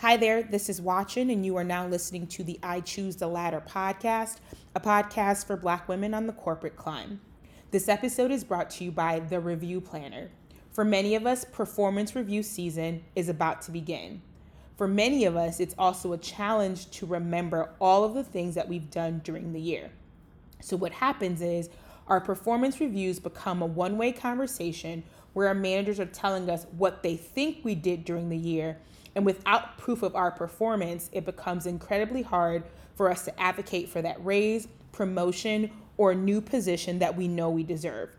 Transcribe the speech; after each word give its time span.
Hi 0.00 0.16
there, 0.16 0.42
this 0.42 0.70
is 0.70 0.80
Watchin, 0.80 1.30
and 1.30 1.44
you 1.44 1.58
are 1.58 1.62
now 1.62 1.86
listening 1.86 2.26
to 2.28 2.42
the 2.42 2.58
I 2.62 2.80
Choose 2.80 3.16
the 3.16 3.26
Ladder 3.26 3.62
podcast, 3.68 4.38
a 4.74 4.80
podcast 4.80 5.46
for 5.46 5.58
Black 5.58 5.90
women 5.90 6.14
on 6.14 6.26
the 6.26 6.32
corporate 6.32 6.74
climb. 6.74 7.20
This 7.70 7.86
episode 7.86 8.30
is 8.30 8.42
brought 8.42 8.70
to 8.70 8.84
you 8.84 8.92
by 8.92 9.20
The 9.20 9.40
Review 9.40 9.78
Planner. 9.82 10.30
For 10.72 10.86
many 10.86 11.14
of 11.16 11.26
us, 11.26 11.44
performance 11.44 12.16
review 12.16 12.42
season 12.42 13.04
is 13.14 13.28
about 13.28 13.60
to 13.60 13.70
begin. 13.70 14.22
For 14.78 14.88
many 14.88 15.26
of 15.26 15.36
us, 15.36 15.60
it's 15.60 15.74
also 15.76 16.14
a 16.14 16.18
challenge 16.18 16.90
to 16.92 17.04
remember 17.04 17.68
all 17.78 18.02
of 18.02 18.14
the 18.14 18.24
things 18.24 18.54
that 18.54 18.70
we've 18.70 18.90
done 18.90 19.20
during 19.22 19.52
the 19.52 19.60
year. 19.60 19.90
So, 20.62 20.78
what 20.78 20.92
happens 20.92 21.42
is 21.42 21.68
our 22.08 22.22
performance 22.22 22.80
reviews 22.80 23.20
become 23.20 23.60
a 23.60 23.66
one 23.66 23.98
way 23.98 24.12
conversation 24.12 25.02
where 25.34 25.48
our 25.48 25.54
managers 25.54 26.00
are 26.00 26.06
telling 26.06 26.48
us 26.48 26.64
what 26.78 27.02
they 27.02 27.16
think 27.16 27.58
we 27.62 27.74
did 27.74 28.06
during 28.06 28.30
the 28.30 28.38
year 28.38 28.78
and 29.14 29.24
without 29.24 29.78
proof 29.78 30.02
of 30.02 30.14
our 30.14 30.30
performance, 30.30 31.10
it 31.12 31.24
becomes 31.24 31.66
incredibly 31.66 32.22
hard 32.22 32.64
for 32.94 33.10
us 33.10 33.24
to 33.24 33.40
advocate 33.40 33.88
for 33.88 34.02
that 34.02 34.24
raise, 34.24 34.68
promotion, 34.92 35.70
or 35.96 36.14
new 36.14 36.40
position 36.40 36.98
that 36.98 37.16
we 37.16 37.28
know 37.28 37.50
we 37.50 37.62
deserve. 37.62 38.10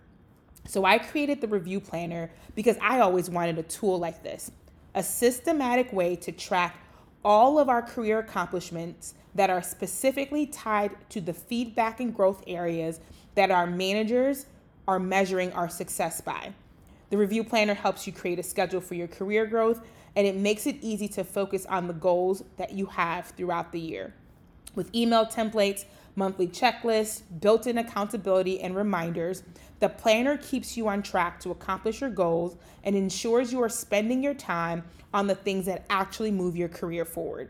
So 0.68 0.86
I 0.86 1.00
created 1.00 1.42
the 1.42 1.48
review 1.48 1.80
planner 1.80 2.30
because 2.56 2.78
I 2.82 3.00
always 3.00 3.30
wanted 3.30 3.58
a 3.58 3.64
tool 3.64 4.00
like 4.00 4.24
this 4.24 4.52
a 4.94 5.02
systematic 5.02 5.94
way 5.94 6.18
to 6.18 6.32
track 6.34 6.78
all 7.24 7.58
of 7.58 7.70
our 7.70 7.82
career 7.82 8.20
accomplishments 8.20 9.14
that 9.36 9.50
are 9.50 9.62
specifically 9.62 10.46
tied 10.46 10.92
to 11.10 11.22
the 11.22 11.34
feedback 11.34 12.02
and 12.02 12.14
growth 12.14 12.44
areas 12.46 13.00
that 13.36 13.52
our 13.52 13.66
managers 13.66 14.48
are 14.88 15.00
measuring 15.00 15.54
our 15.54 15.70
success 15.70 16.20
by. 16.20 16.54
The 17.10 17.18
review 17.18 17.44
planner 17.44 17.74
helps 17.74 18.06
you 18.06 18.14
create 18.14 18.40
a 18.40 18.44
schedule 18.44 18.82
for 18.82 18.96
your 18.96 19.08
career 19.08 19.46
growth 19.46 19.82
and 20.16 20.28
it 20.28 20.36
makes 20.36 20.68
it 20.68 20.78
easy 20.82 21.08
to 21.10 21.24
focus 21.24 21.66
on 21.66 21.88
the 21.88 21.94
goals 21.94 22.44
that 22.58 22.74
you 22.74 22.86
have 22.88 23.28
throughout 23.28 23.72
the 23.72 23.80
year. 23.80 24.14
With 24.76 24.94
email 24.96 25.26
templates, 25.26 25.86
monthly 26.16 26.48
checklists, 26.48 27.22
built 27.40 27.68
in 27.68 27.78
accountability, 27.78 28.62
and 28.62 28.76
reminders, 28.76 29.44
the 29.80 29.90
planner 29.90 30.38
keeps 30.38 30.78
you 30.78 30.88
on 30.88 31.02
track 31.02 31.40
to 31.42 31.52
accomplish 31.52 32.02
your 32.02 32.10
goals 32.10 32.56
and 32.84 32.96
ensures 32.96 33.52
you 33.52 33.62
are 33.64 33.70
spending 33.70 34.22
your 34.24 34.34
time 34.34 34.84
on 35.14 35.28
the 35.28 35.36
things 35.36 35.66
that 35.66 35.86
actually 35.90 36.32
move 36.32 36.56
your 36.56 36.70
career 36.70 37.06
forward. 37.06 37.50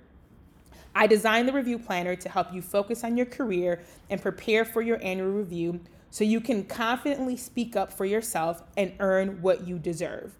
I 0.93 1.07
designed 1.07 1.47
the 1.47 1.53
review 1.53 1.79
planner 1.79 2.15
to 2.15 2.29
help 2.29 2.53
you 2.53 2.61
focus 2.61 3.03
on 3.03 3.15
your 3.15 3.25
career 3.25 3.81
and 4.09 4.21
prepare 4.21 4.65
for 4.65 4.81
your 4.81 5.01
annual 5.03 5.31
review 5.31 5.79
so 6.09 6.23
you 6.23 6.41
can 6.41 6.65
confidently 6.65 7.37
speak 7.37 7.75
up 7.75 7.93
for 7.93 8.05
yourself 8.05 8.63
and 8.75 8.93
earn 8.99 9.41
what 9.41 9.65
you 9.65 9.79
deserve. 9.79 10.33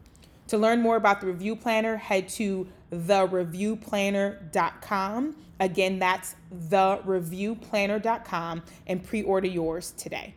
To 0.51 0.57
learn 0.57 0.81
more 0.81 0.97
about 0.97 1.21
the 1.21 1.27
review 1.27 1.55
planner, 1.55 1.95
head 1.95 2.27
to 2.29 2.67
thereviewplanner.com. 2.91 5.35
Again, 5.61 5.97
that's 5.97 6.35
thereviewplanner.com 6.53 8.63
and 8.85 9.01
pre 9.01 9.23
order 9.23 9.47
yours 9.47 9.93
today. 9.95 10.35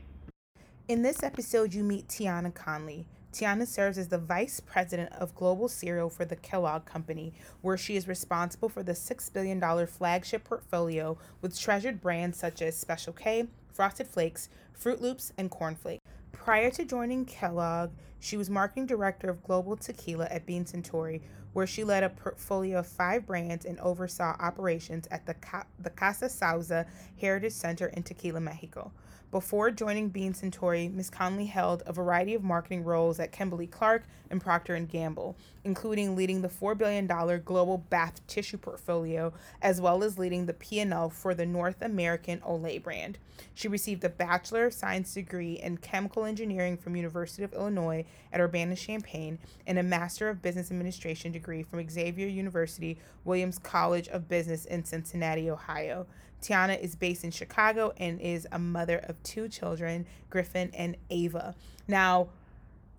In 0.87 1.03
this 1.03 1.25
episode, 1.25 1.75
you 1.75 1.83
meet 1.83 2.07
Tiana 2.07 2.55
Conley. 2.55 3.07
Tiana 3.33 3.67
serves 3.67 3.99
as 3.99 4.07
the 4.07 4.19
Vice 4.19 4.61
President 4.61 5.13
of 5.15 5.35
Global 5.35 5.67
Cereal 5.67 6.09
for 6.09 6.25
the 6.25 6.37
Kellogg 6.37 6.85
Company, 6.85 7.35
where 7.63 7.77
she 7.77 7.97
is 7.97 8.07
responsible 8.07 8.69
for 8.69 8.85
the 8.85 8.93
$6 8.93 9.33
billion 9.33 9.61
flagship 9.89 10.45
portfolio 10.45 11.19
with 11.43 11.59
treasured 11.59 12.01
brands 12.01 12.39
such 12.39 12.63
as 12.63 12.77
Special 12.77 13.13
K, 13.13 13.49
Frosted 13.73 14.07
Flakes, 14.07 14.49
Froot 14.81 15.01
Loops, 15.01 15.33
and 15.37 15.51
Corn 15.51 15.75
Flakes. 15.75 16.04
Prior 16.45 16.71
to 16.73 16.85
joining 16.85 17.25
Kellogg, 17.25 17.93
she 18.21 18.37
was 18.37 18.51
marketing 18.51 18.85
director 18.85 19.31
of 19.31 19.43
global 19.43 19.79
tequila 19.79 20.27
at 20.27 20.45
Beam 20.45 20.67
Suntory, 20.67 21.23
where 21.55 21.67
she 21.67 21.85
led 21.85 22.03
a 22.03 22.11
portfolio 22.11 22.81
of 22.81 22.87
five 22.87 23.25
brands 23.25 23.65
and 23.65 23.81
oversaw 23.81 24.37
operations 24.39 25.09
at 25.11 25.25
the, 25.25 25.33
Ca- 25.33 25.65
the 25.79 25.89
Casa 25.89 26.27
Sauza 26.27 26.85
Heritage 27.19 27.55
Center 27.55 27.87
in 27.87 28.03
Tequila, 28.03 28.41
Mexico. 28.41 28.93
Before 29.35 29.73
joining 29.73 30.11
Beam 30.11 30.33
Suntory, 30.33 30.95
Ms. 30.95 31.11
Conley 31.11 31.47
held 31.47 31.83
a 31.87 31.93
variety 31.93 32.35
of 32.35 32.45
marketing 32.45 32.85
roles 32.85 33.19
at 33.19 33.33
Kimberly 33.33 33.67
Clark 33.67 34.05
and 34.31 34.41
Procter 34.41 34.79
& 34.79 34.87
Gamble, 34.93 35.35
including 35.65 36.15
leading 36.15 36.41
the 36.41 36.49
$4 36.49 36.79
billion 36.79 37.09
global 37.45 37.79
bath 37.79 38.25
tissue 38.29 38.59
portfolio, 38.59 39.33
as 39.61 39.81
well 39.81 40.05
as 40.05 40.21
leading 40.21 40.47
the 40.47 40.53
P&L 40.53 41.11
for 41.11 41.35
the 41.35 41.47
North 41.47 41.83
American 41.83 42.39
Olay 42.43 42.81
brand. 42.81 43.19
She 43.55 43.67
received 43.67 44.05
a 44.05 44.09
Bachelor 44.09 44.67
of 44.67 44.73
Science 44.73 45.13
degree 45.13 45.55
in 45.55 45.79
Chemical 45.79 46.25
Engineering 46.25 46.77
from 46.77 46.95
University 46.95 47.43
of 47.43 47.53
Illinois 47.55 48.05
at 48.33 48.41
Urbana-Champaign 48.41 49.41
and 49.67 49.81
a 49.81 49.83
Master 49.83 50.29
of 50.29 50.43
Business 50.43 50.71
Administration 50.71 51.33
degree 51.33 51.65
from 51.65 51.85
Xavier 51.91 52.29
University 52.29 53.01
Williams 53.25 53.59
College 53.59 54.07
of 54.11 54.29
Business 54.29 54.65
in 54.65 54.85
Cincinnati, 54.85 55.51
Ohio. 55.51 56.07
Tiana 56.45 56.79
is 56.79 56.95
based 56.95 57.25
in 57.25 57.31
Chicago 57.31 57.93
and 57.97 58.21
is 58.21 58.47
a 58.53 58.59
mother 58.59 58.99
of 58.99 59.23
two 59.23 59.49
children, 59.49 60.07
Griffin 60.29 60.71
and 60.75 60.97
Ava. 61.09 61.55
Now, 61.89 62.29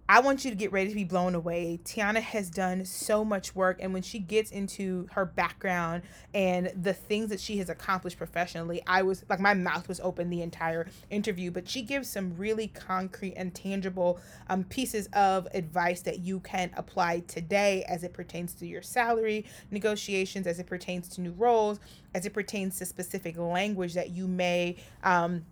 I 0.08 0.20
want 0.20 0.46
you 0.46 0.52
to 0.52 0.56
get 0.56 0.72
ready 0.72 0.90
to 0.90 0.96
be 0.96 1.04
blown 1.04 1.34
away. 1.34 1.80
Tiana 1.84 2.22
has 2.22 2.52
done 2.52 2.86
so 2.86 3.26
much 3.26 3.56
work, 3.56 3.80
and 3.82 3.92
when 3.92 4.04
she 4.04 4.20
gets 4.20 4.52
into 4.52 5.08
her 5.14 5.26
background 5.26 6.04
and 6.32 6.72
the 6.80 6.94
things 6.94 7.30
that 7.30 7.40
she 7.40 7.58
has 7.58 7.70
accomplished 7.70 8.20
professionally, 8.20 8.84
I 8.86 9.02
was 9.02 9.26
like, 9.30 9.40
my 9.40 9.56
mouth 9.56 9.88
was 9.88 10.00
open 10.02 10.30
the 10.30 10.44
entire 10.44 10.86
interview. 11.10 11.50
But 11.50 11.68
she 11.68 11.82
gives 11.82 12.08
some 12.08 12.38
really 12.38 12.68
concrete 12.68 13.34
and 13.36 13.56
tangible 13.56 14.20
um, 14.48 14.64
pieces 14.66 15.08
of 15.14 15.48
advice 15.56 16.02
that 16.02 16.20
you 16.20 16.40
can 16.42 16.70
apply 16.78 17.22
today 17.22 17.84
as 17.88 18.04
it 18.04 18.14
pertains 18.14 18.54
to 18.56 18.68
your 18.68 18.84
salary 18.84 19.44
negotiations, 19.72 20.46
as 20.46 20.60
it 20.60 20.68
pertains 20.68 21.08
to 21.10 21.22
new 21.22 21.32
roles, 21.32 21.80
as 22.14 22.28
it 22.28 22.34
pertains 22.34 22.78
to 22.78 22.86
specific 22.86 23.38
language 23.38 23.96
that 23.96 24.12
you 24.12 24.28
may. 24.28 24.76
Um, 25.04 25.46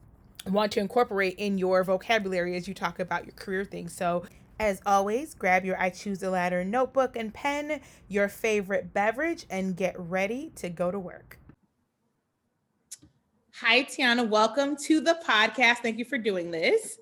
want 0.45 0.73
to 0.73 0.81
incorporate 0.81 1.35
in 1.37 1.57
your 1.57 1.85
vocabulary 1.85 2.57
as 2.57 2.67
you 2.67 2.73
talk 2.73 2.99
about 2.99 3.23
your 3.23 3.31
career 3.31 3.63
things. 3.63 3.93
So 3.93 4.25
as 4.63 4.81
always, 4.85 5.33
grab 5.33 5.65
your 5.65 5.79
I 5.79 5.89
Choose 5.89 6.19
the 6.19 6.29
Ladder 6.29 6.63
notebook 6.63 7.17
and 7.17 7.33
pen, 7.33 7.81
your 8.07 8.29
favorite 8.29 8.93
beverage, 8.93 9.45
and 9.49 9.75
get 9.75 9.93
ready 9.99 10.53
to 10.55 10.69
go 10.69 10.89
to 10.89 10.97
work. 10.97 11.37
Hi, 13.59 13.83
Tiana. 13.83 14.27
Welcome 14.27 14.77
to 14.85 15.01
the 15.01 15.19
podcast. 15.27 15.79
Thank 15.79 15.99
you 15.99 16.05
for 16.05 16.17
doing 16.17 16.49
this. 16.49 16.97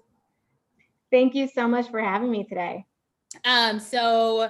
Thank 1.11 1.35
you 1.35 1.47
so 1.47 1.67
much 1.67 1.89
for 1.91 2.01
having 2.01 2.31
me 2.31 2.45
today. 2.45 2.83
Um, 3.45 3.79
so 3.79 4.49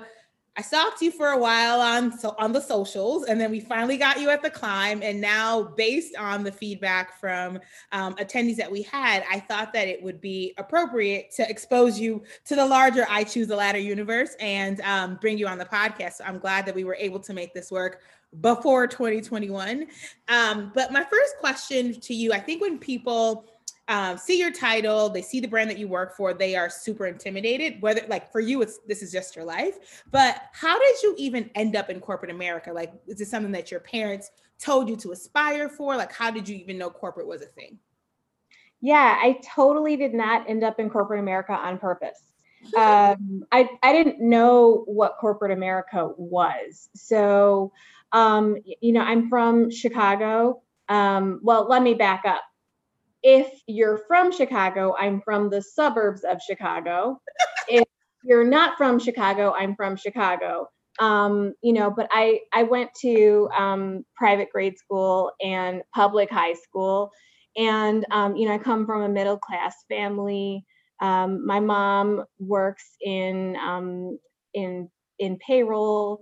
I 0.62 0.64
stalked 0.64 1.02
you 1.02 1.10
for 1.10 1.30
a 1.30 1.38
while 1.40 1.82
on 1.82 2.16
so 2.16 2.36
on 2.38 2.52
the 2.52 2.62
socials, 2.62 3.24
and 3.24 3.42
then 3.42 3.50
we 3.50 3.60
finally 3.60 3.98
got 3.98 4.22
you 4.22 4.30
at 4.30 4.44
the 4.44 4.50
climb. 4.52 5.02
And 5.02 5.20
now, 5.20 5.64
based 5.76 6.16
on 6.16 6.44
the 6.44 6.52
feedback 6.52 7.20
from 7.20 7.58
um, 7.92 8.14
attendees 8.18 8.58
that 8.58 8.72
we 8.72 8.84
had, 8.84 9.24
I 9.28 9.40
thought 9.40 9.74
that 9.74 9.88
it 9.88 10.04
would 10.04 10.22
be 10.22 10.54
appropriate 10.60 11.32
to 11.38 11.50
expose 11.50 12.00
you 12.00 12.22
to 12.46 12.56
the 12.56 12.64
larger 12.64 13.08
I 13.10 13.24
Choose 13.24 13.48
the 13.48 13.56
Ladder 13.56 13.80
universe 13.80 14.36
and 14.40 14.80
um, 14.82 15.18
bring 15.20 15.40
you 15.40 15.48
on 15.48 15.58
the 15.58 15.66
podcast. 15.66 16.18
So 16.18 16.26
I'm 16.26 16.38
glad 16.38 16.68
that 16.68 16.76
we 16.76 16.84
were 16.84 16.98
able 17.00 17.22
to 17.22 17.34
make 17.34 17.56
this 17.56 17.72
work 17.72 18.02
before 18.42 18.86
2021. 18.86 19.88
Um, 20.28 20.72
but 20.76 20.94
my 20.94 21.04
first 21.04 21.38
question 21.40 22.00
to 22.02 22.14
you, 22.14 22.34
I 22.34 22.40
think 22.40 22.62
when 22.62 22.78
people 22.78 23.48
um, 23.88 24.18
see 24.18 24.40
your 24.40 24.52
title, 24.52 25.10
they 25.10 25.22
see 25.22 25.40
the 25.40 25.48
brand 25.48 25.70
that 25.70 25.78
you 25.78 25.88
work 25.88 26.16
for, 26.16 26.34
they 26.34 26.56
are 26.56 26.70
super 26.70 27.08
intimidated. 27.08 27.82
Whether 27.82 28.02
like 28.08 28.32
for 28.32 28.40
you, 28.40 28.62
it's 28.62 28.80
this 28.88 29.02
is 29.02 29.12
just 29.12 29.36
your 29.36 29.46
life. 29.46 30.04
But 30.12 30.42
how 30.54 30.80
did 30.80 31.02
you 31.04 31.16
even 31.18 31.50
end 31.56 31.76
up 31.76 31.90
in 31.90 32.00
corporate 32.00 32.32
America? 32.32 32.72
Like, 32.72 32.94
is 33.08 33.18
this 33.18 33.30
something 33.30 33.52
that 33.52 33.72
your 33.72 33.80
parents 33.80 34.32
told 34.60 34.88
you 34.88 34.96
to 34.98 35.12
aspire 35.12 35.68
for? 35.68 35.96
Like, 35.96 36.14
how 36.14 36.32
did 36.32 36.48
you 36.48 36.56
even 36.58 36.78
know 36.78 36.90
corporate 36.90 37.28
was 37.28 37.42
a 37.42 37.48
thing? 37.48 37.80
Yeah, 38.80 39.18
I 39.20 39.40
totally 39.44 39.96
did 39.96 40.14
not 40.14 40.50
end 40.50 40.64
up 40.64 40.80
in 40.80 40.90
corporate 40.90 41.20
America 41.20 41.54
on 41.54 41.78
purpose. 41.78 42.22
um, 42.78 43.44
I 43.52 43.68
I 43.82 43.92
didn't 43.92 44.22
know 44.22 44.84
what 44.86 45.18
corporate 45.20 45.52
America 45.52 46.12
was. 46.16 46.90
So, 46.96 47.74
um, 48.12 48.58
you 48.82 48.94
know, 48.94 49.02
I'm 49.02 49.30
from 49.30 49.72
Chicago. 49.72 50.62
Um, 50.88 51.40
well, 51.42 51.68
let 51.68 51.82
me 51.82 51.94
back 51.94 52.24
up 52.26 52.44
if 53.24 53.62
you're 53.68 54.00
from 54.08 54.32
Chicago, 54.32 54.96
I'm 54.98 55.22
from 55.22 55.50
the 55.50 55.62
suburbs 55.62 56.24
of 56.24 56.42
Chicago. 56.42 57.20
if 57.68 57.86
you're 58.24 58.44
not 58.44 58.78
from 58.78 59.00
Chicago, 59.00 59.54
I'm 59.54 59.76
from 59.76 59.96
Chicago. 59.96 60.68
Um, 61.00 61.54
you 61.64 61.74
know, 61.74 61.90
but 61.90 62.08
I 62.12 62.40
I 62.54 62.64
went 62.64 62.92
to 63.02 63.50
um, 63.58 64.04
private 64.16 64.50
grade 64.52 64.78
school 64.78 65.32
and 65.42 65.82
public 65.96 66.30
high 66.30 66.54
school, 66.54 67.12
and 67.58 68.06
um, 68.12 68.36
you 68.36 68.48
know 68.48 68.54
I 68.54 68.58
come 68.58 68.86
from 68.86 69.04
a 69.04 69.10
middle 69.10 69.38
class 69.38 69.76
family. 69.90 70.66
Um, 71.02 71.46
my 71.46 71.60
mom 71.60 72.26
works 72.40 72.98
in 73.02 73.56
um, 73.58 74.20
in 74.54 74.90
in 75.20 75.38
payroll 75.38 76.20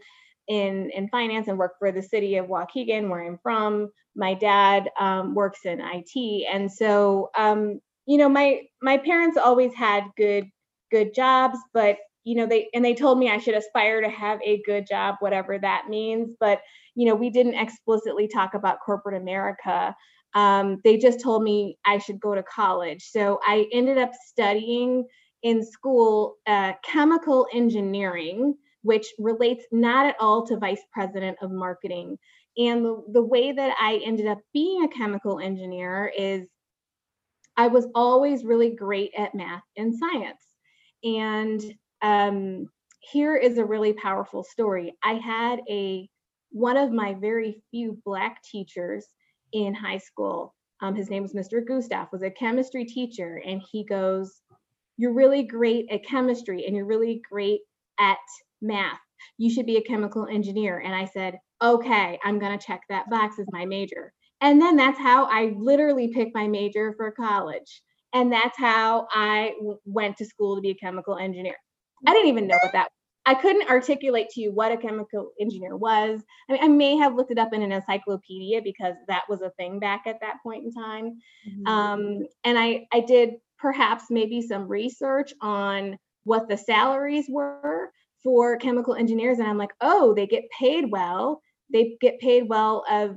in 0.47 0.89
in 0.91 1.09
finance 1.09 1.47
and 1.47 1.57
work 1.57 1.73
for 1.79 1.91
the 1.91 2.01
city 2.01 2.35
of 2.37 2.47
Waukegan, 2.47 3.09
where 3.09 3.25
I'm 3.25 3.39
from. 3.41 3.89
My 4.19 4.35
dad 4.35 4.89
um, 4.99 5.33
works 5.33 5.61
in 5.65 5.81
IT, 5.81 6.45
and 6.53 6.71
so 6.71 7.31
um, 7.37 7.79
you 8.05 8.17
know, 8.17 8.29
my 8.29 8.61
my 8.81 8.97
parents 8.97 9.37
always 9.37 9.73
had 9.73 10.03
good 10.17 10.45
good 10.91 11.13
jobs, 11.13 11.59
but 11.73 11.97
you 12.23 12.35
know 12.35 12.45
they 12.45 12.69
and 12.73 12.83
they 12.83 12.93
told 12.93 13.17
me 13.17 13.29
i 13.29 13.37
should 13.37 13.55
aspire 13.55 14.01
to 14.01 14.09
have 14.09 14.39
a 14.43 14.61
good 14.65 14.85
job 14.87 15.15
whatever 15.19 15.57
that 15.59 15.89
means. 15.89 16.35
But 16.39 16.61
you 16.95 17.07
know 17.07 17.15
we 17.15 17.29
didn't 17.29 17.55
explicitly 17.55 18.27
talk 18.27 18.53
about 18.55 18.79
corporate 18.85 19.21
america. 19.21 19.95
Um, 20.35 20.79
they 20.83 20.97
just 20.97 21.21
told 21.21 21.43
me 21.43 21.77
i 21.85 21.97
should 21.99 22.19
go 22.19 22.35
to 22.35 22.43
college. 22.43 23.03
So 23.03 23.39
i 23.45 23.67
ended 23.71 23.97
up 23.97 24.11
studying 24.27 25.05
in 25.43 25.63
school 25.65 26.35
uh, 26.47 26.73
chemical 26.83 27.47
engineering 27.53 28.55
which 28.81 29.07
relates 29.19 29.65
not 29.71 30.05
at 30.05 30.15
all 30.19 30.45
to 30.47 30.57
vice 30.57 30.81
president 30.93 31.37
of 31.41 31.51
marketing 31.51 32.17
and 32.57 32.83
the, 32.83 33.03
the 33.13 33.23
way 33.23 33.51
that 33.51 33.75
i 33.79 34.01
ended 34.05 34.27
up 34.27 34.39
being 34.53 34.83
a 34.83 34.97
chemical 34.97 35.39
engineer 35.39 36.11
is 36.17 36.47
i 37.57 37.67
was 37.67 37.87
always 37.95 38.43
really 38.43 38.75
great 38.75 39.11
at 39.17 39.35
math 39.35 39.63
and 39.77 39.93
science 39.97 40.45
and 41.03 41.61
um, 42.01 42.67
here 42.99 43.35
is 43.35 43.57
a 43.57 43.65
really 43.65 43.93
powerful 43.93 44.43
story. 44.43 44.95
I 45.03 45.13
had 45.13 45.59
a 45.69 46.09
one 46.51 46.77
of 46.77 46.91
my 46.91 47.13
very 47.13 47.61
few 47.71 47.99
black 48.05 48.41
teachers 48.43 49.05
in 49.53 49.73
high 49.73 49.97
school. 49.99 50.55
Um, 50.81 50.95
his 50.95 51.09
name 51.09 51.21
was 51.23 51.33
Mr. 51.33 51.65
Gustav, 51.65 52.07
was 52.11 52.23
a 52.23 52.31
chemistry 52.31 52.85
teacher, 52.85 53.41
and 53.45 53.61
he 53.71 53.83
goes, 53.83 54.41
"You're 54.97 55.13
really 55.13 55.43
great 55.43 55.87
at 55.91 56.05
chemistry, 56.05 56.65
and 56.65 56.75
you're 56.75 56.85
really 56.85 57.21
great 57.29 57.61
at 57.99 58.17
math. 58.61 58.99
You 59.37 59.49
should 59.49 59.65
be 59.65 59.77
a 59.77 59.83
chemical 59.83 60.25
engineer." 60.27 60.79
And 60.79 60.95
I 60.95 61.05
said, 61.05 61.37
"Okay, 61.61 62.19
I'm 62.23 62.39
gonna 62.39 62.57
check 62.57 62.81
that 62.89 63.09
box 63.09 63.39
as 63.39 63.47
my 63.51 63.65
major." 63.65 64.13
And 64.41 64.61
then 64.61 64.75
that's 64.75 64.99
how 64.99 65.25
I 65.25 65.53
literally 65.57 66.07
picked 66.09 66.33
my 66.33 66.47
major 66.47 66.93
for 66.97 67.11
college. 67.11 67.81
And 68.13 68.31
that's 68.31 68.57
how 68.57 69.07
I 69.11 69.53
w- 69.57 69.79
went 69.85 70.17
to 70.17 70.25
school 70.25 70.55
to 70.55 70.61
be 70.61 70.71
a 70.71 70.75
chemical 70.75 71.17
engineer. 71.17 71.55
I 72.07 72.13
didn't 72.13 72.29
even 72.29 72.47
know 72.47 72.57
what 72.63 72.71
that. 72.71 72.89
I 73.25 73.35
couldn't 73.35 73.69
articulate 73.69 74.29
to 74.29 74.41
you 74.41 74.51
what 74.51 74.71
a 74.71 74.77
chemical 74.77 75.31
engineer 75.39 75.75
was. 75.75 76.21
I 76.49 76.53
mean, 76.53 76.63
I 76.63 76.67
may 76.67 76.95
have 76.95 77.13
looked 77.13 77.31
it 77.31 77.37
up 77.37 77.53
in 77.53 77.61
an 77.61 77.71
encyclopedia 77.71 78.61
because 78.63 78.95
that 79.07 79.23
was 79.29 79.41
a 79.41 79.51
thing 79.51 79.79
back 79.79 80.03
at 80.07 80.19
that 80.21 80.37
point 80.41 80.65
in 80.65 80.71
time. 80.71 81.19
Mm-hmm. 81.47 81.67
Um, 81.67 82.27
and 82.43 82.57
I, 82.57 82.87
I 82.91 83.01
did 83.01 83.35
perhaps 83.59 84.05
maybe 84.09 84.41
some 84.41 84.67
research 84.67 85.33
on 85.41 85.97
what 86.23 86.47
the 86.47 86.57
salaries 86.57 87.25
were 87.29 87.91
for 88.23 88.57
chemical 88.57 88.95
engineers, 88.95 89.39
and 89.39 89.47
I'm 89.47 89.57
like, 89.57 89.73
oh, 89.81 90.13
they 90.15 90.25
get 90.25 90.43
paid 90.57 90.89
well. 90.89 91.41
They 91.71 91.97
get 92.01 92.19
paid 92.19 92.49
well 92.49 92.83
of 92.89 93.15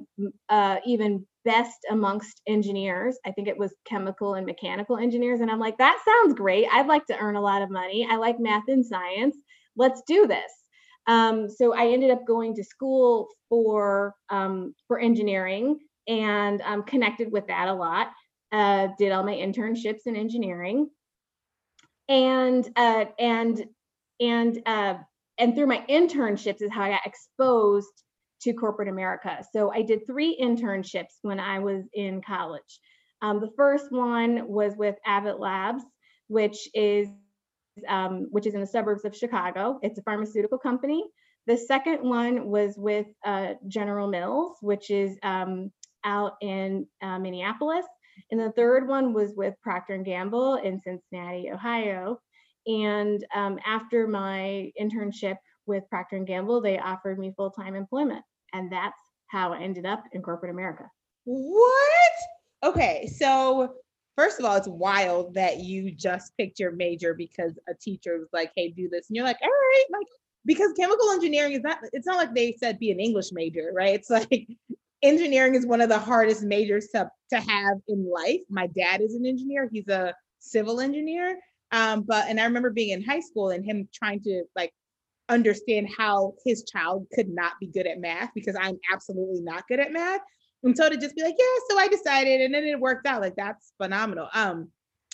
uh, 0.49 0.78
even 0.87 1.26
best 1.44 1.78
amongst 1.90 2.40
engineers. 2.46 3.19
I 3.26 3.32
think 3.32 3.49
it 3.49 3.58
was 3.58 3.75
chemical 3.84 4.34
and 4.34 4.46
mechanical 4.46 4.96
engineers. 4.96 5.40
And 5.40 5.50
I'm 5.50 5.58
like, 5.58 5.78
that 5.78 6.02
sounds 6.04 6.34
great. 6.34 6.66
I'd 6.72 6.87
like 6.87 7.06
to 7.06 7.19
earn 7.19 7.37
a 7.37 7.40
lot 7.40 7.62
of 7.62 7.70
money. 7.70 8.06
I 8.08 8.16
like 8.16 8.38
math 8.38 8.69
and 8.69 8.84
science. 8.84 9.37
Let's 9.76 10.02
do 10.06 10.26
this. 10.26 10.52
Um, 11.06 11.49
so 11.50 11.75
I 11.75 11.88
ended 11.88 12.10
up 12.10 12.26
going 12.26 12.54
to 12.54 12.64
school 12.64 13.28
for 13.49 14.14
um, 14.31 14.75
for 14.87 15.00
engineering 15.00 15.81
and 16.06 16.60
um, 16.62 16.82
connected 16.84 17.32
with 17.32 17.46
that 17.49 17.69
a 17.69 17.75
lot. 17.75 18.08
Uh, 18.52 18.88
did 18.99 19.12
all 19.12 19.25
my 19.25 19.34
internships 19.34 20.00
in 20.06 20.14
engineering, 20.14 20.88
and 22.08 22.69
uh, 22.76 23.06
and 23.19 23.64
and 24.20 24.62
uh, 24.66 24.94
and 25.38 25.54
through 25.54 25.66
my 25.66 25.84
internships 25.88 26.60
is 26.62 26.70
how 26.70 26.82
I 26.82 26.90
got 26.90 27.06
exposed 27.06 28.02
to 28.43 28.53
corporate 28.53 28.89
America. 28.89 29.44
So 29.53 29.73
I 29.73 29.83
did 29.83 30.06
three 30.06 30.39
internships 30.41 31.19
when 31.23 31.41
I 31.41 31.59
was 31.59 31.85
in 31.94 32.21
college. 32.23 32.81
Um, 33.21 33.41
the 33.41 33.50
first 33.56 33.87
one 33.91 34.49
was 34.49 34.75
with 34.77 34.97
Abbott 35.06 35.39
Labs, 35.39 35.85
which 36.29 36.69
is 36.75 37.09
um, 37.89 38.27
which 38.31 38.47
is 38.47 38.55
in 38.55 38.61
the 38.61 38.67
suburbs 38.67 39.05
of 39.05 39.17
Chicago. 39.17 39.79
It's 39.83 39.99
a 39.99 40.03
pharmaceutical 40.03 40.59
company. 40.59 41.05
The 41.47 41.56
second 41.56 42.03
one 42.03 42.47
was 42.47 42.75
with 42.77 43.06
uh, 43.25 43.55
General 43.67 44.09
Mills, 44.09 44.56
which 44.61 44.91
is 44.91 45.17
um, 45.23 45.73
out 46.05 46.35
in 46.41 46.87
uh, 47.03 47.19
Minneapolis. 47.19 47.87
And 48.31 48.38
the 48.38 48.53
third 48.53 48.87
one 48.87 49.12
was 49.12 49.33
with 49.35 49.55
Procter 49.62 49.97
& 49.99 50.05
Gamble 50.05 50.56
in 50.56 50.81
Cincinnati, 50.81 51.50
Ohio. 51.50 52.21
And 52.67 53.25
um, 53.35 53.59
after 53.67 54.06
my 54.06 54.71
internship 54.81 55.37
with 55.67 55.88
Procter 55.88 56.19
& 56.19 56.25
Gamble, 56.25 56.61
they 56.61 56.79
offered 56.79 57.19
me 57.19 57.33
full-time 57.37 57.75
employment. 57.75 58.23
And 58.52 58.70
that's 58.70 58.99
how 59.28 59.52
I 59.52 59.60
ended 59.60 59.87
up 59.87 60.04
in 60.12 60.22
corporate 60.22 60.50
America. 60.50 60.84
What? 61.25 62.12
Okay, 62.64 63.08
so 63.19 63.75
first 64.16 64.38
of 64.38 64.44
all, 64.44 64.56
it's 64.56 64.69
wild 64.69 65.34
that 65.34 65.60
you 65.60 65.90
just 65.90 66.37
picked 66.37 66.58
your 66.58 66.72
major 66.72 67.14
because 67.14 67.58
a 67.69 67.75
teacher 67.75 68.19
was 68.19 68.28
like, 68.32 68.52
hey, 68.56 68.70
do 68.70 68.88
this. 68.88 69.08
And 69.08 69.16
you're 69.16 69.25
like, 69.25 69.38
all 69.43 69.49
right, 69.49 69.84
like 69.93 70.06
because 70.44 70.72
chemical 70.72 71.10
engineering 71.10 71.52
is 71.52 71.62
not 71.62 71.78
it's 71.93 72.06
not 72.06 72.16
like 72.16 72.34
they 72.34 72.56
said 72.58 72.78
be 72.78 72.90
an 72.90 73.00
English 73.00 73.31
major, 73.32 73.70
right? 73.75 73.94
It's 73.94 74.10
like 74.10 74.49
engineering 75.02 75.54
is 75.54 75.66
one 75.66 75.81
of 75.81 75.88
the 75.88 75.99
hardest 75.99 76.43
majors 76.43 76.88
to, 76.88 77.10
to 77.31 77.40
have 77.40 77.78
in 77.88 78.10
life. 78.10 78.40
My 78.49 78.66
dad 78.69 79.00
is 79.00 79.14
an 79.14 79.26
engineer, 79.26 79.69
he's 79.72 79.88
a 79.88 80.14
civil 80.38 80.81
engineer. 80.81 81.38
Um, 81.70 82.02
but 82.02 82.26
and 82.28 82.38
I 82.38 82.44
remember 82.44 82.70
being 82.70 82.90
in 82.90 83.02
high 83.02 83.20
school 83.20 83.50
and 83.50 83.64
him 83.64 83.88
trying 83.94 84.20
to 84.25 84.44
like 84.54 84.72
understand 85.32 85.88
how 85.96 86.34
his 86.44 86.64
child 86.64 87.06
could 87.14 87.29
not 87.29 87.52
be 87.61 87.67
good 87.67 87.87
at 87.87 88.00
math 88.00 88.31
because 88.34 88.56
I'm 88.61 88.79
absolutely 88.93 89.40
not 89.40 89.67
good 89.69 89.81
at 89.81 89.93
math. 89.93 90.20
And 90.62 90.76
so 90.76 90.88
to 90.88 90.96
just 90.96 91.17
be 91.17 91.23
like, 91.23 91.34
yeah, 91.38 91.61
so 91.69 91.79
I 91.79 91.88
decided 91.88 92.40
and 92.40 92.55
then 92.55 92.64
it 92.64 92.79
worked 92.79 93.06
out. 93.06 93.20
Like 93.20 93.37
that's 93.37 93.73
phenomenal. 93.81 94.29
Um, 94.34 94.69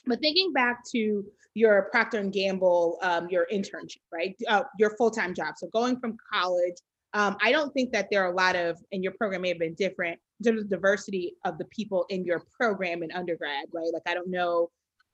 but 0.06 0.20
thinking 0.20 0.52
back 0.52 0.80
to 0.92 1.24
your 1.54 1.88
Procter 1.90 2.18
and 2.18 2.32
Gamble, 2.32 2.98
um, 3.02 3.28
your 3.30 3.46
internship, 3.52 4.02
right? 4.12 4.36
Uh, 4.46 4.64
your 4.78 4.96
full-time 4.96 5.34
job. 5.34 5.54
So 5.56 5.68
going 5.72 5.98
from 5.98 6.16
college, 6.32 6.76
um, 7.14 7.36
I 7.42 7.50
don't 7.50 7.72
think 7.72 7.92
that 7.92 8.08
there 8.10 8.22
are 8.22 8.32
a 8.32 8.36
lot 8.36 8.54
of, 8.54 8.78
and 8.92 9.02
your 9.02 9.12
program 9.12 9.42
may 9.42 9.48
have 9.48 9.58
been 9.58 9.74
different 9.74 10.20
in 10.40 10.44
terms 10.44 10.62
of 10.62 10.70
diversity 10.70 11.34
of 11.44 11.58
the 11.58 11.64
people 11.66 12.04
in 12.10 12.24
your 12.24 12.42
program 12.58 13.02
in 13.02 13.10
undergrad, 13.12 13.66
right? 13.72 13.90
Like 13.92 14.02
I 14.06 14.14
don't 14.14 14.30
know, 14.30 14.70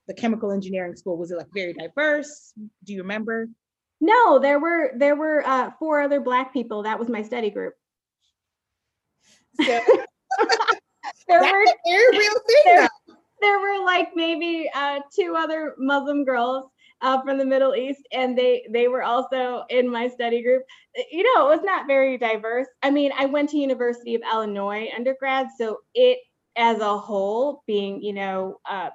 the 0.07 0.13
chemical 0.13 0.51
engineering 0.51 0.95
school 0.95 1.17
was 1.17 1.31
it 1.31 1.37
like 1.37 1.47
very 1.53 1.73
diverse? 1.73 2.53
Do 2.83 2.93
you 2.93 3.01
remember? 3.01 3.47
No, 4.05 4.37
there 4.37 4.59
were 4.59 4.91
there 4.95 5.15
were 5.15 5.43
uh, 5.47 5.71
four 5.79 5.99
other 5.99 6.21
black 6.21 6.53
people. 6.53 6.83
That 6.83 6.99
was 6.99 7.09
my 7.09 7.23
study 7.23 7.49
group. 7.49 7.73
So, 9.59 9.65
there 11.27 11.41
were 11.41 11.65
very 11.87 12.07
real 12.11 12.39
thing. 12.47 12.61
There, 12.65 12.89
there 13.41 13.59
were 13.59 13.83
like 13.83 14.09
maybe 14.15 14.69
uh, 14.75 14.99
two 15.11 15.33
other 15.35 15.73
Muslim 15.79 16.23
girls 16.23 16.69
uh, 17.01 17.19
from 17.23 17.39
the 17.39 17.45
Middle 17.45 17.73
East, 17.73 18.01
and 18.11 18.37
they 18.37 18.67
they 18.69 18.87
were 18.87 19.01
also 19.01 19.63
in 19.69 19.89
my 19.89 20.07
study 20.07 20.43
group. 20.43 20.61
You 21.11 21.23
know, 21.23 21.47
it 21.47 21.55
was 21.55 21.63
not 21.63 21.87
very 21.87 22.15
diverse. 22.19 22.67
I 22.83 22.91
mean, 22.91 23.11
I 23.17 23.25
went 23.25 23.49
to 23.51 23.57
University 23.57 24.13
of 24.13 24.21
Illinois 24.31 24.87
undergrad, 24.95 25.47
so 25.57 25.79
it 25.95 26.19
as 26.55 26.79
a 26.79 26.95
whole, 26.95 27.63
being 27.65 28.03
you 28.03 28.13
know 28.13 28.59
uh, 28.69 28.91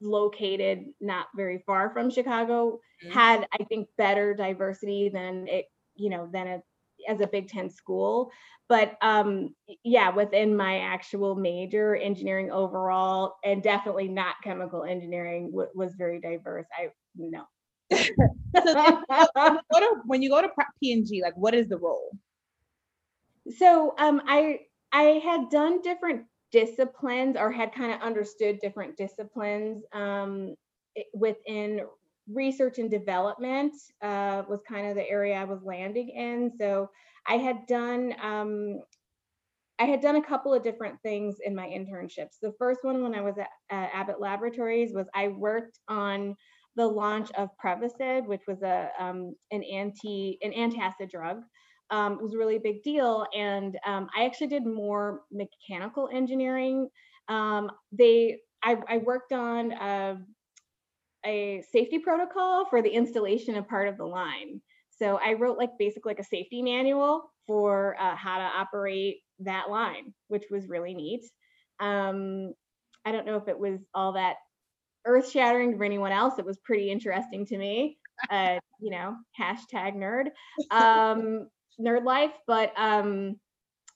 located 0.00 0.86
not 1.00 1.26
very 1.36 1.62
far 1.66 1.90
from 1.92 2.10
Chicago, 2.10 2.80
mm-hmm. 3.04 3.12
had 3.12 3.46
I 3.52 3.64
think 3.64 3.88
better 3.96 4.34
diversity 4.34 5.08
than 5.08 5.48
it, 5.48 5.66
you 5.94 6.10
know, 6.10 6.28
than 6.32 6.46
a 6.46 6.62
as 7.08 7.20
a 7.20 7.26
Big 7.26 7.48
Ten 7.48 7.70
school. 7.70 8.30
But 8.68 8.96
um, 9.02 9.54
yeah, 9.82 10.10
within 10.10 10.56
my 10.56 10.78
actual 10.78 11.34
major, 11.34 11.96
engineering 11.96 12.50
overall, 12.50 13.36
and 13.44 13.62
definitely 13.62 14.08
not 14.08 14.36
chemical 14.44 14.84
engineering, 14.84 15.50
w- 15.50 15.70
was 15.74 15.94
very 15.94 16.20
diverse. 16.20 16.66
I 16.72 16.90
no. 17.16 17.44
so 18.54 20.00
when 20.06 20.22
you 20.22 20.30
go 20.30 20.40
to 20.40 20.48
P&G, 20.80 21.20
like 21.22 21.36
what 21.36 21.54
is 21.54 21.66
the 21.66 21.78
role? 21.78 22.16
So 23.56 23.94
um, 23.98 24.22
I 24.26 24.60
I 24.92 25.20
had 25.24 25.50
done 25.50 25.80
different 25.82 26.26
disciplines 26.52 27.36
or 27.36 27.50
had 27.50 27.74
kind 27.74 27.92
of 27.92 28.00
understood 28.00 28.58
different 28.60 28.96
disciplines 28.96 29.84
um, 29.92 30.54
within 31.14 31.80
research 32.28 32.78
and 32.78 32.90
development 32.90 33.74
uh, 34.02 34.42
was 34.48 34.60
kind 34.68 34.88
of 34.88 34.96
the 34.96 35.08
area 35.08 35.34
I 35.34 35.44
was 35.44 35.60
landing 35.64 36.08
in. 36.10 36.52
So 36.58 36.90
I 37.26 37.34
had 37.34 37.66
done 37.66 38.14
um, 38.22 38.80
I 39.78 39.84
had 39.84 40.02
done 40.02 40.16
a 40.16 40.22
couple 40.22 40.52
of 40.52 40.62
different 40.62 41.00
things 41.02 41.36
in 41.42 41.54
my 41.54 41.66
internships. 41.66 42.38
The 42.42 42.52
first 42.58 42.80
one 42.82 43.02
when 43.02 43.14
I 43.14 43.22
was 43.22 43.38
at 43.38 43.48
uh, 43.70 43.88
Abbott 43.94 44.20
Laboratories 44.20 44.92
was 44.92 45.06
I 45.14 45.28
worked 45.28 45.78
on 45.88 46.36
the 46.76 46.86
launch 46.86 47.30
of 47.32 47.48
Prevacid, 47.62 48.26
which 48.26 48.42
was 48.46 48.62
a 48.62 48.90
um, 48.98 49.34
an 49.50 49.62
anti 49.64 50.38
an 50.42 50.52
antacid 50.52 51.10
drug 51.10 51.42
um, 51.90 52.18
was 52.22 52.34
a 52.34 52.38
really 52.38 52.58
big 52.58 52.82
deal. 52.82 53.26
And 53.36 53.78
um, 53.86 54.08
I 54.16 54.24
actually 54.24 54.48
did 54.48 54.66
more 54.66 55.22
mechanical 55.32 56.08
engineering. 56.12 56.88
Um, 57.28 57.70
they, 57.92 58.38
I, 58.62 58.76
I, 58.88 58.98
worked 58.98 59.32
on 59.32 59.72
a, 59.72 60.18
a, 61.24 61.62
safety 61.72 61.98
protocol 61.98 62.66
for 62.68 62.82
the 62.82 62.90
installation 62.90 63.56
of 63.56 63.68
part 63.68 63.88
of 63.88 63.96
the 63.96 64.04
line. 64.04 64.60
So 64.90 65.18
I 65.24 65.34
wrote 65.34 65.56
like 65.56 65.70
basically 65.78 66.10
like 66.10 66.20
a 66.20 66.24
safety 66.24 66.60
manual 66.62 67.30
for 67.46 67.96
uh, 68.00 68.16
how 68.16 68.38
to 68.38 68.44
operate 68.44 69.18
that 69.40 69.70
line, 69.70 70.12
which 70.28 70.44
was 70.50 70.68
really 70.68 70.94
neat. 70.94 71.24
Um, 71.78 72.52
I 73.04 73.12
don't 73.12 73.26
know 73.26 73.36
if 73.36 73.48
it 73.48 73.58
was 73.58 73.80
all 73.94 74.12
that 74.12 74.36
earth 75.06 75.30
shattering 75.30 75.76
for 75.78 75.84
anyone 75.84 76.12
else. 76.12 76.38
It 76.38 76.44
was 76.44 76.58
pretty 76.58 76.90
interesting 76.90 77.46
to 77.46 77.56
me. 77.58 77.98
uh, 78.30 78.58
you 78.80 78.90
know, 78.90 79.16
hashtag 79.38 79.96
nerd, 79.96 80.26
um, 80.70 81.48
nerd 81.78 82.04
life. 82.04 82.32
But 82.46 82.72
um, 82.76 83.36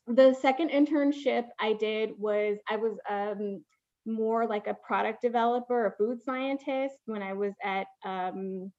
the 0.07 0.35
second 0.35 0.71
internship 0.71 1.47
I 1.59 1.73
did 1.75 2.11
was 2.19 2.59
I 2.69 2.77
was 2.77 2.99
um, 3.09 3.65
more 4.07 4.47
like 4.47 4.67
a 4.67 4.75
product 4.75 5.23
developer, 5.23 5.87
a 5.87 5.97
food 5.97 6.23
scientist 6.23 6.97
when 7.07 7.23
I 7.23 7.33
was 7.33 7.55
at 7.63 7.87
um, 8.05 8.71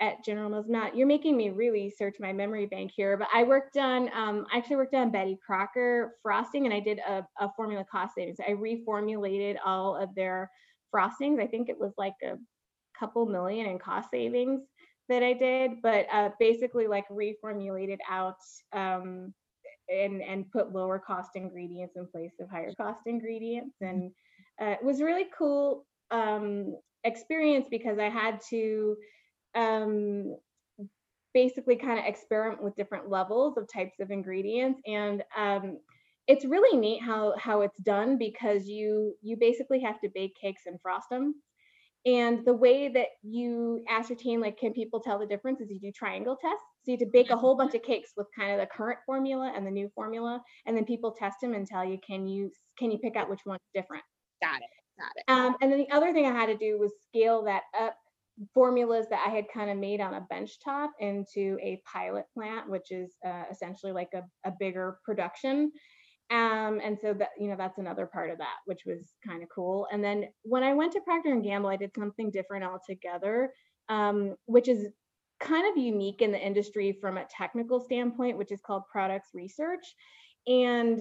at 0.00 0.24
General 0.24 0.48
Mills. 0.48 0.66
Not 0.68 0.96
you're 0.96 1.06
making 1.06 1.36
me 1.36 1.50
really 1.50 1.90
search 1.90 2.16
my 2.20 2.32
memory 2.32 2.66
bank 2.66 2.92
here, 2.94 3.16
but 3.16 3.28
I 3.34 3.42
worked 3.42 3.76
on 3.76 4.08
um, 4.14 4.46
I 4.52 4.58
actually 4.58 4.76
worked 4.76 4.94
on 4.94 5.10
Betty 5.10 5.38
Crocker 5.44 6.14
frosting, 6.22 6.66
and 6.66 6.74
I 6.74 6.80
did 6.80 7.00
a, 7.00 7.26
a 7.40 7.50
formula 7.56 7.84
cost 7.90 8.14
savings. 8.14 8.38
I 8.40 8.52
reformulated 8.52 9.56
all 9.64 9.96
of 9.96 10.14
their 10.14 10.50
frostings. 10.94 11.40
I 11.40 11.46
think 11.46 11.68
it 11.68 11.78
was 11.78 11.92
like 11.98 12.14
a 12.22 12.36
couple 12.98 13.26
million 13.26 13.66
in 13.66 13.78
cost 13.78 14.10
savings 14.10 14.62
that 15.10 15.22
I 15.22 15.34
did, 15.34 15.82
but 15.82 16.06
uh, 16.12 16.30
basically 16.38 16.86
like 16.86 17.04
reformulated 17.08 17.98
out 18.08 18.38
um, 18.72 19.34
and 19.88 20.22
and 20.22 20.50
put 20.50 20.72
lower 20.72 20.98
cost 20.98 21.30
ingredients 21.34 21.96
in 21.96 22.06
place 22.06 22.32
of 22.40 22.48
higher 22.48 22.72
cost 22.80 23.00
ingredients, 23.06 23.76
and 23.80 24.10
uh, 24.62 24.70
it 24.70 24.82
was 24.82 25.02
really 25.02 25.26
cool 25.36 25.84
um, 26.10 26.76
experience 27.04 27.66
because 27.70 27.98
I 27.98 28.08
had 28.08 28.40
to 28.50 28.96
um, 29.54 30.36
basically 31.34 31.76
kind 31.76 31.98
of 31.98 32.06
experiment 32.06 32.62
with 32.62 32.76
different 32.76 33.08
levels 33.08 33.56
of 33.56 33.68
types 33.72 34.00
of 34.00 34.10
ingredients. 34.10 34.80
And 34.86 35.22
um, 35.36 35.78
it's 36.26 36.44
really 36.44 36.78
neat 36.78 37.02
how 37.02 37.34
how 37.38 37.62
it's 37.62 37.78
done 37.80 38.18
because 38.18 38.66
you 38.66 39.14
you 39.22 39.36
basically 39.38 39.80
have 39.80 40.00
to 40.00 40.08
bake 40.14 40.36
cakes 40.40 40.62
and 40.66 40.80
frost 40.80 41.08
them 41.10 41.34
and 42.06 42.44
the 42.44 42.54
way 42.54 42.88
that 42.88 43.08
you 43.22 43.84
ascertain 43.88 44.40
like 44.40 44.58
can 44.58 44.72
people 44.72 45.00
tell 45.00 45.18
the 45.18 45.26
difference 45.26 45.60
is 45.60 45.70
you 45.70 45.80
do 45.80 45.92
triangle 45.92 46.36
tests. 46.40 46.64
So 46.82 46.92
you 46.92 46.98
have 46.98 47.06
to 47.06 47.12
bake 47.12 47.30
a 47.30 47.36
whole 47.36 47.56
bunch 47.56 47.74
of 47.74 47.82
cakes 47.82 48.12
with 48.16 48.26
kind 48.36 48.52
of 48.52 48.58
the 48.58 48.66
current 48.66 48.98
formula 49.04 49.52
and 49.54 49.66
the 49.66 49.70
new 49.70 49.90
formula 49.94 50.40
and 50.66 50.76
then 50.76 50.84
people 50.84 51.12
test 51.12 51.36
them 51.42 51.52
and 51.52 51.66
tell 51.66 51.84
you 51.84 51.98
can 52.06 52.26
you 52.26 52.50
can 52.78 52.90
you 52.90 52.98
pick 52.98 53.16
out 53.16 53.28
which 53.28 53.40
one's 53.44 53.60
different? 53.74 54.02
Got 54.42 54.62
it 54.62 54.70
got 54.98 55.10
it. 55.16 55.24
Um, 55.28 55.56
and 55.60 55.70
then 55.70 55.78
the 55.78 55.90
other 55.90 56.12
thing 56.12 56.26
i 56.26 56.32
had 56.32 56.46
to 56.46 56.56
do 56.56 56.78
was 56.78 56.92
scale 57.08 57.44
that 57.44 57.62
up 57.78 57.94
formulas 58.54 59.06
that 59.10 59.24
I 59.26 59.30
had 59.30 59.44
kind 59.52 59.70
of 59.70 59.76
made 59.76 60.00
on 60.00 60.14
a 60.14 60.20
bench 60.22 60.52
top 60.64 60.92
into 60.98 61.58
a 61.62 61.80
pilot 61.90 62.24
plant, 62.34 62.70
which 62.70 62.90
is 62.90 63.14
uh, 63.26 63.44
essentially 63.50 63.92
like 63.92 64.08
a, 64.14 64.22
a 64.48 64.52
bigger 64.58 64.98
production. 65.04 65.72
Um, 66.30 66.80
and 66.84 66.96
so 67.00 67.12
that 67.14 67.30
you 67.38 67.48
know 67.48 67.56
that's 67.56 67.78
another 67.78 68.06
part 68.06 68.30
of 68.30 68.38
that, 68.38 68.56
which 68.66 68.82
was 68.86 69.14
kind 69.26 69.42
of 69.42 69.48
cool. 69.48 69.88
And 69.92 70.02
then 70.02 70.26
when 70.42 70.62
I 70.62 70.74
went 70.74 70.92
to 70.92 71.00
Procter 71.00 71.32
and 71.32 71.42
Gamble, 71.42 71.70
I 71.70 71.76
did 71.76 71.90
something 71.94 72.30
different 72.30 72.64
altogether, 72.64 73.52
um, 73.88 74.36
which 74.46 74.68
is 74.68 74.86
kind 75.40 75.66
of 75.68 75.82
unique 75.82 76.22
in 76.22 76.30
the 76.30 76.38
industry 76.38 76.96
from 77.00 77.16
a 77.16 77.26
technical 77.36 77.80
standpoint, 77.80 78.38
which 78.38 78.52
is 78.52 78.60
called 78.60 78.82
products 78.92 79.30
research. 79.34 79.94
And 80.46 81.00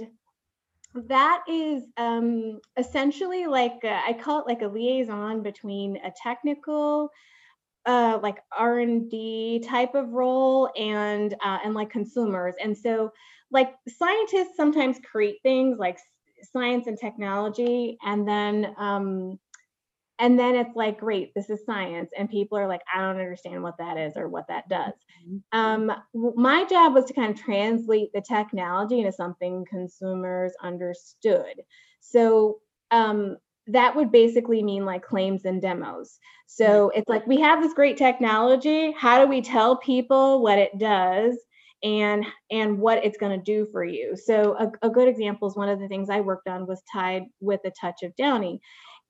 that 0.96 1.44
is 1.48 1.84
um, 1.98 2.60
essentially 2.78 3.46
like 3.46 3.84
a, 3.84 4.02
I 4.06 4.14
call 4.14 4.40
it 4.40 4.48
like 4.48 4.62
a 4.64 4.68
liaison 4.68 5.44
between 5.44 5.98
a 5.98 6.12
technical 6.24 7.12
uh, 7.86 8.20
like 8.22 8.38
r&d 8.58 9.64
type 9.68 9.96
of 9.96 10.10
role 10.10 10.70
and 10.78 11.34
uh, 11.44 11.60
and 11.64 11.74
like 11.74 11.90
consumers 11.90 12.56
and 12.62 12.78
so 12.78 13.12
like 13.52 13.74
scientists 13.88 14.56
sometimes 14.56 14.98
create 15.00 15.38
things 15.44 15.78
like 15.78 15.98
science 16.52 16.88
and 16.88 16.98
technology 16.98 17.98
and 18.04 18.28
then 18.28 18.74
um, 18.78 19.40
and 20.20 20.38
then 20.38 20.56
it's 20.56 20.76
like 20.76 21.00
great 21.00 21.34
this 21.34 21.50
is 21.50 21.66
science 21.66 22.12
and 22.18 22.30
people 22.30 22.58
are 22.58 22.68
like 22.68 22.82
i 22.94 23.00
don't 23.00 23.20
understand 23.20 23.64
what 23.64 23.78
that 23.78 23.98
is 23.98 24.14
or 24.16 24.28
what 24.28 24.48
that 24.48 24.68
does. 24.70 24.94
Mm-hmm. 25.28 25.60
um, 25.60 25.92
my 26.36 26.66
job 26.66 26.94
was 26.94 27.06
to 27.06 27.14
kind 27.14 27.34
of 27.34 27.40
translate 27.40 28.12
the 28.14 28.22
technology 28.22 29.00
into 29.00 29.12
something 29.12 29.66
consumers 29.70 30.54
understood. 30.62 31.62
So 32.00 32.60
um, 32.92 33.38
that 33.68 33.96
would 33.96 34.12
basically 34.12 34.64
mean 34.64 34.86
like 34.86 35.04
claims 35.04 35.46
and 35.46 35.62
demos. 35.62 36.20
So 36.48 36.90
it's 36.96 37.08
like 37.08 37.26
we 37.28 37.40
have 37.40 37.62
this 37.62 37.74
great 37.74 37.98
technology. 37.98 38.92
How 38.92 39.24
do 39.24 39.30
we 39.30 39.42
tell 39.42 39.78
people 39.78 40.42
what 40.42 40.58
it 40.58 40.78
does 40.80 41.38
and 41.84 42.26
and 42.52 42.78
what 42.78 43.04
it's 43.06 43.18
going 43.18 43.38
to 43.38 43.44
do 43.44 43.66
for 43.72 43.84
you 43.84 44.16
so 44.16 44.56
a, 44.60 44.88
a 44.88 44.90
good 44.90 45.08
example 45.08 45.48
is 45.48 45.56
one 45.56 45.70
of 45.70 45.80
the 45.80 45.88
things 45.88 46.10
i 46.10 46.20
worked 46.20 46.48
on 46.48 46.68
was 46.68 46.82
Tide 46.92 47.24
with 47.40 47.62
a 47.66 47.72
touch 47.80 48.04
of 48.04 48.16
downy 48.16 48.60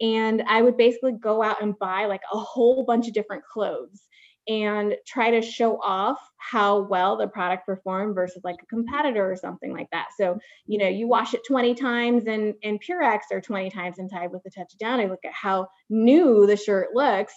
and 0.02 0.44
I 0.48 0.62
would 0.62 0.78
basically 0.78 1.14
go 1.14 1.44
out 1.44 1.62
and 1.62 1.78
buy 1.78 2.06
like 2.06 2.22
a 2.32 2.38
whole 2.38 2.84
bunch 2.84 3.08
of 3.08 3.14
different 3.14 3.44
clothes 3.44 4.04
and 4.48 4.96
try 5.06 5.30
to 5.30 5.42
show 5.42 5.80
off 5.82 6.18
how 6.38 6.80
well 6.80 7.18
the 7.18 7.28
product 7.28 7.66
performed 7.66 8.16
versus 8.16 8.42
like 8.44 8.56
a 8.64 8.66
competitor 8.66 9.30
or 9.30 9.36
something 9.36 9.74
like 9.74 9.88
that. 9.92 10.08
So, 10.18 10.40
you 10.66 10.80
know, 10.80 10.88
you 10.88 11.08
wash 11.08 11.34
it 11.34 11.42
20 11.46 11.76
times 11.76 12.26
and 12.26 12.56
and 12.64 12.82
Purex 12.82 13.20
or 13.32 13.42
20 13.42 13.70
times 13.70 14.00
and 14.00 14.10
Tide 14.10 14.32
with 14.32 14.42
a 14.46 14.50
touch 14.50 14.74
of 14.74 14.80
down. 14.80 15.00
I 15.00 15.06
look 15.06 15.24
at 15.26 15.34
how 15.34 15.68
new 15.90 16.48
the 16.48 16.58
shirt 16.58 16.90
looks 16.94 17.34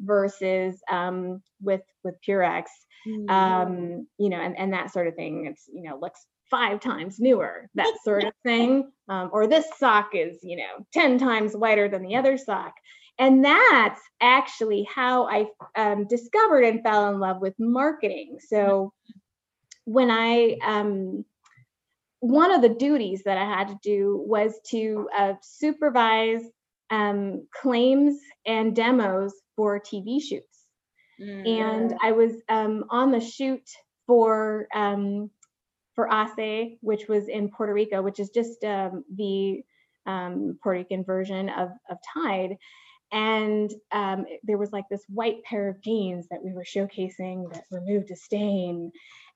versus 0.00 0.80
um, 0.90 1.42
with 1.60 1.82
with 2.02 2.14
Purex, 2.26 2.64
mm-hmm. 3.06 3.30
um, 3.30 4.06
you 4.18 4.28
know, 4.28 4.40
and, 4.40 4.58
and 4.58 4.72
that 4.72 4.92
sort 4.92 5.06
of 5.06 5.14
thing. 5.14 5.46
It's, 5.46 5.68
you 5.72 5.82
know, 5.82 5.98
looks 5.98 6.26
five 6.50 6.80
times 6.80 7.18
newer, 7.18 7.68
that 7.74 7.94
sort 8.04 8.24
of 8.24 8.32
thing. 8.44 8.90
Um, 9.08 9.30
or 9.32 9.46
this 9.46 9.66
sock 9.78 10.10
is, 10.14 10.38
you 10.42 10.56
know, 10.56 10.86
10 10.92 11.18
times 11.18 11.54
whiter 11.54 11.88
than 11.88 12.02
the 12.02 12.16
other 12.16 12.36
sock. 12.38 12.74
And 13.18 13.44
that's 13.44 14.00
actually 14.20 14.88
how 14.94 15.28
I 15.28 15.46
um, 15.76 16.06
discovered 16.06 16.64
and 16.64 16.82
fell 16.82 17.12
in 17.12 17.18
love 17.18 17.40
with 17.40 17.54
marketing. 17.58 18.38
So 18.46 18.92
when 19.84 20.10
I, 20.10 20.56
um, 20.64 21.24
one 22.20 22.52
of 22.52 22.62
the 22.62 22.68
duties 22.68 23.22
that 23.24 23.38
I 23.38 23.44
had 23.44 23.68
to 23.68 23.78
do 23.82 24.22
was 24.26 24.54
to 24.70 25.08
uh, 25.16 25.34
supervise 25.42 26.42
um, 26.90 27.46
claims 27.52 28.18
and 28.46 28.74
demos 28.74 29.34
for 29.56 29.80
TV 29.80 30.22
shoots. 30.22 30.57
Mm. 31.20 31.48
And 31.48 31.94
I 32.02 32.12
was 32.12 32.32
um, 32.48 32.84
on 32.90 33.10
the 33.10 33.20
shoot 33.20 33.68
for 34.06 34.68
um, 34.74 35.30
for 35.94 36.08
ACE, 36.12 36.76
which 36.80 37.08
was 37.08 37.28
in 37.28 37.50
Puerto 37.50 37.72
Rico, 37.72 38.02
which 38.02 38.20
is 38.20 38.30
just 38.30 38.62
um, 38.62 39.04
the 39.14 39.62
um, 40.06 40.58
Puerto 40.62 40.78
Rican 40.78 41.04
version 41.04 41.48
of, 41.48 41.70
of 41.90 41.98
Tide. 42.14 42.56
And 43.10 43.72
um, 43.90 44.26
there 44.44 44.58
was 44.58 44.72
like 44.72 44.84
this 44.88 45.04
white 45.08 45.42
pair 45.42 45.68
of 45.68 45.80
jeans 45.80 46.26
that 46.30 46.44
we 46.44 46.52
were 46.52 46.64
showcasing 46.64 47.52
that 47.52 47.64
removed 47.70 48.10
a 48.10 48.16
stain 48.16 48.92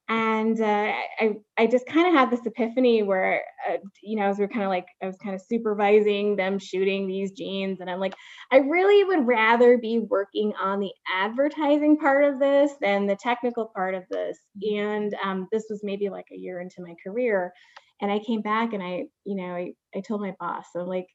and 0.09 0.61
uh, 0.61 0.93
I, 1.21 1.37
I 1.57 1.67
just 1.67 1.87
kind 1.87 2.09
of 2.09 2.15
had 2.15 2.31
this 2.31 2.45
epiphany 2.45 3.03
where 3.03 3.43
uh, 3.69 3.77
you 4.03 4.17
know 4.19 4.27
as 4.27 4.39
we 4.39 4.45
are 4.45 4.49
kind 4.49 4.65
of 4.65 4.69
like 4.69 4.87
i 5.03 5.07
was 5.07 5.17
kind 5.23 5.35
of 5.35 5.41
supervising 5.41 6.37
them 6.37 6.59
shooting 6.59 7.07
these 7.07 7.31
jeans 7.33 7.81
and 7.81 7.89
i'm 7.89 8.01
like 8.01 8.15
i 8.51 8.59
really 8.59 9.05
would 9.05 9.27
rather 9.27 9.79
be 9.79 10.01
working 10.01 10.53
on 10.61 10.81
the 10.81 10.93
advertising 11.13 11.97
part 11.97 12.25
of 12.25 12.41
this 12.41 12.73
than 12.81 13.07
the 13.07 13.17
technical 13.17 13.71
part 13.75 13.95
of 13.95 14.03
this 14.11 14.39
mm-hmm. 14.63 14.79
and 14.79 15.15
um, 15.25 15.49
this 15.53 15.65
was 15.71 15.81
maybe 15.85 16.09
like 16.09 16.27
a 16.33 16.37
year 16.37 16.61
into 16.61 16.83
my 16.83 16.95
career 17.07 17.53
and 18.01 18.11
i 18.11 18.19
came 18.19 18.43
back 18.43 18.73
and 18.73 18.83
i 18.83 19.05
you 19.25 19.37
know 19.37 19.55
i, 19.55 19.73
I 19.95 20.01
told 20.01 20.21
my 20.21 20.35
boss 20.41 20.67
i'm 20.77 20.87
like 20.87 21.07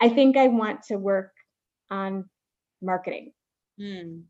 i 0.00 0.08
think 0.08 0.36
i 0.36 0.48
want 0.48 0.82
to 0.84 0.96
work 0.96 1.32
on 1.90 2.24
marketing 2.80 3.32
mm. 3.78 4.22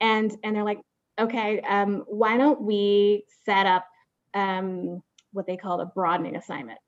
and 0.00 0.36
and 0.42 0.56
they're 0.56 0.64
like 0.64 0.80
okay, 1.18 1.60
um, 1.60 2.04
why 2.06 2.36
don't 2.36 2.62
we 2.62 3.24
set 3.44 3.66
up 3.66 3.86
um, 4.34 5.02
what 5.32 5.46
they 5.46 5.56
call 5.56 5.80
a 5.80 5.86
broadening 5.86 6.36
assignment? 6.36 6.78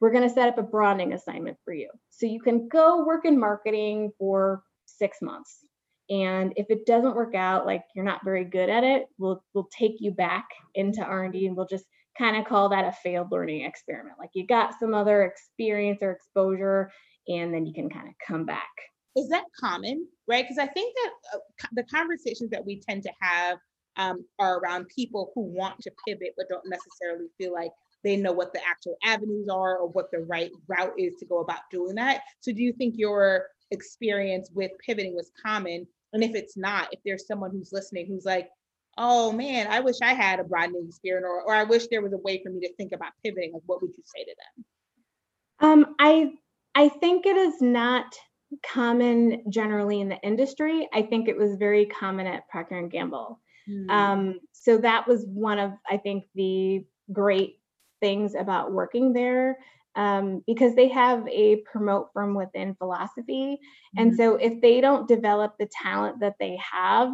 We're 0.00 0.12
going 0.12 0.28
to 0.28 0.34
set 0.34 0.48
up 0.48 0.58
a 0.58 0.62
broadening 0.62 1.14
assignment 1.14 1.56
for 1.64 1.72
you. 1.72 1.90
So 2.10 2.26
you 2.26 2.40
can 2.40 2.68
go 2.68 3.04
work 3.04 3.24
in 3.24 3.38
marketing 3.38 4.12
for 4.18 4.62
six 4.84 5.18
months. 5.22 5.64
And 6.08 6.52
if 6.56 6.66
it 6.70 6.86
doesn't 6.86 7.16
work 7.16 7.34
out, 7.34 7.66
like 7.66 7.82
you're 7.94 8.04
not 8.04 8.24
very 8.24 8.44
good 8.44 8.68
at 8.68 8.84
it, 8.84 9.06
we'll 9.18 9.42
we'll 9.54 9.68
take 9.76 9.96
you 9.98 10.12
back 10.12 10.46
into 10.74 11.02
R&D 11.02 11.46
and 11.46 11.56
we'll 11.56 11.66
just 11.66 11.86
kind 12.16 12.36
of 12.36 12.44
call 12.44 12.68
that 12.68 12.84
a 12.84 12.92
failed 12.92 13.32
learning 13.32 13.62
experiment. 13.64 14.16
Like 14.18 14.30
you 14.34 14.46
got 14.46 14.78
some 14.78 14.94
other 14.94 15.24
experience 15.24 15.98
or 16.02 16.12
exposure, 16.12 16.92
and 17.26 17.52
then 17.52 17.66
you 17.66 17.74
can 17.74 17.90
kind 17.90 18.06
of 18.06 18.14
come 18.24 18.46
back 18.46 18.70
is 19.16 19.28
that 19.28 19.44
common 19.58 20.06
right? 20.28 20.44
Because 20.44 20.58
i 20.58 20.66
think 20.66 20.94
that 20.96 21.10
uh, 21.34 21.68
the 21.72 21.84
conversations 21.84 22.50
that 22.50 22.64
we 22.64 22.80
tend 22.80 23.02
to 23.04 23.12
have 23.20 23.58
um, 23.96 24.24
are 24.38 24.58
around 24.58 24.86
people 24.94 25.32
who 25.34 25.42
want 25.42 25.80
to 25.80 25.90
pivot 26.06 26.34
but 26.36 26.48
don't 26.48 26.68
necessarily 26.68 27.26
feel 27.38 27.52
like 27.52 27.70
they 28.04 28.16
know 28.16 28.32
what 28.32 28.52
the 28.52 28.60
actual 28.68 28.96
avenues 29.02 29.48
are 29.48 29.78
or 29.78 29.88
what 29.88 30.10
the 30.12 30.20
right 30.20 30.50
route 30.68 30.92
is 30.98 31.14
to 31.18 31.26
go 31.26 31.40
about 31.40 31.60
doing 31.72 31.94
that. 31.96 32.20
So 32.40 32.52
do 32.52 32.62
you 32.62 32.72
think 32.72 32.94
your 32.96 33.46
experience 33.72 34.50
with 34.54 34.70
pivoting 34.84 35.16
was 35.16 35.32
common? 35.44 35.86
And 36.12 36.22
if 36.22 36.34
it's 36.34 36.56
not 36.56 36.88
if 36.92 37.00
there's 37.04 37.26
someone 37.26 37.50
who's 37.50 37.72
listening 37.72 38.06
who's 38.06 38.24
like 38.24 38.48
oh 38.98 39.30
man 39.30 39.66
i 39.68 39.80
wish 39.80 39.96
i 40.02 40.14
had 40.14 40.40
a 40.40 40.44
broadening 40.44 40.86
experience 40.88 41.26
or, 41.28 41.42
or 41.42 41.54
i 41.54 41.64
wish 41.64 41.86
there 41.88 42.00
was 42.00 42.14
a 42.14 42.18
way 42.18 42.40
for 42.42 42.50
me 42.50 42.60
to 42.60 42.72
think 42.76 42.92
about 42.92 43.12
pivoting 43.22 43.52
like 43.52 43.62
what 43.66 43.82
would 43.82 43.90
you 43.94 44.02
say 44.06 44.24
to 44.24 44.34
them? 45.60 45.68
Um, 45.68 45.94
i 45.98 46.30
i 46.74 46.88
think 46.88 47.26
it 47.26 47.36
is 47.36 47.60
not 47.60 48.06
common 48.64 49.42
generally 49.50 50.00
in 50.00 50.08
the 50.08 50.20
industry. 50.22 50.88
I 50.92 51.02
think 51.02 51.28
it 51.28 51.36
was 51.36 51.56
very 51.56 51.86
common 51.86 52.26
at 52.26 52.48
Procter 52.48 52.78
and 52.78 52.90
Gamble. 52.90 53.40
Mm. 53.68 53.90
Um, 53.90 54.40
so 54.52 54.78
that 54.78 55.06
was 55.08 55.26
one 55.26 55.58
of, 55.58 55.72
I 55.90 55.96
think, 55.96 56.24
the 56.34 56.84
great 57.12 57.60
things 58.00 58.34
about 58.34 58.72
working 58.72 59.12
there 59.12 59.58
um, 59.96 60.42
because 60.46 60.74
they 60.74 60.88
have 60.88 61.26
a 61.28 61.56
promote 61.62 62.08
from 62.12 62.34
within 62.34 62.74
philosophy. 62.74 63.58
And 63.96 64.12
Mhm. 64.12 64.16
so 64.16 64.36
if 64.36 64.60
they 64.60 64.80
don't 64.80 65.08
develop 65.08 65.54
the 65.58 65.68
talent 65.82 66.20
that 66.20 66.36
they 66.38 66.56
have, 66.56 67.12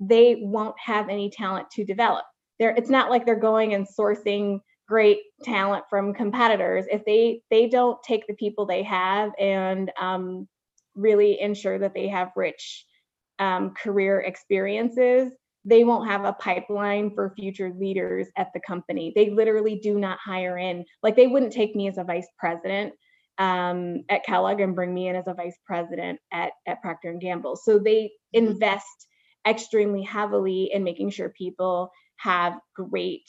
they 0.00 0.36
won't 0.36 0.78
have 0.78 1.08
any 1.08 1.30
talent 1.30 1.70
to 1.72 1.84
develop. 1.84 2.24
They're, 2.58 2.74
it's 2.76 2.90
not 2.90 3.10
like 3.10 3.26
they're 3.26 3.36
going 3.36 3.74
and 3.74 3.86
sourcing 3.86 4.60
great 4.86 5.18
talent 5.42 5.84
from 5.90 6.14
competitors. 6.14 6.86
If 6.90 7.04
they 7.04 7.42
they 7.50 7.68
don't 7.68 8.02
take 8.02 8.26
the 8.26 8.34
people 8.34 8.66
they 8.66 8.82
have 8.82 9.32
and 9.38 9.90
um, 10.00 10.48
really 10.94 11.40
ensure 11.40 11.78
that 11.78 11.94
they 11.94 12.08
have 12.08 12.32
rich 12.36 12.84
um, 13.38 13.70
career 13.74 14.20
experiences, 14.20 15.32
they 15.64 15.84
won't 15.84 16.08
have 16.08 16.24
a 16.24 16.32
pipeline 16.32 17.14
for 17.14 17.34
future 17.36 17.72
leaders 17.78 18.28
at 18.36 18.48
the 18.52 18.60
company. 18.66 19.12
They 19.14 19.30
literally 19.30 19.78
do 19.78 19.98
not 19.98 20.18
hire 20.24 20.58
in. 20.58 20.84
Like 21.02 21.16
they 21.16 21.28
wouldn't 21.28 21.52
take 21.52 21.76
me 21.76 21.88
as 21.88 21.98
a 21.98 22.04
vice 22.04 22.28
president 22.38 22.94
um, 23.38 24.02
at 24.08 24.24
Kellogg 24.24 24.60
and 24.60 24.74
bring 24.74 24.92
me 24.92 25.08
in 25.08 25.16
as 25.16 25.26
a 25.26 25.34
vice 25.34 25.56
president 25.64 26.18
at, 26.32 26.52
at 26.66 26.82
Procter 26.82 27.10
and 27.10 27.20
Gamble. 27.20 27.56
So 27.56 27.78
they 27.78 28.10
invest 28.32 29.06
extremely 29.46 30.02
heavily 30.02 30.70
in 30.72 30.84
making 30.84 31.10
sure 31.10 31.28
people 31.30 31.90
have 32.16 32.58
great 32.74 33.28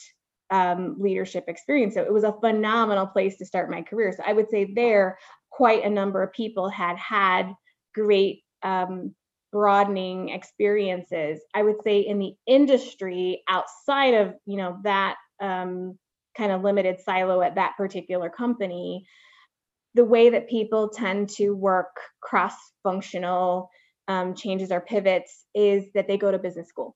um, 0.50 0.98
leadership 1.00 1.46
experience. 1.48 1.96
So 1.96 2.03
it 2.03 2.13
was 2.13 2.24
a 2.24 2.36
phenomenal 2.39 3.08
place 3.08 3.38
to 3.38 3.46
start 3.46 3.72
my 3.72 3.82
career. 3.82 4.13
So 4.15 4.24
I 4.25 4.34
would 4.34 4.50
say 4.50 4.72
there, 4.74 5.17
quite 5.53 5.86
a 5.86 5.89
number 5.89 6.24
of 6.24 6.33
people 6.33 6.67
had 6.67 6.98
had 6.98 7.53
great 7.93 8.41
um, 8.63 9.13
broadening 9.51 10.29
experiences. 10.29 11.39
I 11.53 11.62
would 11.62 11.81
say 11.83 12.00
in 12.00 12.17
the 12.17 12.33
industry 12.48 13.43
outside 13.48 14.15
of 14.15 14.33
you 14.45 14.57
know 14.57 14.79
that 14.83 15.15
um, 15.39 15.98
kind 16.36 16.51
of 16.51 16.63
limited 16.63 17.00
silo 17.01 17.41
at 17.41 17.55
that 17.55 17.74
particular 17.77 18.29
company, 18.29 19.05
the 19.93 20.03
way 20.03 20.31
that 20.31 20.50
people 20.50 20.89
tend 20.89 21.29
to 21.29 21.51
work 21.51 21.95
cross-functional 22.22 23.69
um, 24.07 24.33
changes 24.33 24.72
or 24.72 24.81
pivots 24.81 25.45
is 25.53 25.86
that 25.93 26.07
they 26.07 26.17
go 26.17 26.31
to 26.31 26.39
business 26.39 26.67
school 26.67 26.95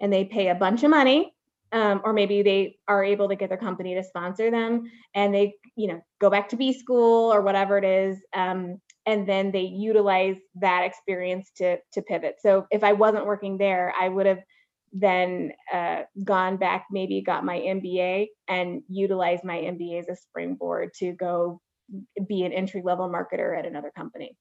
and 0.00 0.12
they 0.12 0.24
pay 0.24 0.48
a 0.48 0.54
bunch 0.54 0.84
of 0.84 0.90
money 0.90 1.34
um, 1.72 2.00
or 2.04 2.12
maybe 2.12 2.42
they 2.42 2.76
are 2.88 3.02
able 3.02 3.28
to 3.28 3.36
get 3.36 3.48
their 3.48 3.58
company 3.58 3.94
to 3.94 4.04
sponsor 4.04 4.50
them 4.50 4.84
and 5.14 5.34
they 5.34 5.54
you 5.76 5.88
know 5.88 6.00
go 6.20 6.30
back 6.30 6.48
to 6.48 6.56
b 6.56 6.72
school 6.72 7.32
or 7.32 7.40
whatever 7.40 7.78
it 7.78 7.84
is 7.84 8.18
um, 8.34 8.78
and 9.06 9.28
then 9.28 9.50
they 9.50 9.62
utilize 9.62 10.36
that 10.54 10.84
experience 10.84 11.50
to 11.56 11.78
to 11.92 12.02
pivot 12.02 12.36
so 12.40 12.66
if 12.70 12.84
i 12.84 12.92
wasn't 12.92 13.26
working 13.26 13.58
there 13.58 13.92
i 14.00 14.08
would 14.08 14.26
have 14.26 14.40
then 14.94 15.52
uh, 15.72 16.02
gone 16.22 16.58
back 16.58 16.86
maybe 16.90 17.22
got 17.22 17.44
my 17.44 17.58
mba 17.58 18.26
and 18.48 18.82
utilized 18.88 19.44
my 19.44 19.56
mba 19.56 19.98
as 19.98 20.08
a 20.08 20.16
springboard 20.16 20.90
to 20.94 21.12
go 21.12 21.60
be 22.28 22.42
an 22.44 22.52
entry 22.52 22.82
level 22.84 23.08
marketer 23.08 23.58
at 23.58 23.66
another 23.66 23.90
company 23.96 24.36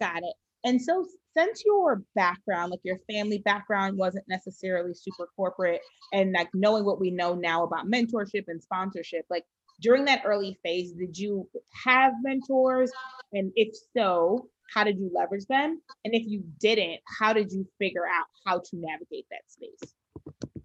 Got 0.00 0.18
it. 0.18 0.34
And 0.64 0.80
so, 0.80 1.06
since 1.36 1.64
your 1.64 2.02
background, 2.14 2.70
like 2.70 2.80
your 2.84 2.98
family 3.10 3.38
background, 3.38 3.98
wasn't 3.98 4.24
necessarily 4.28 4.94
super 4.94 5.28
corporate, 5.36 5.80
and 6.12 6.32
like 6.32 6.48
knowing 6.54 6.84
what 6.84 7.00
we 7.00 7.10
know 7.10 7.34
now 7.34 7.64
about 7.64 7.86
mentorship 7.86 8.44
and 8.48 8.62
sponsorship, 8.62 9.26
like 9.30 9.44
during 9.80 10.04
that 10.04 10.22
early 10.24 10.58
phase, 10.62 10.92
did 10.92 11.18
you 11.18 11.48
have 11.84 12.12
mentors? 12.22 12.90
And 13.32 13.52
if 13.56 13.74
so, 13.96 14.48
how 14.72 14.84
did 14.84 14.98
you 14.98 15.10
leverage 15.14 15.46
them? 15.46 15.80
And 16.04 16.14
if 16.14 16.22
you 16.26 16.44
didn't, 16.60 17.00
how 17.18 17.32
did 17.32 17.52
you 17.52 17.66
figure 17.78 18.06
out 18.06 18.26
how 18.46 18.58
to 18.58 18.70
navigate 18.72 19.26
that 19.30 19.42
space? 19.48 20.63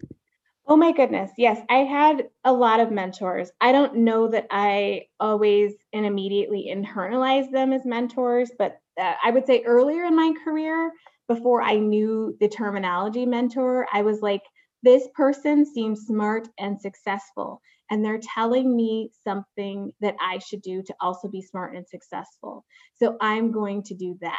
Oh 0.70 0.76
my 0.76 0.92
goodness. 0.92 1.32
Yes, 1.36 1.60
I 1.68 1.78
had 1.78 2.28
a 2.44 2.52
lot 2.52 2.78
of 2.78 2.92
mentors. 2.92 3.50
I 3.60 3.72
don't 3.72 3.96
know 3.96 4.28
that 4.28 4.46
I 4.52 5.06
always 5.18 5.72
and 5.92 6.06
immediately 6.06 6.72
internalized 6.72 7.50
them 7.50 7.72
as 7.72 7.84
mentors, 7.84 8.52
but 8.56 8.78
uh, 8.98 9.14
I 9.24 9.32
would 9.32 9.46
say 9.46 9.64
earlier 9.64 10.04
in 10.04 10.14
my 10.14 10.32
career, 10.44 10.92
before 11.26 11.60
I 11.60 11.74
knew 11.74 12.36
the 12.38 12.46
terminology 12.48 13.26
mentor, 13.26 13.88
I 13.92 14.02
was 14.02 14.20
like, 14.22 14.42
this 14.84 15.08
person 15.12 15.66
seems 15.66 16.02
smart 16.06 16.48
and 16.60 16.80
successful, 16.80 17.60
and 17.90 18.04
they're 18.04 18.20
telling 18.34 18.76
me 18.76 19.10
something 19.24 19.90
that 20.00 20.14
I 20.20 20.38
should 20.38 20.62
do 20.62 20.84
to 20.84 20.94
also 21.00 21.26
be 21.26 21.42
smart 21.42 21.74
and 21.74 21.86
successful. 21.88 22.64
So 22.94 23.16
I'm 23.20 23.50
going 23.50 23.82
to 23.84 23.94
do 23.96 24.16
that. 24.20 24.38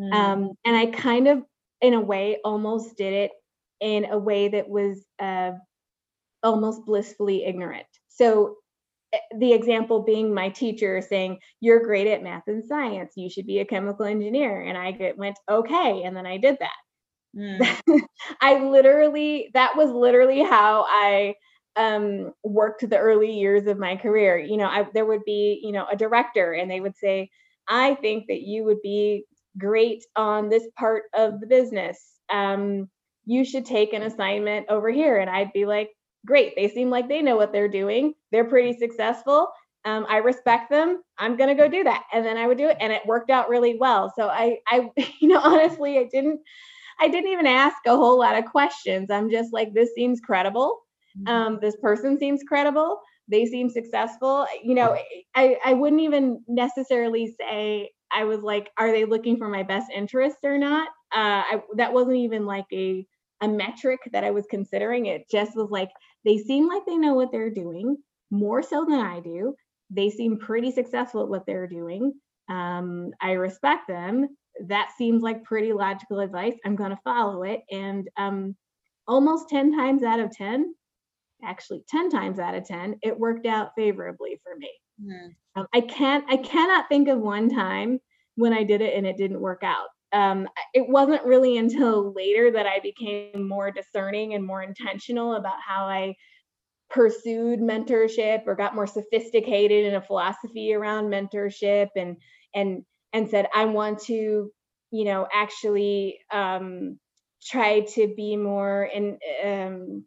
Mm. 0.00 0.12
Um, 0.12 0.50
and 0.64 0.76
I 0.76 0.86
kind 0.86 1.28
of, 1.28 1.44
in 1.80 1.94
a 1.94 2.00
way, 2.00 2.38
almost 2.44 2.96
did 2.96 3.12
it 3.12 3.30
in 3.80 4.06
a 4.06 4.18
way 4.18 4.48
that 4.48 4.68
was 4.68 5.04
uh, 5.18 5.52
almost 6.42 6.84
blissfully 6.86 7.44
ignorant. 7.44 7.86
So 8.08 8.56
eh, 9.12 9.18
the 9.38 9.52
example 9.52 10.02
being 10.02 10.34
my 10.34 10.48
teacher 10.50 11.00
saying, 11.00 11.38
"You're 11.60 11.84
great 11.84 12.06
at 12.06 12.22
math 12.22 12.44
and 12.46 12.64
science. 12.64 13.14
You 13.16 13.30
should 13.30 13.46
be 13.46 13.60
a 13.60 13.64
chemical 13.64 14.06
engineer." 14.06 14.60
And 14.62 14.76
I 14.76 14.92
get, 14.92 15.18
went, 15.18 15.38
"Okay," 15.50 16.02
and 16.04 16.16
then 16.16 16.26
I 16.26 16.36
did 16.36 16.58
that. 16.60 16.76
Mm. 17.36 18.06
I 18.40 18.58
literally, 18.64 19.50
that 19.54 19.76
was 19.76 19.90
literally 19.90 20.42
how 20.42 20.84
I 20.88 21.34
um, 21.76 22.32
worked 22.42 22.88
the 22.88 22.98
early 22.98 23.32
years 23.32 23.66
of 23.66 23.78
my 23.78 23.96
career. 23.96 24.38
You 24.38 24.56
know, 24.56 24.66
I, 24.66 24.86
there 24.92 25.06
would 25.06 25.24
be, 25.24 25.60
you 25.62 25.72
know, 25.72 25.86
a 25.90 25.96
director, 25.96 26.52
and 26.52 26.70
they 26.70 26.80
would 26.80 26.96
say, 26.96 27.30
"I 27.68 27.94
think 27.96 28.26
that 28.28 28.42
you 28.42 28.64
would 28.64 28.82
be 28.82 29.24
great 29.58 30.04
on 30.16 30.48
this 30.48 30.66
part 30.78 31.04
of 31.14 31.40
the 31.40 31.46
business. 31.46 31.98
Um, 32.32 32.88
you 33.24 33.44
should 33.44 33.66
take 33.66 33.92
an 33.92 34.02
assignment 34.02 34.66
over 34.68 34.90
here." 34.90 35.18
And 35.18 35.30
I'd 35.30 35.52
be 35.52 35.66
like, 35.66 35.90
"Great! 36.26 36.54
They 36.56 36.68
seem 36.68 36.90
like 36.90 37.08
they 37.08 37.22
know 37.22 37.36
what 37.36 37.52
they're 37.52 37.68
doing. 37.68 38.14
They're 38.32 38.44
pretty 38.48 38.78
successful." 38.78 39.48
Um, 39.84 40.06
I 40.08 40.18
respect 40.18 40.70
them. 40.70 41.02
I'm 41.18 41.36
gonna 41.36 41.54
go 41.54 41.68
do 41.68 41.84
that, 41.84 42.04
and 42.12 42.24
then 42.24 42.36
I 42.36 42.46
would 42.46 42.58
do 42.58 42.68
it, 42.68 42.76
and 42.80 42.92
it 42.92 43.06
worked 43.06 43.30
out 43.30 43.48
really 43.48 43.78
well. 43.78 44.12
So 44.16 44.28
I, 44.28 44.58
I, 44.68 44.90
you 45.20 45.28
know, 45.28 45.40
honestly, 45.40 45.98
I 45.98 46.04
didn't 46.04 46.40
I 47.00 47.08
didn't 47.08 47.30
even 47.30 47.46
ask 47.46 47.78
a 47.86 47.96
whole 47.96 48.18
lot 48.18 48.38
of 48.38 48.44
questions. 48.44 49.10
I'm 49.10 49.30
just 49.30 49.52
like, 49.52 49.72
this 49.72 49.90
seems 49.94 50.20
credible. 50.20 50.82
Um, 51.26 51.58
this 51.60 51.76
person 51.76 52.18
seems 52.18 52.42
credible. 52.46 53.00
They 53.26 53.46
seem 53.46 53.70
successful. 53.70 54.46
You 54.62 54.74
know, 54.74 54.96
I, 55.34 55.56
I 55.64 55.72
wouldn't 55.72 56.02
even 56.02 56.42
necessarily 56.46 57.34
say 57.38 57.90
I 58.12 58.24
was 58.24 58.40
like, 58.40 58.70
are 58.76 58.92
they 58.92 59.04
looking 59.04 59.36
for 59.36 59.48
my 59.48 59.62
best 59.62 59.90
interest 59.94 60.38
or 60.44 60.58
not? 60.58 60.88
Uh, 61.14 61.42
I, 61.44 61.62
that 61.76 61.92
wasn't 61.92 62.16
even 62.16 62.46
like 62.46 62.66
a 62.72 63.06
a 63.42 63.48
metric 63.48 64.00
that 64.12 64.22
I 64.22 64.30
was 64.30 64.46
considering. 64.50 65.06
It 65.06 65.30
just 65.30 65.56
was 65.56 65.70
like 65.70 65.90
they 66.24 66.36
seem 66.36 66.68
like 66.68 66.84
they 66.86 66.96
know 66.96 67.14
what 67.14 67.32
they're 67.32 67.50
doing 67.50 67.96
more 68.30 68.62
so 68.62 68.84
than 68.84 69.00
I 69.00 69.20
do. 69.20 69.54
They 69.88 70.10
seem 70.10 70.38
pretty 70.38 70.70
successful 70.70 71.22
at 71.22 71.28
what 71.28 71.46
they're 71.46 71.66
doing. 71.66 72.12
Um, 72.48 73.12
I 73.20 73.32
respect 73.32 73.88
them 73.88 74.28
that 74.66 74.90
seems 74.96 75.22
like 75.22 75.44
pretty 75.44 75.72
logical 75.72 76.20
advice. 76.20 76.54
I'm 76.64 76.76
going 76.76 76.90
to 76.90 77.00
follow 77.04 77.42
it. 77.42 77.62
And 77.70 78.08
um, 78.16 78.56
almost 79.06 79.48
10 79.48 79.76
times 79.76 80.02
out 80.02 80.20
of 80.20 80.30
10, 80.30 80.74
actually 81.44 81.82
10 81.88 82.10
times 82.10 82.38
out 82.38 82.54
of 82.54 82.64
10, 82.66 82.96
it 83.02 83.18
worked 83.18 83.46
out 83.46 83.70
favorably 83.76 84.40
for 84.42 84.56
me. 84.56 84.70
Mm. 85.02 85.34
Um, 85.56 85.66
I 85.72 85.80
can't, 85.80 86.24
I 86.28 86.36
cannot 86.36 86.88
think 86.88 87.08
of 87.08 87.18
one 87.18 87.48
time 87.48 87.98
when 88.36 88.52
I 88.52 88.64
did 88.64 88.80
it 88.80 88.94
and 88.94 89.06
it 89.06 89.16
didn't 89.16 89.40
work 89.40 89.62
out. 89.62 89.88
Um, 90.12 90.48
it 90.74 90.88
wasn't 90.88 91.24
really 91.24 91.56
until 91.58 92.12
later 92.12 92.50
that 92.52 92.66
I 92.66 92.80
became 92.80 93.48
more 93.48 93.70
discerning 93.70 94.34
and 94.34 94.44
more 94.44 94.62
intentional 94.62 95.34
about 95.34 95.56
how 95.66 95.84
I 95.86 96.14
pursued 96.90 97.60
mentorship 97.60 98.42
or 98.46 98.56
got 98.56 98.74
more 98.74 98.86
sophisticated 98.86 99.86
in 99.86 99.94
a 99.94 100.02
philosophy 100.02 100.74
around 100.74 101.06
mentorship 101.06 101.88
and 101.96 102.16
and 102.52 102.82
and 103.12 103.30
said 103.30 103.46
i 103.54 103.64
want 103.64 104.00
to 104.00 104.50
you 104.90 105.04
know 105.04 105.26
actually 105.32 106.18
um, 106.32 106.98
try 107.42 107.80
to 107.80 108.12
be 108.16 108.36
more 108.36 108.84
in, 108.92 109.18
um, 109.44 110.04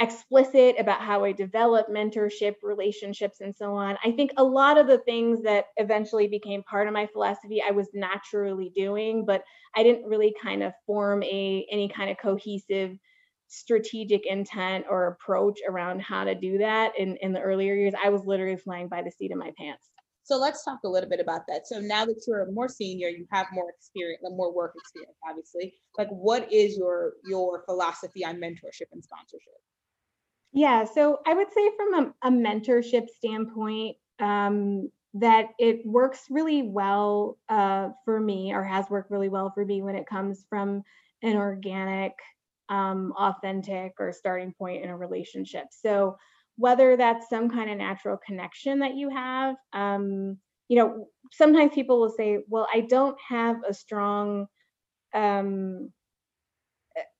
explicit 0.00 0.76
about 0.78 1.00
how 1.00 1.24
i 1.24 1.32
develop 1.32 1.88
mentorship 1.88 2.54
relationships 2.62 3.40
and 3.40 3.54
so 3.56 3.74
on 3.74 3.96
i 4.04 4.12
think 4.12 4.30
a 4.36 4.44
lot 4.44 4.78
of 4.78 4.86
the 4.86 4.98
things 4.98 5.42
that 5.42 5.66
eventually 5.76 6.28
became 6.28 6.62
part 6.64 6.86
of 6.86 6.92
my 6.94 7.06
philosophy 7.06 7.60
i 7.66 7.70
was 7.72 7.88
naturally 7.94 8.70
doing 8.76 9.24
but 9.26 9.42
i 9.76 9.82
didn't 9.82 10.06
really 10.06 10.34
kind 10.42 10.62
of 10.62 10.72
form 10.86 11.22
a 11.24 11.66
any 11.70 11.88
kind 11.88 12.10
of 12.10 12.16
cohesive 12.18 12.96
strategic 13.48 14.26
intent 14.26 14.84
or 14.88 15.06
approach 15.08 15.58
around 15.68 16.00
how 16.02 16.22
to 16.24 16.34
do 16.34 16.58
that 16.58 16.92
in 16.98 17.16
in 17.22 17.32
the 17.32 17.40
earlier 17.40 17.74
years 17.74 17.94
i 18.04 18.08
was 18.08 18.22
literally 18.24 18.56
flying 18.56 18.88
by 18.88 19.02
the 19.02 19.10
seat 19.10 19.32
of 19.32 19.38
my 19.38 19.50
pants 19.58 19.88
So 20.22 20.36
let's 20.36 20.62
talk 20.64 20.80
a 20.84 20.88
little 20.88 21.08
bit 21.08 21.20
about 21.20 21.42
that. 21.48 21.66
So 21.66 21.80
now 21.80 22.04
that 22.04 22.22
you're 22.26 22.50
more 22.52 22.68
senior, 22.68 23.08
you 23.08 23.26
have 23.32 23.46
more 23.52 23.70
experience, 23.70 24.22
uh, 24.26 24.30
more 24.30 24.52
work 24.54 24.74
experience, 24.76 25.16
obviously. 25.28 25.74
Like, 25.96 26.10
what 26.10 26.52
is 26.52 26.76
your 26.76 27.14
your 27.24 27.62
philosophy 27.64 28.24
on 28.24 28.36
mentorship 28.36 28.88
and 28.92 29.02
sponsorship? 29.02 29.60
Yeah, 30.52 30.84
so 30.84 31.18
I 31.26 31.34
would 31.34 31.52
say 31.52 31.70
from 31.76 31.94
a, 31.94 32.28
a 32.28 32.30
mentorship 32.30 33.08
standpoint, 33.10 33.96
um, 34.20 34.90
that 35.14 35.48
it 35.58 35.84
works 35.86 36.24
really 36.30 36.62
well 36.62 37.38
uh, 37.48 37.90
for 38.04 38.20
me 38.20 38.52
or 38.52 38.62
has 38.62 38.88
worked 38.90 39.10
really 39.10 39.28
well 39.28 39.50
for 39.54 39.64
me 39.64 39.82
when 39.82 39.94
it 39.94 40.06
comes 40.06 40.44
from 40.48 40.82
an 41.22 41.36
organic 41.36 42.12
um, 42.68 43.12
authentic 43.16 43.94
or 43.98 44.12
starting 44.12 44.52
point 44.52 44.84
in 44.84 44.90
a 44.90 44.96
relationship. 44.96 45.66
So 45.70 46.16
whether 46.56 46.96
that's 46.96 47.28
some 47.28 47.48
kind 47.48 47.70
of 47.70 47.78
natural 47.78 48.18
connection 48.18 48.80
that 48.80 48.94
you 48.96 49.08
have 49.10 49.56
um, 49.72 50.36
you 50.68 50.76
know 50.76 51.06
sometimes 51.32 51.72
people 51.74 52.00
will 52.00 52.10
say 52.16 52.38
well 52.48 52.66
i 52.74 52.80
don't 52.80 53.16
have 53.26 53.56
a 53.66 53.72
strong 53.72 54.46
um, 55.14 55.90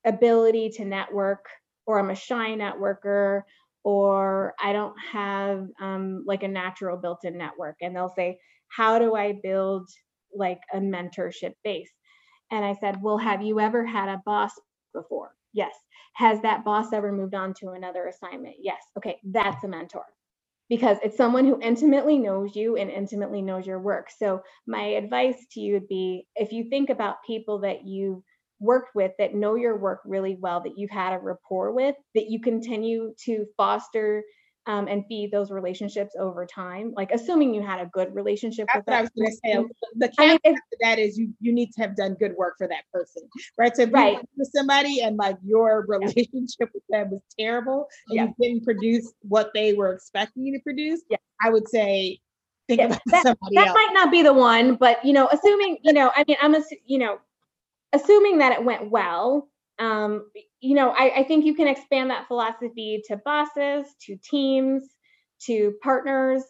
ability 0.05 0.71
to 0.71 0.85
network 0.85 1.45
or 1.89 1.99
i'm 1.99 2.11
a 2.11 2.15
shy 2.15 2.51
networker 2.55 3.43
or 3.85 4.55
I 4.63 4.73
don't 4.75 4.97
have 5.13 5.67
um, 5.81 6.25
like 6.27 6.43
a 6.43 6.49
natural 6.49 6.99
built 6.99 7.21
in 7.25 7.39
network. 7.39 7.77
And 7.81 7.97
they'll 7.97 8.13
say, 8.15 8.39
How 8.69 8.99
do 8.99 9.15
I 9.15 9.39
build 9.43 9.89
like 10.35 10.61
a 10.75 10.79
mentorship 10.79 11.55
base? 11.65 11.91
And 12.51 12.65
I 12.65 12.75
said, 12.81 13.03
Well, 13.03 13.19
have 13.19 13.43
you 13.43 13.61
ever 13.61 13.87
had 13.87 14.09
a 14.11 14.23
boss 14.27 14.53
before? 14.95 15.31
Yes. 15.55 15.75
Has 16.15 16.43
that 16.43 16.65
boss 16.67 16.93
ever 16.93 17.13
moved 17.13 17.35
on 17.35 17.55
to 17.61 17.71
another 17.71 18.09
assignment? 18.09 18.57
Yes. 18.61 18.83
Okay, 18.99 19.19
that's 19.25 19.65
a 19.65 19.69
mentor 19.69 20.05
because 20.69 20.99
it's 21.03 21.17
someone 21.17 21.47
who 21.47 21.61
intimately 21.63 22.19
knows 22.19 22.55
you 22.55 22.77
and 22.77 22.91
intimately 22.91 23.41
knows 23.41 23.67
your 23.67 23.81
work. 23.81 24.09
So, 24.11 24.43
my 24.67 24.83
advice 24.83 25.47
to 25.53 25.61
you 25.61 25.75
would 25.75 25.89
be 25.89 26.27
if 26.37 26.53
you 26.53 26.69
think 26.69 26.91
about 26.91 27.25
people 27.27 27.61
that 27.61 27.87
you 27.87 28.23
worked 28.61 28.95
with 28.95 29.13
that 29.19 29.35
know 29.35 29.55
your 29.55 29.77
work 29.79 30.01
really 30.05 30.37
well, 30.41 30.61
that 30.61 30.77
you've 30.77 30.91
had 30.91 31.13
a 31.13 31.19
rapport 31.19 31.73
with, 31.73 31.95
that 32.15 32.29
you 32.31 32.41
continue 32.41 33.15
to 33.25 33.47
foster 33.57 34.23
um, 34.67 34.87
and 34.87 35.03
feed 35.09 35.31
those 35.33 35.51
relationships 35.51 36.15
over 36.19 36.45
time. 36.45 36.93
Like 36.95 37.11
assuming 37.13 37.55
you 37.55 37.63
had 37.63 37.81
a 37.81 37.87
good 37.87 38.15
relationship 38.15 38.67
That's 38.67 38.79
with 38.81 38.87
that. 38.87 38.99
I 38.99 39.01
was 39.01 39.11
going 39.17 39.31
to 39.31 39.37
say. 39.37 39.65
The 39.97 40.13
I 40.19 40.27
mean, 40.29 40.39
to 40.45 40.61
that 40.83 40.99
is 40.99 41.17
you 41.17 41.33
you 41.41 41.53
need 41.55 41.73
to 41.73 41.81
have 41.81 41.97
done 41.97 42.15
good 42.15 42.35
work 42.37 42.55
for 42.59 42.69
that 42.69 42.85
person, 42.93 43.23
right? 43.57 43.75
So 43.75 43.83
if 43.85 43.91
Right. 43.93 44.15
you 44.15 44.29
with 44.37 44.51
somebody 44.55 45.01
and 45.01 45.17
like 45.17 45.39
your 45.43 45.87
relationship 45.89 46.69
with 46.75 46.83
them 46.91 47.11
was 47.13 47.23
terrible 47.39 47.89
and 48.09 48.17
Yeah. 48.17 48.25
you 48.27 48.35
didn't 48.39 48.65
produce 48.65 49.11
what 49.23 49.51
they 49.55 49.73
were 49.73 49.93
expecting 49.95 50.45
you 50.45 50.59
to 50.59 50.63
produce, 50.63 51.01
Yeah. 51.09 51.17
I 51.43 51.49
would 51.49 51.67
say 51.69 52.19
think 52.67 52.81
Yeah, 52.81 52.87
about 52.89 53.01
that- 53.07 53.23
somebody 53.23 53.55
that 53.57 53.69
else. 53.69 53.75
might 53.75 53.95
not 53.95 54.11
be 54.11 54.21
the 54.21 54.35
one, 54.35 54.75
but 54.75 55.03
you 55.03 55.15
know, 55.15 55.29
assuming, 55.33 55.79
you 55.83 55.95
know, 55.95 56.11
I 56.15 56.25
mean, 56.29 56.37
I'm, 56.43 56.55
a 56.55 56.63
you 56.85 56.99
know, 56.99 57.21
assuming 57.93 58.39
that 58.39 58.53
it 58.53 58.65
went 58.65 58.91
well, 58.91 59.49
um, 59.79 60.31
you 60.61 60.75
know, 60.75 60.91
I, 60.91 61.21
I 61.21 61.25
think 61.25 61.45
you 61.45 61.55
can 61.55 61.69
expand 61.69 62.11
that 62.11 62.27
philosophy 62.27 63.03
to 63.07 63.17
bosses, 63.25 63.87
to 64.07 64.17
teams, 64.17 64.83
to 65.47 65.75
partners 65.83 66.43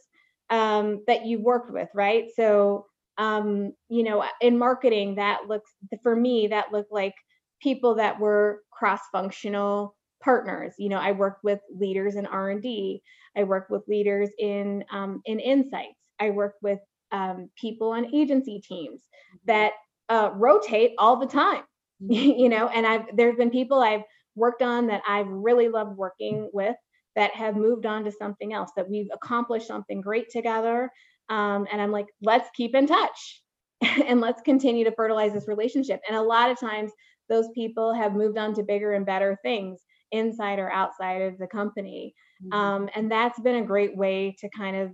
um, 0.50 1.04
that 1.06 1.26
you've 1.26 1.42
worked 1.42 1.70
with, 1.70 1.88
right? 1.94 2.24
So, 2.34 2.86
um, 3.18 3.72
you 3.88 4.02
know, 4.02 4.24
in 4.40 4.58
marketing, 4.58 5.16
that 5.16 5.40
looks 5.46 5.70
for 6.02 6.16
me, 6.16 6.48
that 6.48 6.72
looked 6.72 6.92
like 6.92 7.14
people 7.60 7.96
that 7.96 8.18
were 8.18 8.62
cross-functional 8.72 9.94
partners. 10.22 10.74
You 10.78 10.88
know, 10.88 10.98
I 10.98 11.12
worked 11.12 11.44
with 11.44 11.60
leaders 11.70 12.16
in 12.16 12.26
R 12.26 12.50
and 12.50 12.62
D. 12.62 13.02
I 13.36 13.44
worked 13.44 13.70
with 13.70 13.82
leaders 13.88 14.30
in 14.38 14.84
um, 14.90 15.20
in 15.26 15.38
insights. 15.38 15.98
I 16.18 16.30
worked 16.30 16.62
with 16.62 16.78
um, 17.12 17.50
people 17.60 17.90
on 17.90 18.14
agency 18.14 18.60
teams 18.66 19.02
that 19.46 19.72
uh, 20.08 20.30
rotate 20.34 20.92
all 20.98 21.16
the 21.16 21.26
time. 21.26 21.64
Mhm. 22.00 22.38
you 22.38 22.48
know, 22.48 22.68
and 22.68 22.86
I've 22.86 23.16
there's 23.16 23.36
been 23.36 23.50
people 23.50 23.80
I've 23.80 24.02
worked 24.36 24.62
on 24.62 24.86
that 24.86 25.02
I've 25.06 25.26
really 25.28 25.68
loved 25.68 25.96
working 25.96 26.48
with 26.52 26.76
that 27.16 27.34
have 27.34 27.56
moved 27.56 27.86
on 27.86 28.04
to 28.04 28.12
something 28.12 28.52
else 28.52 28.70
that 28.76 28.88
we've 28.88 29.08
accomplished 29.12 29.66
something 29.66 30.00
great 30.00 30.28
together. 30.30 30.90
Um, 31.28 31.66
and 31.72 31.82
I'm 31.82 31.90
like, 31.90 32.06
let's 32.22 32.48
keep 32.54 32.74
in 32.74 32.86
touch 32.86 33.42
and 33.82 34.20
let's 34.20 34.42
continue 34.42 34.84
to 34.84 34.92
fertilize 34.92 35.32
this 35.32 35.48
relationship. 35.48 36.00
And 36.08 36.16
a 36.16 36.22
lot 36.22 36.50
of 36.50 36.58
times, 36.58 36.92
those 37.28 37.48
people 37.54 37.92
have 37.92 38.14
moved 38.14 38.38
on 38.38 38.54
to 38.54 38.62
bigger 38.62 38.92
and 38.94 39.04
better 39.04 39.36
things 39.42 39.80
inside 40.12 40.58
or 40.58 40.70
outside 40.70 41.20
of 41.20 41.36
the 41.38 41.46
company. 41.46 42.14
Mhm. 42.40 42.52
Um, 42.56 42.88
and 42.94 43.10
that's 43.10 43.38
been 43.40 43.56
a 43.56 43.66
great 43.66 43.96
way 43.96 44.34
to 44.38 44.48
kind 44.56 44.76
of 44.76 44.92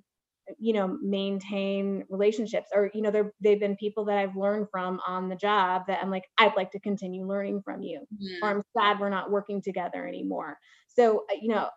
you 0.59 0.73
know 0.73 0.99
maintain 1.03 2.05
relationships 2.11 2.69
or 2.75 2.91
you 2.95 3.03
know 3.03 3.11
there 3.11 3.33
they've 3.43 3.61
been 3.61 3.77
people 3.77 4.05
that 4.05 4.19
i've 4.19 4.37
learned 4.37 4.67
from 4.71 5.01
on 5.07 5.29
the 5.29 5.37
job 5.37 5.83
that 5.89 6.01
i'm 6.03 6.11
like 6.11 6.25
i'd 6.39 6.57
like 6.57 6.71
to 6.71 6.81
continue 6.81 7.27
learning 7.27 7.63
from 7.65 7.83
you. 7.83 8.05
Or 8.43 8.51
i'm 8.51 8.63
sad 8.77 9.01
we're 9.01 9.09
not 9.09 9.31
working 9.31 9.63
together 9.63 10.07
anymore. 10.07 10.59
So 10.89 11.25
uh, 11.31 11.37
you 11.41 11.49
know 11.49 11.69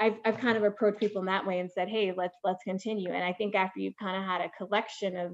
I've, 0.00 0.14
I've 0.24 0.38
kind 0.38 0.56
of 0.56 0.64
approached 0.64 1.00
people 1.00 1.20
in 1.20 1.26
that 1.26 1.46
way 1.46 1.58
and 1.58 1.70
said 1.70 1.88
hey 1.88 2.12
let's 2.16 2.36
let's 2.42 2.64
continue. 2.64 3.12
And 3.12 3.24
i 3.24 3.32
think 3.32 3.54
after 3.54 3.80
you've 3.80 3.96
kind 3.96 4.16
of 4.16 4.24
had 4.24 4.40
a 4.40 4.50
collection 4.56 5.16
of 5.16 5.32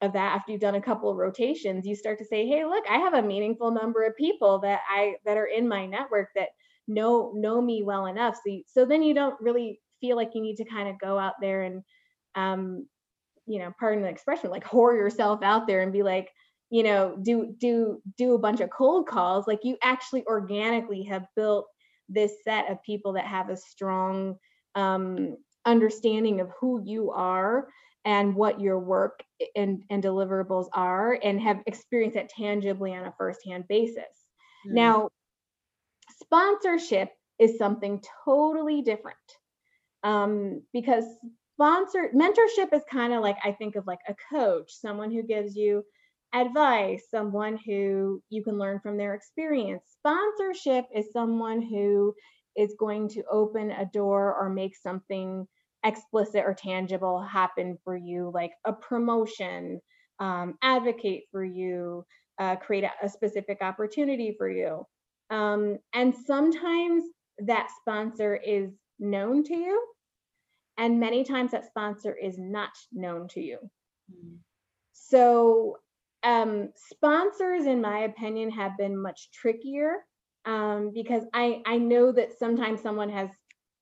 of 0.00 0.12
that 0.12 0.36
after 0.36 0.52
you've 0.52 0.60
done 0.60 0.74
a 0.74 0.82
couple 0.82 1.10
of 1.10 1.16
rotations 1.16 1.86
you 1.86 1.94
start 1.94 2.18
to 2.18 2.24
say 2.24 2.46
hey 2.46 2.64
look 2.64 2.84
i 2.90 2.98
have 2.98 3.14
a 3.14 3.22
meaningful 3.22 3.70
number 3.70 4.04
of 4.04 4.14
people 4.16 4.58
that 4.58 4.80
i 4.90 5.14
that 5.24 5.36
are 5.36 5.46
in 5.46 5.66
my 5.68 5.86
network 5.86 6.28
that 6.34 6.48
know 6.86 7.32
know 7.34 7.60
me 7.60 7.82
well 7.82 8.06
enough. 8.06 8.36
So 8.36 8.52
you, 8.52 8.62
so 8.66 8.84
then 8.84 9.02
you 9.02 9.14
don't 9.14 9.40
really 9.40 9.80
feel 10.00 10.16
like 10.16 10.30
you 10.34 10.42
need 10.42 10.56
to 10.56 10.64
kind 10.64 10.88
of 10.88 10.98
go 10.98 11.18
out 11.18 11.34
there 11.40 11.62
and 11.62 11.82
um 12.34 12.86
you 13.46 13.58
know 13.58 13.72
pardon 13.78 14.02
the 14.02 14.08
expression 14.08 14.50
like 14.50 14.64
whore 14.64 14.94
yourself 14.96 15.42
out 15.42 15.66
there 15.66 15.82
and 15.82 15.92
be 15.92 16.02
like 16.02 16.30
you 16.70 16.82
know 16.82 17.16
do 17.22 17.54
do 17.58 18.00
do 18.16 18.34
a 18.34 18.38
bunch 18.38 18.60
of 18.60 18.70
cold 18.70 19.06
calls 19.06 19.46
like 19.46 19.60
you 19.62 19.76
actually 19.82 20.24
organically 20.26 21.02
have 21.02 21.26
built 21.36 21.66
this 22.08 22.32
set 22.44 22.70
of 22.70 22.82
people 22.82 23.12
that 23.12 23.26
have 23.26 23.50
a 23.50 23.56
strong 23.56 24.36
um 24.74 25.36
understanding 25.66 26.40
of 26.40 26.50
who 26.60 26.82
you 26.84 27.10
are 27.10 27.68
and 28.06 28.34
what 28.34 28.60
your 28.60 28.78
work 28.78 29.22
and, 29.56 29.82
and 29.88 30.02
deliverables 30.02 30.68
are 30.74 31.18
and 31.22 31.40
have 31.40 31.60
experienced 31.66 32.16
that 32.16 32.28
tangibly 32.28 32.94
on 32.94 33.06
a 33.06 33.14
firsthand 33.16 33.64
basis 33.68 34.04
Mm. 34.66 34.72
now 34.72 35.08
sponsorship 36.22 37.10
is 37.38 37.58
something 37.58 38.02
totally 38.24 38.82
different 38.82 39.18
um, 40.02 40.62
because 40.72 41.04
sponsor 41.54 42.10
mentorship 42.14 42.72
is 42.72 42.82
kind 42.90 43.12
of 43.12 43.22
like 43.22 43.36
i 43.44 43.52
think 43.52 43.76
of 43.76 43.86
like 43.86 44.00
a 44.08 44.14
coach 44.30 44.72
someone 44.72 45.10
who 45.10 45.22
gives 45.22 45.56
you 45.56 45.82
advice 46.34 47.04
someone 47.10 47.58
who 47.64 48.20
you 48.28 48.42
can 48.42 48.58
learn 48.58 48.80
from 48.80 48.96
their 48.96 49.14
experience. 49.14 49.82
Sponsorship 49.98 50.84
is 50.94 51.12
someone 51.12 51.62
who 51.62 52.12
is 52.56 52.74
going 52.78 53.08
to 53.08 53.22
open 53.30 53.70
a 53.70 53.86
door 53.86 54.34
or 54.34 54.50
make 54.50 54.76
something 54.76 55.46
explicit 55.84 56.42
or 56.44 56.54
tangible 56.54 57.22
happen 57.22 57.78
for 57.84 57.96
you 57.96 58.30
like 58.34 58.52
a 58.64 58.72
promotion 58.72 59.80
um, 60.18 60.54
advocate 60.62 61.24
for 61.30 61.44
you 61.44 62.04
uh, 62.40 62.56
create 62.56 62.84
a, 62.84 62.90
a 63.02 63.08
specific 63.08 63.58
opportunity 63.60 64.34
for 64.36 64.48
you. 64.48 64.84
Um, 65.30 65.78
and 65.92 66.14
sometimes 66.26 67.04
that 67.38 67.68
sponsor 67.80 68.36
is 68.36 68.70
known 68.98 69.44
to 69.44 69.54
you 69.54 69.93
and 70.78 71.00
many 71.00 71.24
times 71.24 71.52
that 71.52 71.66
sponsor 71.66 72.14
is 72.14 72.38
not 72.38 72.70
known 72.92 73.28
to 73.28 73.40
you. 73.40 73.58
Mm. 74.12 74.36
so 74.92 75.78
um, 76.24 76.70
sponsors 76.90 77.66
in 77.66 77.80
my 77.80 78.00
opinion 78.00 78.50
have 78.50 78.76
been 78.76 79.00
much 79.00 79.30
trickier 79.32 80.04
um, 80.46 80.90
because 80.94 81.24
I, 81.32 81.62
I 81.66 81.78
know 81.78 82.12
that 82.12 82.38
sometimes 82.38 82.80
someone 82.80 83.10
has 83.10 83.30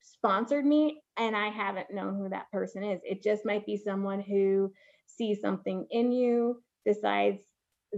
sponsored 0.00 0.64
me 0.64 1.00
and 1.16 1.36
i 1.36 1.48
haven't 1.48 1.92
known 1.92 2.16
who 2.16 2.28
that 2.28 2.50
person 2.52 2.82
is. 2.82 3.00
It 3.04 3.22
just 3.22 3.44
might 3.44 3.64
be 3.66 3.76
someone 3.76 4.20
who 4.20 4.72
sees 5.06 5.40
something 5.40 5.86
in 5.90 6.12
you 6.12 6.62
decides 6.84 7.42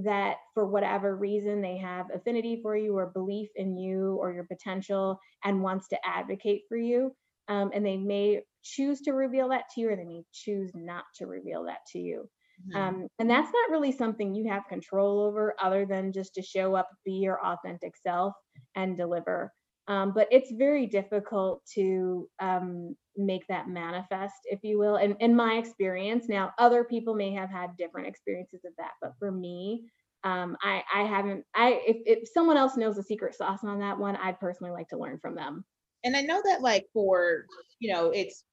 that 0.03 0.37
for 0.53 0.67
whatever 0.67 1.17
reason 1.17 1.63
they 1.63 1.79
have 1.79 2.07
affinity 2.13 2.61
for 2.63 2.77
you 2.77 2.97
or 2.97 3.07
belief 3.07 3.49
in 3.55 3.77
you 3.79 4.17
or 4.21 4.33
your 4.33 4.45
potential 4.45 5.21
and 5.45 5.63
wants 5.63 5.89
to 5.89 5.99
advocate 6.05 6.63
for 6.69 6.77
you 6.77 7.15
um, 7.49 7.71
and 7.75 7.85
they 7.85 7.97
may 7.97 8.43
choose 8.63 9.01
to 9.03 9.13
reveal 9.13 9.49
that 9.51 9.65
to 9.75 9.81
you 9.83 9.91
or 9.91 9.97
they 9.97 10.05
may 10.05 10.23
choose 10.33 10.71
not 10.75 11.05
to 11.17 11.27
reveal 11.27 11.65
that 11.65 11.81
to 11.93 11.99
you. 11.99 12.29
Mhm. 12.69 12.77
um, 12.77 13.09
and 13.19 13.29
that's 13.29 13.53
not 13.53 13.71
really 13.71 13.93
something 13.93 14.35
you 14.35 14.49
have 14.51 14.67
control 14.69 15.21
over 15.21 15.55
other 15.61 15.85
than 15.87 16.13
just 16.13 16.35
to 16.35 16.43
show 16.43 16.75
up 16.75 16.89
be 17.05 17.15
your 17.15 17.45
authentic 17.45 17.97
self 17.97 18.35
and 18.75 18.97
deliver. 18.97 19.53
Um, 19.87 20.13
but 20.15 20.29
it's 20.31 20.51
very 20.53 20.87
difficult 20.87 21.63
to 21.75 22.31
um, 22.41 22.97
make 23.17 23.47
that 23.49 23.69
manifest 23.69 24.35
if 24.45 24.61
you 24.63 24.79
will. 24.79 24.97
And 24.97 25.15
in 25.21 25.37
my 25.37 25.55
experience 25.55 26.27
now 26.29 26.53
other 26.59 26.85
people 26.85 27.15
may 27.15 27.33
have 27.33 27.51
had 27.51 27.77
different 27.77 28.09
experiences 28.09 28.65
of 28.65 28.73
that 28.79 28.93
but 29.03 29.13
for 29.19 29.31
me 29.31 29.91
um, 30.25 30.57
I, 30.63 30.83
I 30.93 31.03
haven't 31.03 31.45
i 31.55 31.81
if, 31.87 31.97
if 32.07 32.29
someone 32.33 32.57
else 32.57 32.77
knows 32.77 32.97
the 32.97 33.03
secret 33.03 33.35
sauce 33.35 33.63
on 33.63 33.81
that 33.81 33.99
one 33.99 34.17
i'd 34.17 34.41
personally 34.41 34.73
like 34.73 34.89
to 34.89 34.99
learn 34.99 35.19
from 35.21 35.35
them 35.35 35.65
and 36.05 36.17
I 36.17 36.23
know 36.23 36.40
that 36.45 36.61
like 36.62 36.87
for 36.93 37.47
you 37.81 37.93
know 37.93 38.11
it's 38.11 38.45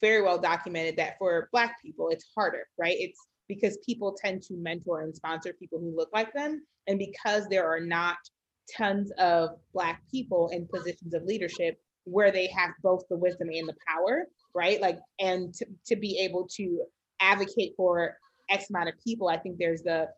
very 0.00 0.22
well 0.22 0.38
documented 0.38 0.96
that 0.96 1.18
for 1.18 1.48
black 1.52 1.76
people 1.82 2.08
it's 2.10 2.26
harder 2.34 2.66
right 2.78 2.96
it's 2.98 3.18
because 3.48 3.78
people 3.84 4.16
tend 4.18 4.42
to 4.42 4.54
mentor 4.54 5.02
and 5.02 5.14
sponsor 5.14 5.52
people 5.52 5.78
who 5.78 5.94
look 5.96 6.08
like 6.12 6.32
them 6.32 6.64
and 6.86 6.98
because 6.98 7.46
there 7.48 7.66
are 7.66 7.80
not 7.80 8.16
tons 8.76 9.10
of 9.18 9.50
black 9.72 10.02
people 10.10 10.48
in 10.52 10.66
positions 10.66 11.12
of 11.12 11.22
leadership 11.24 11.78
where 12.04 12.30
they 12.30 12.46
have 12.46 12.70
both 12.82 13.02
the 13.10 13.16
wisdom 13.16 13.48
and 13.50 13.68
the 13.68 13.74
power 13.86 14.26
right 14.54 14.80
like 14.80 14.98
and 15.18 15.52
to, 15.54 15.66
to 15.86 15.96
be 15.96 16.18
able 16.18 16.46
to 16.56 16.84
advocate 17.20 17.72
for 17.76 18.16
X 18.50 18.70
amount 18.70 18.88
of 18.88 18.94
people. 19.02 19.28
I 19.28 19.38
think 19.38 19.58
there's 19.58 19.82
the 19.82 20.08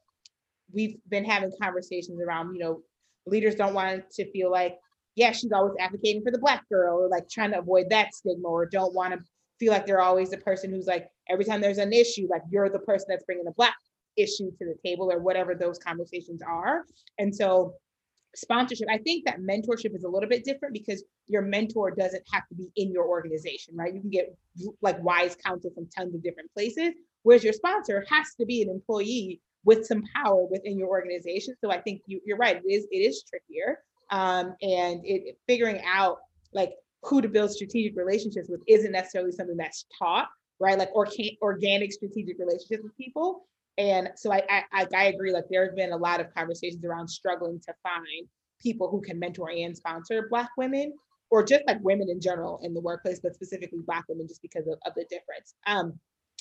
we've 0.72 0.96
been 1.09 1.25
having 1.25 1.53
conversations 1.62 2.20
around, 2.20 2.55
you 2.55 2.61
know, 2.61 2.83
leaders 3.27 3.55
don't 3.55 3.75
want 3.75 4.11
to 4.11 4.31
feel 4.33 4.51
like, 4.51 4.77
yeah, 5.16 5.33
she's 5.33 5.50
always 5.50 5.74
advocating 5.81 6.22
for 6.22 6.31
the 6.31 6.38
black 6.38 6.68
girl 6.68 6.98
or 6.98 7.09
like 7.09 7.29
trying 7.29 7.50
to 7.50 7.59
avoid 7.59 7.87
that 7.90 8.14
stigma 8.14 8.46
or 8.46 8.66
don't 8.66 8.94
want 8.94 9.14
to 9.14 9.20
feel 9.59 9.72
like 9.72 9.87
they're 9.87 10.02
always 10.02 10.31
the 10.31 10.37
person 10.38 10.70
who's 10.70 10.87
like, 10.87 11.09
every 11.29 11.44
time 11.44 11.61
there's 11.61 11.79
an 11.79 11.92
issue, 11.92 12.29
like 12.31 12.42
you're 12.50 12.68
the 12.68 12.79
person 12.79 13.07
that's 13.09 13.24
bringing 13.24 13.44
the 13.44 13.52
black 13.52 13.74
issue 14.16 14.50
to 14.59 14.64
the 14.66 14.76
table 14.85 15.11
or 15.11 15.18
whatever 15.18 15.55
those 15.55 15.79
conversations 15.79 16.42
are. 16.46 16.85
And 17.18 17.35
so 17.35 17.74
sponsorship, 18.35 18.88
I 18.90 18.98
think 18.98 19.24
that 19.24 19.40
mentorship 19.40 19.94
is 19.94 20.05
a 20.05 20.09
little 20.09 20.29
bit 20.29 20.44
different 20.44 20.74
because 20.74 21.02
your 21.26 21.40
mentor 21.42 21.90
doesn't 21.90 22.22
have 22.33 22.46
to 22.48 22.55
be 22.55 22.68
in 22.76 22.92
your 22.92 23.07
organization, 23.07 23.74
right? 23.74 23.94
You 23.94 24.00
can 24.00 24.11
get 24.11 24.37
like 24.83 25.02
wise 25.02 25.35
counsel 25.44 25.70
from 25.74 25.88
tons 25.96 26.14
of 26.14 26.22
different 26.22 26.52
places, 26.52 26.90
whereas 27.22 27.42
your 27.42 27.55
sponsor 27.55 28.05
has 28.11 28.35
to 28.38 28.44
be 28.44 28.61
an 28.61 28.68
employee 28.68 29.40
with 29.64 29.87
some 29.87 30.05
power 30.14 30.46
within 30.46 30.79
your 30.79 30.88
organization. 30.88 31.55
So 31.62 31.70
I 31.70 31.81
think 31.81 32.02
you, 32.07 32.20
are 32.33 32.37
right. 32.37 32.57
It 32.57 32.70
is 32.70 32.87
it 32.90 32.98
is 32.98 33.24
trickier, 33.29 33.81
um, 34.11 34.55
and 34.62 35.01
it, 35.05 35.38
figuring 35.47 35.81
out 35.85 36.19
like 36.53 36.73
who 37.03 37.21
to 37.21 37.29
build 37.29 37.51
strategic 37.51 37.97
relationships 37.97 38.49
with 38.49 38.62
isn't 38.66 38.92
necessarily 38.92 39.33
something 39.33 39.57
that's 39.57 39.87
taught, 39.99 40.29
right? 40.61 40.79
Like 40.79 40.90
or 40.95 41.09
organic 41.42 41.92
strategic 41.92 42.38
relationships 42.38 42.83
with 42.83 42.97
people. 42.97 43.47
And 43.79 44.11
so 44.16 44.33
I, 44.33 44.64
I 44.73 44.87
I 44.95 45.05
agree. 45.05 45.33
Like 45.33 45.45
there 45.51 45.66
have 45.66 45.77
been 45.77 45.92
a 45.92 45.97
lot 45.97 46.21
of 46.21 46.35
conversations 46.35 46.85
around 46.85 47.09
struggling 47.09 47.61
to 47.61 47.75
find 47.83 48.27
people 48.62 48.90
who 48.90 49.01
can 49.03 49.19
mentor 49.19 49.51
and 49.51 49.77
sponsor 49.77 50.29
Black 50.31 50.49
women, 50.57 50.95
or 51.31 51.45
just 51.45 51.62
like 51.66 51.79
women 51.83 52.09
in 52.09 52.21
general 52.21 52.59
in 52.62 52.73
the 52.73 52.81
workplace, 52.81 53.21
but 53.23 53.35
specifically 53.35 53.81
Black 53.85 54.05
women, 54.09 54.27
just 54.27 54.40
because 54.40 54.66
of, 54.66 54.79
of 54.87 54.95
the 54.95 55.05
difference. 55.11 55.55
Um, 55.66 55.99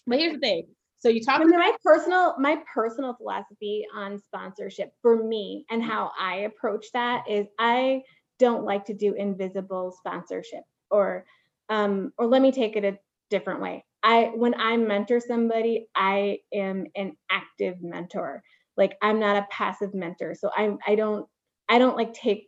but 0.07 0.19
here's 0.19 0.33
the 0.33 0.39
thing: 0.39 0.67
so 0.99 1.09
you 1.09 1.23
talk. 1.23 1.41
I 1.41 1.43
mean, 1.43 1.59
my 1.59 1.75
personal 1.83 2.35
my 2.39 2.61
personal 2.73 3.13
philosophy 3.13 3.85
on 3.95 4.19
sponsorship 4.19 4.93
for 5.01 5.23
me 5.23 5.65
and 5.69 5.83
how 5.83 6.11
I 6.19 6.37
approach 6.37 6.87
that 6.93 7.25
is 7.29 7.47
I 7.59 8.01
don't 8.39 8.63
like 8.63 8.85
to 8.85 8.93
do 8.93 9.13
invisible 9.13 9.95
sponsorship 9.99 10.63
or 10.89 11.25
um 11.69 12.11
or 12.17 12.27
let 12.27 12.41
me 12.41 12.51
take 12.51 12.75
it 12.75 12.83
a 12.85 12.97
different 13.29 13.61
way. 13.61 13.85
I 14.03 14.31
when 14.35 14.59
I 14.59 14.77
mentor 14.77 15.19
somebody, 15.19 15.87
I 15.95 16.39
am 16.53 16.85
an 16.95 17.17
active 17.29 17.81
mentor. 17.81 18.43
Like 18.77 18.97
I'm 19.01 19.19
not 19.19 19.37
a 19.37 19.47
passive 19.51 19.93
mentor. 19.93 20.35
So 20.35 20.49
I 20.55 20.75
I 20.87 20.95
don't 20.95 21.27
I 21.67 21.79
don't 21.79 21.97
like 21.97 22.13
take 22.13 22.45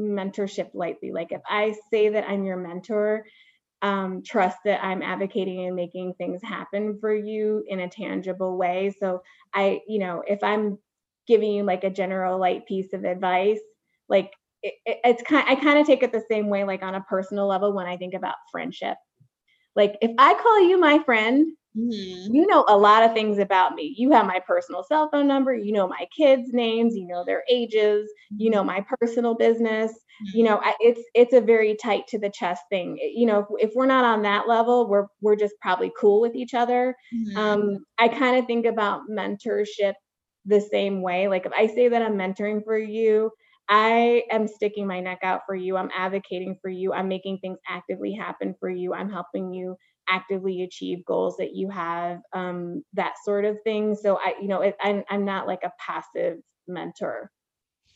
mentorship 0.00 0.70
lightly. 0.74 1.12
Like 1.12 1.30
if 1.30 1.42
I 1.48 1.74
say 1.90 2.08
that 2.10 2.28
I'm 2.28 2.44
your 2.44 2.56
mentor, 2.56 3.24
um, 3.84 4.22
trust 4.22 4.56
that 4.64 4.82
I'm 4.82 5.02
advocating 5.02 5.66
and 5.66 5.76
making 5.76 6.14
things 6.14 6.42
happen 6.42 6.98
for 6.98 7.14
you 7.14 7.62
in 7.68 7.80
a 7.80 7.88
tangible 7.88 8.56
way. 8.56 8.94
So 8.98 9.22
I, 9.52 9.82
you 9.86 9.98
know, 9.98 10.22
if 10.26 10.42
I'm 10.42 10.78
giving 11.28 11.52
you 11.52 11.64
like 11.64 11.84
a 11.84 11.90
general 11.90 12.38
light 12.38 12.66
piece 12.66 12.94
of 12.94 13.04
advice, 13.04 13.60
like 14.08 14.32
it, 14.62 14.72
it, 14.86 15.00
it's 15.04 15.22
kind, 15.22 15.44
I 15.46 15.54
kind 15.54 15.78
of 15.78 15.86
take 15.86 16.02
it 16.02 16.12
the 16.12 16.24
same 16.30 16.48
way, 16.48 16.64
like 16.64 16.82
on 16.82 16.94
a 16.94 17.02
personal 17.02 17.46
level 17.46 17.74
when 17.74 17.86
I 17.86 17.98
think 17.98 18.14
about 18.14 18.36
friendship. 18.50 18.96
Like 19.76 19.98
if 20.00 20.12
I 20.18 20.32
call 20.32 20.66
you 20.66 20.80
my 20.80 21.00
friend, 21.04 21.46
Mm-hmm. 21.76 22.34
You 22.34 22.46
know 22.46 22.64
a 22.68 22.76
lot 22.76 23.02
of 23.02 23.12
things 23.12 23.38
about 23.38 23.74
me. 23.74 23.94
You 23.96 24.12
have 24.12 24.26
my 24.26 24.40
personal 24.46 24.84
cell 24.84 25.08
phone 25.10 25.26
number, 25.26 25.54
you 25.54 25.72
know 25.72 25.88
my 25.88 26.06
kids' 26.16 26.52
names, 26.52 26.94
you 26.96 27.06
know 27.06 27.24
their 27.24 27.42
ages, 27.50 28.08
you 28.36 28.50
know 28.50 28.62
my 28.62 28.84
personal 29.00 29.34
business. 29.34 29.90
Mm-hmm. 29.90 30.38
You 30.38 30.44
know, 30.44 30.60
I, 30.62 30.74
it's 30.78 31.00
it's 31.14 31.32
a 31.32 31.40
very 31.40 31.74
tight 31.74 32.06
to 32.08 32.18
the 32.18 32.30
chest 32.30 32.62
thing. 32.70 32.96
You 33.14 33.26
know, 33.26 33.40
if, 33.40 33.70
if, 33.70 33.74
we're 33.74 33.86
not 33.86 34.04
on 34.04 34.22
that 34.22 34.46
level, 34.46 34.88
we're 34.88 35.06
we're 35.20 35.36
just 35.36 35.54
probably 35.60 35.90
cool 35.98 36.20
with 36.20 36.36
each 36.36 36.54
other. 36.54 36.94
Mm-hmm. 37.12 37.36
Um, 37.36 37.84
I 37.98 38.08
kind 38.08 38.36
of 38.36 38.46
think 38.46 38.66
about 38.66 39.08
mentorship 39.10 39.94
the 40.44 40.60
same 40.60 41.02
way. 41.02 41.26
Like 41.26 41.46
if 41.46 41.52
I 41.52 41.66
say 41.66 41.88
that 41.88 42.02
I'm 42.02 42.16
mentoring 42.16 42.62
for 42.64 42.78
you, 42.78 43.30
I 43.68 44.22
am 44.30 44.46
sticking 44.46 44.86
my 44.86 45.00
neck 45.00 45.20
out 45.22 45.40
for 45.46 45.54
you. 45.54 45.76
I'm 45.76 45.90
advocating 45.96 46.56
for 46.60 46.68
you. 46.68 46.92
I'm 46.92 47.08
making 47.08 47.38
things 47.38 47.58
actively 47.68 48.12
happen 48.12 48.54
for 48.60 48.68
you. 48.68 48.94
I'm 48.94 49.10
helping 49.10 49.52
you 49.52 49.76
actively 50.08 50.62
achieve 50.62 51.04
goals 51.04 51.36
that 51.38 51.54
you 51.54 51.68
have, 51.70 52.20
um, 52.32 52.84
that 52.92 53.14
sort 53.24 53.44
of 53.44 53.58
thing. 53.64 53.94
So 53.94 54.18
I, 54.18 54.34
you 54.40 54.48
know, 54.48 54.60
it, 54.62 54.76
I'm, 54.80 55.04
I'm 55.08 55.24
not 55.24 55.46
like 55.46 55.62
a 55.64 55.72
passive 55.78 56.38
mentor. 56.68 57.30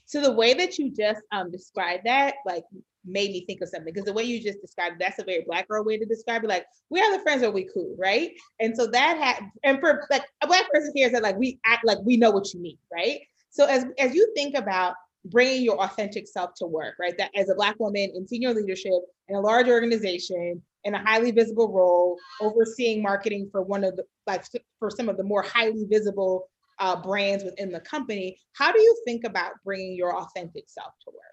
So 0.06 0.20
the 0.20 0.32
way 0.32 0.54
that 0.54 0.78
you 0.78 0.90
just 0.90 1.20
um, 1.32 1.50
described 1.50 2.04
that, 2.06 2.36
like, 2.46 2.64
made 3.04 3.30
me 3.30 3.44
think 3.46 3.60
of 3.60 3.68
something 3.68 3.92
because 3.92 4.04
the 4.04 4.12
way 4.12 4.22
you 4.22 4.42
just 4.42 4.60
described 4.60 4.96
that's 4.98 5.18
a 5.18 5.24
very 5.24 5.42
black 5.46 5.68
girl 5.68 5.84
way 5.84 5.98
to 5.98 6.04
describe 6.04 6.44
it. 6.44 6.48
Like, 6.48 6.66
we 6.90 7.00
are 7.00 7.16
the 7.16 7.22
friends 7.22 7.42
are 7.42 7.50
we 7.50 7.68
cool, 7.72 7.94
right? 7.98 8.32
And 8.60 8.76
so 8.76 8.86
that 8.86 9.18
had, 9.18 9.50
and 9.64 9.80
for 9.80 10.06
like 10.10 10.24
a 10.42 10.46
black 10.46 10.70
person 10.70 10.92
here 10.94 11.10
that 11.10 11.22
like, 11.22 11.38
we 11.38 11.58
act 11.64 11.84
like 11.84 11.98
we 12.04 12.16
know 12.16 12.30
what 12.30 12.52
you 12.52 12.60
mean, 12.60 12.78
right? 12.92 13.20
So 13.50 13.64
as 13.64 13.86
as 13.98 14.14
you 14.14 14.32
think 14.34 14.56
about 14.56 14.94
bringing 15.24 15.62
your 15.62 15.82
authentic 15.82 16.26
self 16.28 16.54
to 16.54 16.66
work, 16.66 16.94
right? 16.98 17.16
That 17.18 17.30
as 17.34 17.48
a 17.48 17.54
Black 17.54 17.78
woman 17.78 18.12
in 18.14 18.26
senior 18.26 18.54
leadership 18.54 18.92
in 19.28 19.36
a 19.36 19.40
large 19.40 19.68
organization 19.68 20.62
in 20.84 20.94
a 20.94 20.98
highly 20.98 21.30
visible 21.30 21.72
role, 21.72 22.16
overseeing 22.40 23.02
marketing 23.02 23.48
for 23.50 23.62
one 23.62 23.84
of 23.84 23.96
the 23.96 24.04
like 24.26 24.44
for 24.78 24.90
some 24.90 25.08
of 25.08 25.16
the 25.16 25.24
more 25.24 25.42
highly 25.42 25.84
visible 25.84 26.48
uh, 26.78 27.00
brands 27.00 27.44
within 27.44 27.72
the 27.72 27.80
company. 27.80 28.38
How 28.52 28.72
do 28.72 28.80
you 28.80 28.96
think 29.04 29.24
about 29.24 29.52
bringing 29.64 29.94
your 29.96 30.16
authentic 30.16 30.64
self 30.68 30.92
to 31.04 31.10
work? 31.10 31.24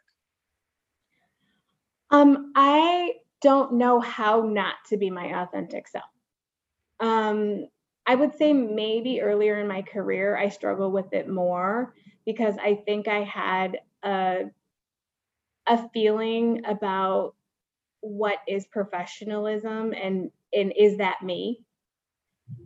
Um, 2.12 2.51
I 2.55 3.13
don't 3.41 3.73
know 3.73 3.99
how 3.99 4.41
not 4.41 4.75
to 4.89 4.97
be 4.97 5.10
my 5.10 5.41
authentic 5.41 5.88
self. 5.88 6.05
Um, 6.99 7.67
I 8.08 8.15
would 8.15 8.36
say 8.36 8.53
maybe 8.53 9.21
earlier 9.21 9.60
in 9.60 9.67
my 9.67 9.81
career, 9.81 10.38
I 10.38 10.49
struggle 10.49 10.91
with 10.91 11.12
it 11.13 11.27
more 11.27 11.93
because 12.25 12.55
I 12.62 12.75
think 12.86 13.08
I 13.08 13.23
had 13.23 13.79
a, 14.03 14.45
a 15.67 15.89
feeling 15.89 16.65
about 16.65 17.35
what 18.06 18.38
is 18.48 18.68
professionalism 18.68 19.94
and 19.94 20.30
and 20.54 20.72
is 20.78 20.98
that 20.98 21.22
me? 21.24 21.63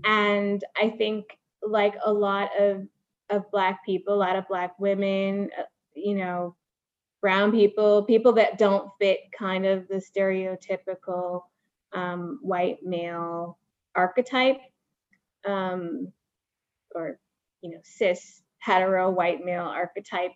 And 0.04 0.64
i 0.82 0.90
think 0.90 1.26
like 1.64 1.96
a 2.06 2.12
lot 2.12 2.50
of 2.60 2.86
of 3.30 3.50
black 3.52 3.86
people 3.86 4.14
a 4.14 4.16
lot 4.16 4.36
of 4.36 4.48
black 4.48 4.78
women 4.80 5.50
uh, 5.58 5.64
you 5.96 6.16
know 6.16 6.56
brown 7.22 7.52
people 7.52 8.04
people 8.04 8.34
that 8.34 8.58
don't 8.58 8.90
fit 9.00 9.20
kind 9.38 9.66
of 9.66 9.88
the 9.88 9.96
stereotypical 9.96 11.44
um, 11.94 12.40
white 12.42 12.78
male 12.84 13.58
archetype 13.96 14.60
um, 15.46 16.12
or 16.96 17.20
you 17.62 17.72
know 17.72 17.80
cis 17.84 18.42
hetero 18.60 19.10
white 19.10 19.44
male 19.44 19.66
archetype 19.66 20.32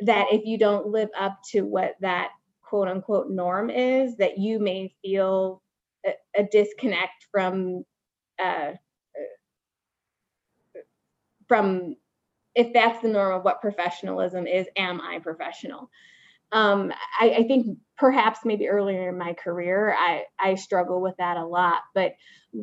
that 0.00 0.26
if 0.32 0.44
you 0.44 0.58
don't 0.58 0.86
live 0.86 1.08
up 1.18 1.38
to 1.50 1.62
what 1.62 1.94
that 2.00 2.30
quote 2.72 2.88
unquote 2.88 3.28
norm 3.28 3.68
is 3.68 4.16
that 4.16 4.38
you 4.38 4.58
may 4.58 4.90
feel 5.02 5.62
a, 6.06 6.12
a 6.34 6.44
disconnect 6.44 7.26
from 7.30 7.84
uh, 8.42 8.70
from 11.46 11.96
if 12.54 12.72
that's 12.72 13.02
the 13.02 13.08
norm 13.08 13.34
of 13.34 13.44
what 13.44 13.60
professionalism 13.60 14.46
is 14.46 14.66
am 14.78 15.02
i 15.02 15.18
professional? 15.18 15.90
Um, 16.50 16.92
I, 17.20 17.30
I, 17.30 17.42
think 17.44 17.78
perhaps 17.96 18.40
maybe 18.44 18.68
earlier 18.68 19.08
in 19.08 19.16
my 19.16 19.32
career 19.32 19.94
I, 19.98 20.24
I 20.38 20.54
struggle 20.54 21.00
with 21.02 21.16
that 21.18 21.36
a 21.36 21.44
lot 21.46 21.80
but 21.94 22.12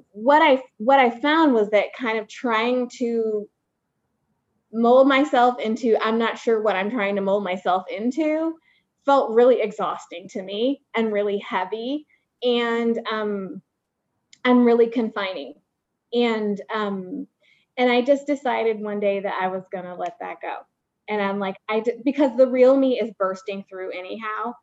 what 0.09 0.41
i 0.41 0.61
what 0.77 0.99
i 0.99 1.09
found 1.09 1.53
was 1.53 1.69
that 1.69 1.93
kind 1.95 2.17
of 2.17 2.27
trying 2.27 2.89
to 2.97 3.47
mold 4.71 5.07
myself 5.07 5.59
into 5.59 5.97
i'm 6.03 6.19
not 6.19 6.37
sure 6.37 6.61
what 6.61 6.75
i'm 6.75 6.91
trying 6.91 7.15
to 7.15 7.21
mold 7.21 7.43
myself 7.43 7.85
into 7.95 8.55
felt 9.09 9.31
really 9.31 9.59
exhausting 9.59 10.27
to 10.29 10.43
me 10.43 10.83
and 10.95 11.11
really 11.11 11.39
heavy 11.39 12.05
and 12.43 12.99
um 13.11 13.59
and 14.45 14.63
really 14.63 14.85
confining. 14.85 15.55
And 16.13 16.61
um 16.71 17.25
and 17.75 17.91
i 17.91 18.03
just 18.03 18.27
decided 18.27 18.79
one 18.79 18.99
day 18.99 19.19
that 19.19 19.33
i 19.41 19.47
was 19.47 19.63
going 19.71 19.85
to 19.85 19.95
let 19.95 20.15
that 20.19 20.41
go. 20.43 20.57
And 21.07 21.19
i'm 21.19 21.39
like 21.39 21.55
i 21.67 21.79
did 21.79 22.03
because 22.05 22.37
the 22.37 22.45
real 22.47 22.77
me 22.77 22.99
is 22.99 23.09
bursting 23.17 23.65
through 23.67 23.97
anyhow 23.97 24.53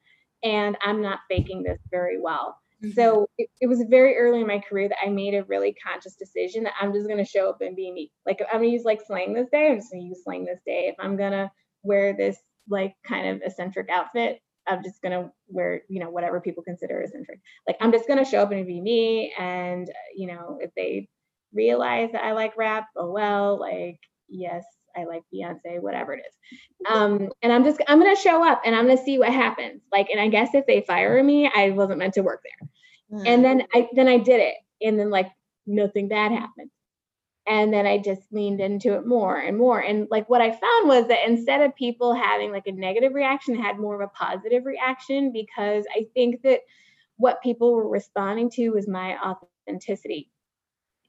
and 0.44 0.78
i'm 0.80 1.02
not 1.02 1.20
faking 1.28 1.64
this 1.64 1.80
very 1.90 2.20
well. 2.20 2.56
Mm-hmm. 2.84 2.92
so 2.92 3.28
it, 3.38 3.48
it, 3.62 3.66
was 3.68 3.82
very 3.88 4.16
early 4.16 4.42
in 4.42 4.46
my 4.46 4.58
career 4.60 4.86
that 4.86 4.98
i 5.04 5.08
made 5.08 5.34
a 5.34 5.44
really 5.44 5.74
conscious 5.84 6.14
decision 6.14 6.62
that 6.64 6.74
i'm 6.80 6.92
just 6.92 7.08
going 7.08 7.24
to 7.24 7.24
show 7.24 7.48
up 7.48 7.62
and 7.62 7.74
be 7.74 7.90
me. 7.90 8.12
Like 8.26 8.40
i'm 8.52 8.60
going 8.60 8.70
to 8.70 8.74
use 8.74 8.84
like 8.84 9.00
slang 9.04 9.32
this 9.32 9.48
day 9.50 9.70
i'm 9.70 9.78
just 9.78 9.90
going 9.90 10.04
to 10.04 10.08
use 10.08 10.22
slang 10.22 10.44
this 10.44 10.60
day. 10.64 10.86
If 10.86 10.94
i'm 11.00 11.16
going 11.16 11.32
to 11.32 11.50
wear 11.82 12.14
this 12.16 12.36
like 12.68 12.94
kind 13.04 13.28
of 13.28 13.42
eccentric 13.44 13.88
outfit. 13.90 14.40
I'm 14.66 14.82
just 14.82 15.00
gonna 15.00 15.30
wear, 15.48 15.82
you 15.88 16.00
know, 16.00 16.10
whatever 16.10 16.40
people 16.40 16.62
consider 16.62 17.00
eccentric. 17.00 17.40
Like 17.66 17.76
I'm 17.80 17.92
just 17.92 18.08
gonna 18.08 18.24
show 18.24 18.42
up 18.42 18.52
and 18.52 18.66
be 18.66 18.80
me. 18.80 19.32
And 19.38 19.90
you 20.14 20.26
know, 20.26 20.58
if 20.60 20.70
they 20.76 21.08
realize 21.52 22.10
that 22.12 22.24
I 22.24 22.32
like 22.32 22.56
rap, 22.56 22.88
oh 22.96 23.10
well, 23.10 23.58
like 23.58 24.00
yes, 24.28 24.64
I 24.96 25.04
like 25.04 25.22
Beyonce, 25.32 25.80
whatever 25.80 26.14
it 26.14 26.24
is. 26.26 26.58
Um, 26.90 27.28
and 27.42 27.52
I'm 27.52 27.64
just 27.64 27.80
I'm 27.86 27.98
gonna 27.98 28.16
show 28.16 28.46
up 28.46 28.62
and 28.64 28.74
I'm 28.74 28.86
gonna 28.86 29.02
see 29.02 29.18
what 29.18 29.32
happens. 29.32 29.82
Like, 29.92 30.08
and 30.10 30.20
I 30.20 30.28
guess 30.28 30.54
if 30.54 30.66
they 30.66 30.82
fire 30.82 31.22
me, 31.22 31.50
I 31.54 31.70
wasn't 31.70 31.98
meant 31.98 32.14
to 32.14 32.22
work 32.22 32.42
there. 32.42 33.20
Mm. 33.20 33.26
And 33.26 33.44
then 33.44 33.62
I 33.74 33.88
then 33.94 34.08
I 34.08 34.18
did 34.18 34.40
it, 34.40 34.54
and 34.82 34.98
then 34.98 35.10
like 35.10 35.30
nothing 35.66 36.08
bad 36.08 36.32
happened. 36.32 36.70
And 37.46 37.72
then 37.72 37.86
I 37.86 37.98
just 37.98 38.22
leaned 38.32 38.60
into 38.60 38.94
it 38.94 39.06
more 39.06 39.38
and 39.38 39.56
more. 39.56 39.80
And 39.80 40.08
like 40.10 40.28
what 40.28 40.40
I 40.40 40.50
found 40.50 40.88
was 40.88 41.06
that 41.08 41.26
instead 41.26 41.62
of 41.62 41.74
people 41.76 42.14
having 42.14 42.50
like 42.52 42.66
a 42.66 42.72
negative 42.72 43.14
reaction, 43.14 43.54
had 43.54 43.78
more 43.78 43.94
of 43.94 44.00
a 44.00 44.12
positive 44.12 44.66
reaction 44.66 45.32
because 45.32 45.84
I 45.94 46.06
think 46.14 46.42
that 46.42 46.60
what 47.18 47.42
people 47.42 47.74
were 47.74 47.88
responding 47.88 48.50
to 48.50 48.70
was 48.70 48.88
my 48.88 49.16
authenticity. 49.18 50.30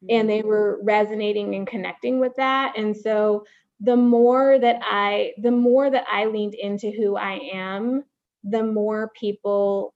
And 0.10 0.30
they 0.30 0.44
were 0.44 0.80
resonating 0.84 1.56
and 1.56 1.68
connecting 1.68 2.20
with 2.20 2.36
that. 2.38 2.78
And 2.78 2.96
so 2.96 3.46
the 3.80 3.98
more 3.98 4.60
that 4.60 4.80
I 4.84 5.34
the 5.42 5.52
more 5.52 5.90
that 5.90 6.06
I 6.12 6.26
leaned 6.26 6.54
into 6.56 6.92
who 6.92 7.18
I 7.18 7.40
am, 7.54 8.04
the 8.44 8.64
more 8.64 9.12
people 9.20 9.94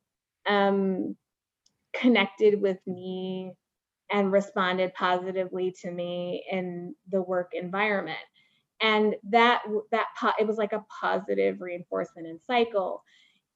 um 0.48 1.16
connected 1.94 2.62
with 2.62 2.80
me 2.88 3.54
and 4.12 4.32
responded 4.32 4.94
positively 4.94 5.74
to 5.82 5.92
me 5.92 6.46
in 6.52 6.96
the 7.10 7.22
work 7.22 7.52
environment. 7.54 8.18
And 8.82 9.16
that 9.30 9.64
that 9.92 10.08
it 10.40 10.48
was 10.48 10.58
like 10.58 10.74
a 10.74 10.86
positive 11.00 11.62
reinforcement 11.62 12.28
and 12.28 12.40
cycle. 12.42 13.04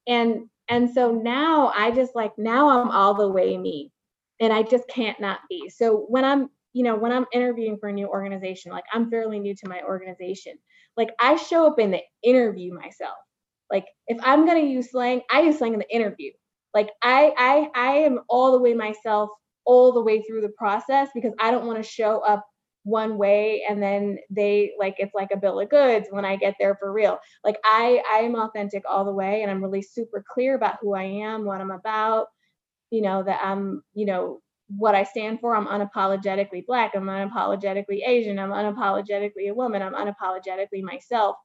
And 0.06 0.48
and 0.68 0.90
so 0.90 1.12
now 1.12 1.72
i 1.76 1.90
just 1.90 2.14
like 2.14 2.32
now 2.38 2.68
i'm 2.68 2.90
all 2.90 3.14
the 3.14 3.28
way 3.28 3.56
me 3.56 3.92
and 4.40 4.52
i 4.52 4.62
just 4.62 4.88
can't 4.88 5.20
not 5.20 5.40
be. 5.48 5.68
So 5.68 6.06
when 6.08 6.24
i'm 6.24 6.50
you 6.72 6.84
know 6.84 6.96
when 6.96 7.12
i'm 7.12 7.26
interviewing 7.32 7.78
for 7.78 7.88
a 7.88 7.92
new 7.92 8.06
organization 8.08 8.72
like 8.72 8.84
i'm 8.92 9.10
fairly 9.10 9.38
new 9.38 9.54
to 9.56 9.68
my 9.68 9.80
organization. 9.82 10.54
Like 10.96 11.10
i 11.20 11.36
show 11.36 11.66
up 11.66 11.78
in 11.78 11.90
the 11.90 12.02
interview 12.22 12.72
myself. 12.74 13.16
Like 13.70 13.86
if 14.08 14.18
i'm 14.22 14.46
going 14.46 14.60
to 14.64 14.70
use 14.70 14.90
slang 14.90 15.22
i 15.30 15.42
use 15.42 15.58
slang 15.58 15.74
in 15.74 15.80
the 15.80 15.94
interview. 15.94 16.32
Like 16.74 16.90
i 17.02 17.32
i 17.36 17.70
i 17.74 17.92
am 17.98 18.20
all 18.28 18.52
the 18.52 18.60
way 18.60 18.74
myself 18.74 19.30
all 19.66 19.92
the 19.92 20.00
way 20.02 20.22
through 20.22 20.40
the 20.40 20.52
process 20.56 21.08
because 21.14 21.34
I 21.38 21.50
don't 21.50 21.66
want 21.66 21.82
to 21.82 21.88
show 21.88 22.20
up 22.20 22.46
one 22.84 23.18
way 23.18 23.64
and 23.68 23.82
then 23.82 24.16
they 24.30 24.72
like 24.78 24.94
it's 24.98 25.12
like 25.12 25.32
a 25.32 25.36
bill 25.36 25.58
of 25.58 25.68
goods 25.68 26.06
when 26.10 26.24
I 26.24 26.36
get 26.36 26.54
there 26.60 26.76
for 26.76 26.92
real. 26.92 27.18
Like 27.44 27.58
I 27.64 28.00
I 28.10 28.18
am 28.18 28.36
authentic 28.36 28.84
all 28.88 29.04
the 29.04 29.12
way 29.12 29.42
and 29.42 29.50
I'm 29.50 29.62
really 29.62 29.82
super 29.82 30.24
clear 30.32 30.54
about 30.54 30.78
who 30.80 30.94
I 30.94 31.02
am, 31.02 31.44
what 31.44 31.60
I'm 31.60 31.72
about, 31.72 32.28
you 32.90 33.02
know, 33.02 33.24
that 33.24 33.40
I'm, 33.42 33.82
you 33.94 34.06
know, 34.06 34.40
what 34.68 34.94
I 34.94 35.02
stand 35.02 35.40
for. 35.40 35.56
I'm 35.56 35.66
unapologetically 35.66 36.64
black, 36.64 36.92
I'm 36.94 37.06
unapologetically 37.06 38.06
Asian, 38.06 38.38
I'm 38.38 38.50
unapologetically 38.50 39.50
a 39.50 39.54
woman, 39.54 39.82
I'm 39.82 39.94
unapologetically 39.94 40.82
myself. 40.82 41.36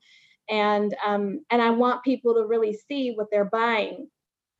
And 0.48 0.96
um 1.04 1.44
and 1.50 1.60
I 1.60 1.72
want 1.72 2.04
people 2.04 2.36
to 2.36 2.46
really 2.46 2.78
see 2.88 3.14
what 3.14 3.28
they're 3.32 3.46
buying 3.46 4.08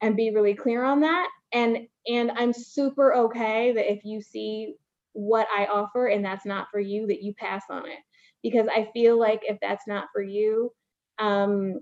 and 0.02 0.18
be 0.18 0.32
really 0.32 0.56
clear 0.56 0.84
on 0.84 1.02
that 1.02 1.30
and 1.54 1.88
and 2.08 2.32
i'm 2.32 2.54
super 2.54 3.14
okay 3.14 3.72
that 3.72 3.92
if 3.92 4.04
you 4.04 4.22
see 4.22 4.76
what 5.14 5.48
i 5.56 5.66
offer 5.66 6.08
and 6.08 6.24
that's 6.24 6.46
not 6.46 6.68
for 6.72 6.80
you 6.80 7.08
that 7.08 7.22
you 7.22 7.34
pass 7.34 7.64
on 7.70 7.86
it 7.86 8.00
because 8.42 8.68
i 8.68 8.90
feel 8.94 9.20
like 9.20 9.42
if 9.44 9.58
that's 9.62 9.88
not 9.88 10.08
for 10.14 10.22
you 10.22 10.72
um 11.20 11.80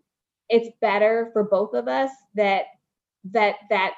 it's 0.50 0.70
better 0.82 1.30
for 1.34 1.44
both 1.44 1.74
of 1.74 1.88
us 1.88 2.10
that 2.36 2.66
that 3.24 3.56
that 3.70 3.94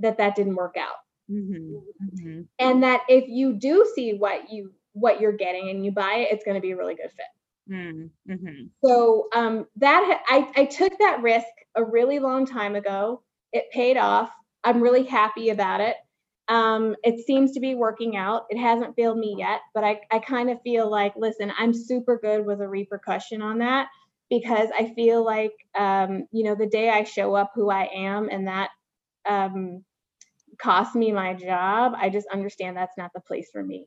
that 0.00 0.18
that 0.18 0.34
didn't 0.34 0.56
work 0.56 0.76
out 0.76 0.96
mm-hmm. 1.30 1.76
Mm-hmm. 2.04 2.40
and 2.58 2.82
that 2.82 3.02
if 3.08 3.28
you 3.28 3.52
do 3.54 3.88
see 3.94 4.14
what 4.14 4.50
you 4.50 4.72
what 4.92 5.20
you're 5.20 5.32
getting 5.32 5.70
and 5.70 5.84
you 5.84 5.92
buy 5.92 6.14
it 6.14 6.32
it's 6.32 6.44
going 6.44 6.56
to 6.56 6.60
be 6.60 6.72
a 6.72 6.76
really 6.76 6.96
good 6.96 7.10
fit 7.10 7.26
Mm-hmm. 7.70 8.66
So 8.84 9.28
um, 9.34 9.66
that 9.76 10.22
I, 10.28 10.50
I 10.56 10.64
took 10.64 10.92
that 10.98 11.22
risk 11.22 11.46
a 11.76 11.84
really 11.84 12.18
long 12.18 12.46
time 12.46 12.74
ago. 12.74 13.22
It 13.52 13.70
paid 13.70 13.96
off. 13.96 14.30
I'm 14.64 14.82
really 14.82 15.04
happy 15.04 15.50
about 15.50 15.80
it. 15.80 15.96
Um, 16.48 16.96
it 17.04 17.24
seems 17.24 17.52
to 17.52 17.60
be 17.60 17.74
working 17.74 18.16
out. 18.16 18.46
It 18.50 18.58
hasn't 18.58 18.96
failed 18.96 19.18
me 19.18 19.36
yet, 19.38 19.60
but 19.72 19.84
I, 19.84 20.00
I 20.10 20.18
kind 20.18 20.50
of 20.50 20.60
feel 20.62 20.90
like, 20.90 21.14
listen, 21.16 21.52
I'm 21.56 21.72
super 21.72 22.18
good 22.18 22.44
with 22.44 22.60
a 22.60 22.68
repercussion 22.68 23.40
on 23.40 23.58
that 23.58 23.86
because 24.28 24.68
I 24.76 24.92
feel 24.94 25.24
like, 25.24 25.52
um, 25.78 26.26
you 26.32 26.44
know, 26.44 26.54
the 26.56 26.66
day 26.66 26.90
I 26.90 27.04
show 27.04 27.34
up 27.34 27.52
who 27.54 27.70
I 27.70 27.88
am 27.94 28.28
and 28.28 28.48
that 28.48 28.70
um, 29.28 29.84
costs 30.58 30.94
me 30.94 31.12
my 31.12 31.34
job, 31.34 31.92
I 31.96 32.10
just 32.10 32.26
understand 32.32 32.76
that's 32.76 32.98
not 32.98 33.12
the 33.14 33.20
place 33.20 33.48
for 33.52 33.62
me. 33.62 33.86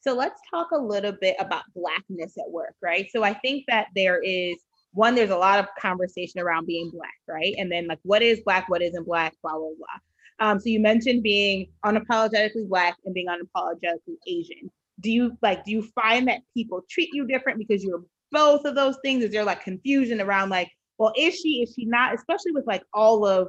So 0.00 0.14
let's 0.14 0.40
talk 0.50 0.70
a 0.72 0.78
little 0.78 1.12
bit 1.20 1.36
about 1.40 1.64
Blackness 1.74 2.34
at 2.38 2.50
work, 2.50 2.74
right? 2.82 3.08
So 3.10 3.24
I 3.24 3.34
think 3.34 3.64
that 3.68 3.88
there 3.94 4.20
is 4.22 4.56
one, 4.96 5.14
there's 5.14 5.30
a 5.30 5.36
lot 5.36 5.58
of 5.58 5.66
conversation 5.78 6.40
around 6.40 6.66
being 6.66 6.90
black, 6.90 7.14
right? 7.28 7.54
And 7.58 7.70
then 7.70 7.86
like 7.86 7.98
what 8.02 8.22
is 8.22 8.40
black, 8.44 8.68
what 8.68 8.80
isn't 8.80 9.06
black, 9.06 9.34
blah, 9.42 9.52
blah, 9.52 9.68
blah. 9.76 10.48
Um, 10.48 10.58
so 10.58 10.70
you 10.70 10.80
mentioned 10.80 11.22
being 11.22 11.66
unapologetically 11.84 12.66
black 12.66 12.96
and 13.04 13.14
being 13.14 13.26
unapologetically 13.26 14.16
Asian. 14.26 14.70
Do 15.00 15.10
you 15.10 15.36
like 15.42 15.64
do 15.64 15.72
you 15.72 15.82
find 15.94 16.26
that 16.28 16.40
people 16.54 16.82
treat 16.88 17.10
you 17.12 17.26
different 17.26 17.58
because 17.58 17.84
you're 17.84 18.02
both 18.32 18.64
of 18.64 18.74
those 18.74 18.96
things? 19.04 19.22
Is 19.22 19.32
there 19.32 19.44
like 19.44 19.62
confusion 19.62 20.20
around 20.20 20.48
like, 20.48 20.70
well, 20.96 21.12
is 21.14 21.34
she, 21.34 21.62
is 21.62 21.74
she 21.76 21.84
not, 21.84 22.14
especially 22.14 22.52
with 22.52 22.66
like 22.66 22.82
all 22.94 23.26
of 23.26 23.48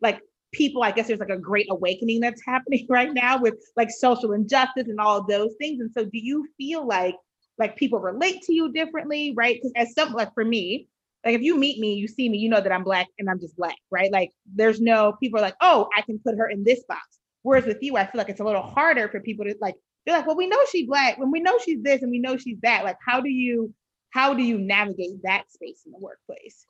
like 0.00 0.20
people, 0.54 0.82
I 0.82 0.92
guess 0.92 1.08
there's 1.08 1.20
like 1.20 1.28
a 1.28 1.36
great 1.36 1.66
awakening 1.70 2.20
that's 2.20 2.42
happening 2.46 2.86
right 2.90 3.12
now 3.12 3.38
with 3.38 3.56
like 3.76 3.90
social 3.90 4.32
injustice 4.32 4.88
and 4.88 4.98
all 4.98 5.18
of 5.18 5.26
those 5.26 5.54
things. 5.60 5.80
And 5.80 5.90
so 5.96 6.04
do 6.04 6.10
you 6.18 6.46
feel 6.56 6.86
like 6.86 7.14
like 7.58 7.76
people 7.76 7.98
relate 7.98 8.42
to 8.42 8.54
you 8.54 8.72
differently, 8.72 9.34
right? 9.36 9.56
Because 9.56 9.72
as 9.76 9.94
some 9.94 10.12
like 10.12 10.32
for 10.34 10.44
me, 10.44 10.88
like 11.24 11.34
if 11.34 11.42
you 11.42 11.56
meet 11.56 11.78
me, 11.78 11.94
you 11.94 12.08
see 12.08 12.28
me, 12.28 12.38
you 12.38 12.48
know 12.48 12.60
that 12.60 12.72
I'm 12.72 12.84
black 12.84 13.08
and 13.18 13.28
I'm 13.28 13.40
just 13.40 13.56
black, 13.56 13.76
right? 13.90 14.10
Like 14.12 14.30
there's 14.54 14.80
no 14.80 15.12
people 15.20 15.38
are 15.38 15.42
like, 15.42 15.56
oh, 15.60 15.88
I 15.96 16.02
can 16.02 16.18
put 16.20 16.36
her 16.36 16.48
in 16.48 16.64
this 16.64 16.82
box. 16.88 17.18
Whereas 17.42 17.64
with 17.64 17.78
you, 17.80 17.96
I 17.96 18.04
feel 18.04 18.18
like 18.18 18.28
it's 18.28 18.40
a 18.40 18.44
little 18.44 18.62
harder 18.62 19.08
for 19.08 19.20
people 19.20 19.44
to 19.44 19.54
like, 19.60 19.74
they're 20.06 20.16
like, 20.16 20.26
well, 20.26 20.36
we 20.36 20.46
know 20.46 20.60
she's 20.70 20.86
black, 20.86 21.18
when 21.18 21.30
we 21.30 21.40
know 21.40 21.58
she's 21.64 21.82
this 21.82 22.02
and 22.02 22.10
we 22.10 22.18
know 22.18 22.36
she's 22.36 22.58
that. 22.62 22.84
Like, 22.84 22.96
how 23.04 23.20
do 23.20 23.28
you 23.28 23.74
how 24.10 24.32
do 24.32 24.42
you 24.42 24.58
navigate 24.58 25.22
that 25.22 25.50
space 25.52 25.82
in 25.84 25.92
the 25.92 25.98
workplace? 25.98 26.64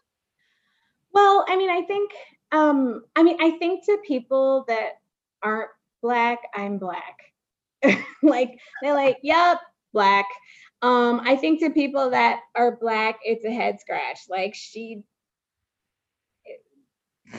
Well, 1.12 1.44
I 1.48 1.56
mean, 1.56 1.70
I 1.70 1.82
think 1.82 2.10
um, 2.52 3.02
I 3.16 3.22
mean, 3.22 3.36
I 3.40 3.52
think 3.58 3.84
to 3.86 3.98
people 4.06 4.64
that 4.68 4.92
aren't 5.42 5.70
black, 6.02 6.38
I'm 6.54 6.78
black. 6.78 7.18
like 8.22 8.58
they're 8.82 8.94
like, 8.94 9.18
yep, 9.22 9.60
black. 9.92 10.26
Um, 10.82 11.20
I 11.24 11.36
think 11.36 11.60
to 11.60 11.70
people 11.70 12.10
that 12.10 12.40
are 12.54 12.76
black, 12.76 13.18
it's 13.24 13.44
a 13.44 13.50
head 13.50 13.80
scratch. 13.80 14.20
Like 14.28 14.54
she 14.54 15.02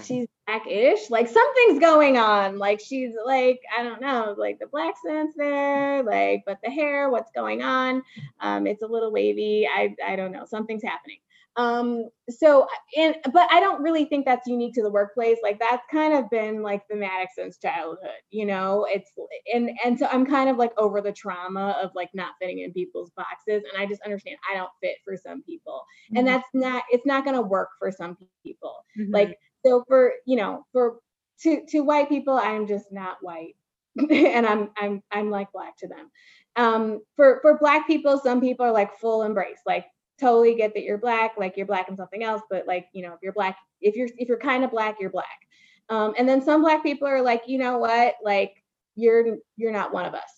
she's 0.04 0.28
blackish. 0.46 1.10
Like 1.10 1.28
something's 1.28 1.80
going 1.80 2.18
on. 2.18 2.58
Like 2.58 2.80
she's 2.80 3.14
like, 3.26 3.60
I 3.78 3.84
don't 3.84 4.02
know, 4.02 4.36
like 4.38 4.60
the 4.60 4.68
black 4.68 4.96
sense 5.06 5.34
there, 5.38 6.04
like, 6.04 6.44
but 6.46 6.60
the 6.64 6.70
hair, 6.70 7.10
what's 7.10 7.32
going 7.32 7.62
on? 7.62 8.04
Um, 8.42 8.68
it's 8.68 8.82
a 8.84 8.88
little 8.88 9.12
wavy. 9.12 9.68
I 9.68 9.96
I 10.06 10.16
don't 10.16 10.32
know. 10.32 10.46
Something's 10.46 10.84
happening. 10.84 11.20
Um, 11.60 12.06
so 12.30 12.68
and 12.96 13.16
but 13.34 13.52
I 13.52 13.60
don't 13.60 13.82
really 13.82 14.06
think 14.06 14.26
that's 14.26 14.48
unique 14.48 14.74
to 14.76 14.82
the 14.82 14.90
workplace. 14.90 15.40
Like 15.44 15.60
that's 15.60 15.86
kind 15.92 16.14
of 16.14 16.30
been 16.30 16.62
like 16.62 16.88
thematic 16.88 17.30
since 17.36 17.58
childhood, 17.58 18.22
you 18.30 18.46
know. 18.46 18.88
It's 18.90 19.12
and 19.54 19.70
and 19.84 20.00
so 20.00 20.08
I'm 20.10 20.26
kind 20.26 20.50
of 20.50 20.56
like 20.56 20.72
over 20.78 21.02
the 21.02 21.12
trauma 21.12 21.78
of 21.84 21.92
like 21.96 22.12
not 22.14 22.36
fitting 22.40 22.60
in 22.60 22.72
people's 22.72 23.12
boxes. 23.18 23.64
And 23.70 23.82
I 23.82 23.86
just 23.86 24.02
understand 24.04 24.38
I 24.50 24.56
don't 24.56 24.70
fit 24.82 24.96
for 25.04 25.18
some 25.18 25.44
people. 25.44 25.84
Mm-hmm. 26.06 26.20
And 26.20 26.28
that's 26.30 26.48
not 26.54 26.84
it's 26.92 27.06
not 27.06 27.26
gonna 27.26 27.42
work 27.42 27.72
for 27.78 27.92
some 27.92 28.16
people. 28.42 28.86
Mm-hmm. 28.98 29.14
Like 29.14 29.38
so 29.66 29.84
for 29.90 30.14
you 30.26 30.38
know, 30.38 30.66
for 30.72 31.00
to 31.42 31.66
to 31.72 31.82
white 31.82 32.08
people, 32.08 32.36
I'm 32.42 32.68
just 32.68 32.86
not 32.90 33.18
white. 33.20 33.58
and 34.10 34.46
I'm 34.46 34.70
I'm 34.78 35.04
I'm 35.12 35.30
like 35.30 35.52
black 35.52 35.76
to 35.80 35.90
them. 35.90 36.10
Um, 36.56 37.02
for 37.18 37.40
for 37.42 37.60
black 37.60 37.86
people, 37.86 38.18
some 38.18 38.40
people 38.40 38.66
are 38.66 38.72
like 38.72 38.98
full 38.98 39.24
embrace, 39.24 39.60
like 39.66 39.86
totally 40.20 40.56
get 40.56 40.74
that 40.74 40.84
you're 40.84 40.98
black, 40.98 41.34
like 41.38 41.56
you're 41.58 41.66
black 41.66 41.88
and 41.88 41.98
something 41.98 42.24
else, 42.24 42.42
but 42.50 42.68
like, 42.68 42.88
you 42.94 43.02
know, 43.02 43.14
if 43.14 43.20
you're 43.22 43.34
black, 43.34 43.58
if 43.82 43.96
you're 43.96 44.10
if 44.18 44.28
you're 44.28 44.38
kind 44.38 44.64
of 44.64 44.72
black, 44.72 44.98
you're 45.00 45.10
black. 45.10 45.48
Um, 45.90 46.14
and 46.18 46.28
then 46.28 46.42
some 46.42 46.62
black 46.62 46.84
people 46.84 47.08
are 47.08 47.22
like, 47.22 47.44
you 47.48 47.58
know 47.58 47.78
what, 47.78 48.16
like 48.24 48.64
you're 48.96 49.38
you're 49.56 49.72
not 49.72 49.94
one 49.94 50.06
of 50.06 50.14
us. 50.14 50.32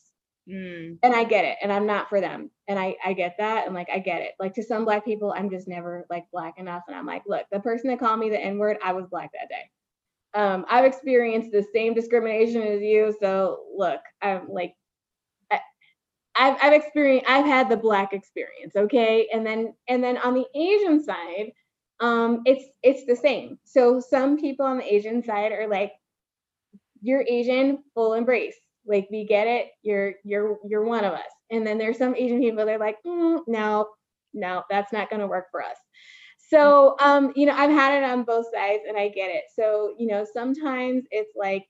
Mm. 0.50 0.98
And 1.04 1.14
I 1.14 1.24
get 1.24 1.46
it, 1.46 1.58
and 1.62 1.72
I'm 1.72 1.86
not 1.86 2.10
for 2.10 2.20
them. 2.20 2.50
And 2.68 2.80
I 2.80 2.96
I 3.06 3.14
get 3.14 3.36
that, 3.38 3.66
and 3.66 3.76
like 3.76 3.90
I 3.94 4.00
get 4.00 4.22
it. 4.22 4.32
Like 4.40 4.54
to 4.56 4.64
some 4.64 4.86
black 4.86 5.06
people, 5.06 5.34
I'm 5.36 5.50
just 5.50 5.68
never 5.68 6.06
like 6.10 6.26
black 6.32 6.58
enough. 6.58 6.84
And 6.88 6.96
I'm 6.96 7.06
like, 7.06 7.24
look, 7.28 7.46
the 7.52 7.60
person 7.60 7.90
that 7.90 8.00
called 8.00 8.20
me 8.20 8.30
the 8.30 8.40
N 8.40 8.58
word, 8.58 8.78
I 8.84 8.94
was 8.94 9.06
black 9.08 9.32
that 9.34 9.50
day. 9.50 9.70
Um, 10.34 10.66
I've 10.70 10.86
experienced 10.86 11.52
the 11.52 11.66
same 11.74 11.94
discrimination 11.94 12.62
as 12.62 12.82
you. 12.82 13.16
So 13.20 13.66
look, 13.76 14.00
I'm 14.22 14.48
like 14.50 14.76
I've, 16.42 16.58
I've 16.62 16.74
experienced 16.74 17.30
I've 17.30 17.46
had 17.46 17.70
the 17.70 17.78
black 17.78 18.14
experience, 18.14 18.76
okay? 18.76 19.28
And 19.32 19.46
then 19.46 19.76
and 19.88 20.04
then 20.04 20.18
on 20.18 20.34
the 20.34 20.46
Asian 20.56 21.04
side, 21.04 21.52
um, 22.00 22.42
it's 22.46 22.66
it's 22.82 23.06
the 23.06 23.16
same. 23.16 23.60
So 23.64 24.00
some 24.00 24.38
people 24.40 24.66
on 24.66 24.78
the 24.80 24.94
Asian 24.94 25.24
side 25.24 25.52
are 25.52 25.68
like, 25.68 25.92
you're 27.02 27.24
Asian, 27.30 27.84
full 27.94 28.14
embrace. 28.14 28.56
Like 28.88 29.08
we 29.12 29.26
get 29.26 29.48
it, 29.48 29.68
you're 29.84 30.14
you're 30.24 30.58
you're 30.68 30.84
one 30.84 31.06
of 31.06 31.14
us. 31.14 31.32
And 31.52 31.66
then 31.66 31.78
there's 31.78 32.00
some 32.00 32.16
Asian 32.16 32.40
people 32.40 32.66
they're 32.66 32.80
like, 32.80 32.98
mm, 33.06 33.42
no, 33.48 33.90
no, 34.34 34.64
that's 34.70 34.92
not 34.92 35.12
gonna 35.12 35.28
work 35.28 35.46
for 35.52 35.62
us. 35.62 35.78
So 36.50 36.96
um, 37.00 37.34
you 37.36 37.46
know, 37.46 37.54
I've 37.56 37.70
had 37.70 38.02
it 38.02 38.04
on 38.04 38.24
both 38.24 38.48
sides 38.52 38.84
and 38.88 38.98
I 38.98 39.10
get 39.10 39.30
it. 39.30 39.44
So, 39.56 39.94
you 40.00 40.08
know, 40.08 40.26
sometimes 40.34 41.04
it's 41.12 41.34
like 41.36 41.66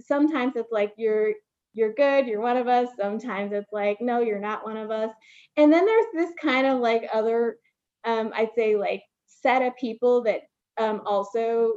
sometimes 0.00 0.56
it's 0.56 0.70
like 0.70 0.92
you're 0.98 1.32
you're 1.72 1.92
good, 1.92 2.26
you're 2.26 2.40
one 2.40 2.56
of 2.56 2.68
us. 2.68 2.88
Sometimes 2.98 3.52
it's 3.52 3.72
like, 3.72 4.00
no, 4.00 4.20
you're 4.20 4.40
not 4.40 4.64
one 4.64 4.76
of 4.76 4.90
us. 4.90 5.10
And 5.56 5.72
then 5.72 5.86
there's 5.86 6.06
this 6.14 6.30
kind 6.40 6.66
of 6.66 6.80
like 6.80 7.08
other, 7.12 7.56
um, 8.04 8.32
I'd 8.34 8.50
say 8.56 8.76
like 8.76 9.02
set 9.26 9.62
of 9.62 9.76
people 9.76 10.22
that 10.24 10.42
um, 10.78 11.02
also 11.06 11.74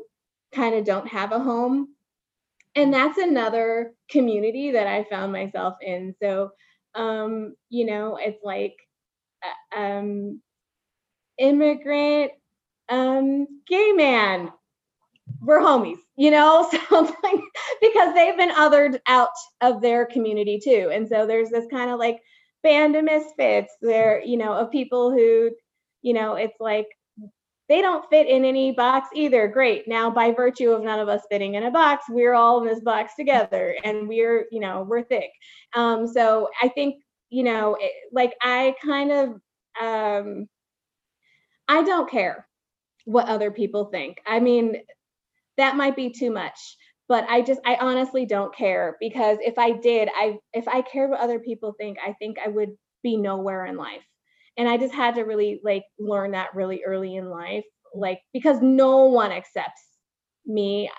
kind 0.53 0.75
of 0.75 0.85
don't 0.85 1.07
have 1.07 1.31
a 1.31 1.39
home. 1.39 1.89
And 2.75 2.93
that's 2.93 3.17
another 3.19 3.93
community 4.09 4.71
that 4.71 4.87
I 4.87 5.03
found 5.03 5.31
myself 5.31 5.75
in. 5.81 6.15
So, 6.21 6.49
um, 6.95 7.55
you 7.69 7.85
know, 7.85 8.17
it's 8.19 8.43
like 8.43 8.75
uh, 9.43 9.79
um, 9.79 10.41
immigrant, 11.37 12.31
um, 12.89 13.47
gay 13.67 13.91
man, 13.91 14.51
we're 15.41 15.59
homies, 15.59 15.99
you 16.15 16.31
know, 16.31 16.69
so 16.89 17.15
because 17.81 18.13
they've 18.13 18.37
been 18.37 18.51
othered 18.51 18.99
out 19.07 19.29
of 19.61 19.81
their 19.81 20.05
community 20.05 20.59
too. 20.63 20.89
And 20.91 21.07
so 21.07 21.25
there's 21.25 21.49
this 21.49 21.65
kind 21.71 21.91
of 21.91 21.99
like 21.99 22.19
band 22.63 22.95
of 22.95 23.03
misfits 23.03 23.73
there, 23.81 24.21
you 24.23 24.37
know, 24.37 24.53
of 24.53 24.71
people 24.71 25.11
who, 25.11 25.51
you 26.01 26.13
know, 26.13 26.35
it's 26.35 26.59
like 26.59 26.87
they 27.69 27.81
don't 27.81 28.07
fit 28.09 28.27
in 28.27 28.43
any 28.43 28.71
box 28.71 29.09
either. 29.13 29.47
Great. 29.47 29.87
Now, 29.87 30.09
by 30.09 30.31
virtue 30.31 30.71
of 30.71 30.83
none 30.83 30.99
of 30.99 31.07
us 31.09 31.21
fitting 31.31 31.55
in 31.55 31.63
a 31.63 31.71
box, 31.71 32.05
we're 32.09 32.33
all 32.33 32.61
in 32.61 32.67
this 32.67 32.81
box 32.81 33.13
together 33.15 33.75
and 33.83 34.07
we're, 34.07 34.45
you 34.51 34.59
know, 34.59 34.85
we're 34.87 35.03
thick. 35.03 35.31
Um, 35.73 36.07
so 36.07 36.49
I 36.61 36.67
think, 36.67 37.01
you 37.29 37.43
know, 37.43 37.77
it, 37.79 37.91
like 38.11 38.33
I 38.41 38.75
kind 38.83 39.11
of, 39.11 39.29
um, 39.81 40.47
I 41.67 41.83
don't 41.83 42.09
care 42.09 42.47
what 43.05 43.27
other 43.27 43.49
people 43.49 43.85
think. 43.85 44.19
I 44.27 44.39
mean, 44.39 44.81
that 45.57 45.75
might 45.75 45.95
be 45.95 46.09
too 46.09 46.31
much 46.31 46.77
but 47.09 47.25
i 47.29 47.41
just 47.41 47.59
i 47.65 47.75
honestly 47.75 48.25
don't 48.25 48.55
care 48.55 48.97
because 48.99 49.37
if 49.41 49.57
i 49.57 49.71
did 49.71 50.09
i 50.15 50.37
if 50.53 50.67
i 50.67 50.81
cared 50.81 51.09
what 51.09 51.19
other 51.19 51.39
people 51.39 51.73
think 51.79 51.97
i 52.05 52.13
think 52.13 52.37
i 52.43 52.47
would 52.47 52.69
be 53.03 53.17
nowhere 53.17 53.65
in 53.65 53.77
life. 53.77 54.01
And 54.57 54.67
i 54.67 54.77
just 54.77 54.93
had 54.93 55.15
to 55.15 55.23
really 55.23 55.59
like 55.63 55.83
learn 55.99 56.31
that 56.31 56.55
really 56.55 56.83
early 56.85 57.15
in 57.15 57.29
life 57.29 57.65
like 57.93 58.21
because 58.31 58.61
no 58.61 59.05
one 59.05 59.31
accepts 59.31 59.83
me 60.45 60.89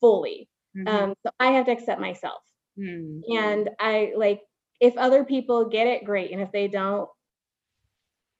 fully. 0.00 0.48
Mm-hmm. 0.76 0.88
um 0.88 1.14
so 1.22 1.30
i 1.38 1.48
have 1.48 1.66
to 1.66 1.72
accept 1.72 2.00
myself. 2.00 2.40
Mm-hmm. 2.78 3.36
and 3.36 3.70
i 3.78 4.12
like 4.16 4.40
if 4.80 4.96
other 4.96 5.24
people 5.24 5.68
get 5.68 5.86
it 5.86 6.04
great. 6.04 6.32
And 6.32 6.40
if 6.40 6.50
they 6.52 6.68
don't 6.68 7.08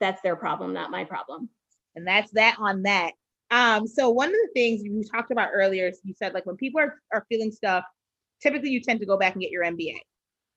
that's 0.00 0.22
their 0.22 0.36
problem 0.36 0.72
not 0.72 0.90
my 0.90 1.04
problem. 1.04 1.48
And 1.94 2.06
that's 2.06 2.30
that 2.32 2.56
on 2.58 2.82
that 2.84 3.12
um, 3.52 3.86
so 3.86 4.08
one 4.08 4.28
of 4.28 4.32
the 4.32 4.50
things 4.54 4.82
you 4.82 5.04
talked 5.04 5.30
about 5.30 5.50
earlier, 5.52 5.92
you 6.04 6.14
said 6.16 6.32
like 6.32 6.46
when 6.46 6.56
people 6.56 6.80
are, 6.80 6.98
are 7.12 7.26
feeling 7.28 7.52
stuff, 7.52 7.84
typically 8.40 8.70
you 8.70 8.80
tend 8.80 8.98
to 9.00 9.06
go 9.06 9.18
back 9.18 9.34
and 9.34 9.42
get 9.42 9.50
your 9.50 9.62
MBA. 9.62 9.98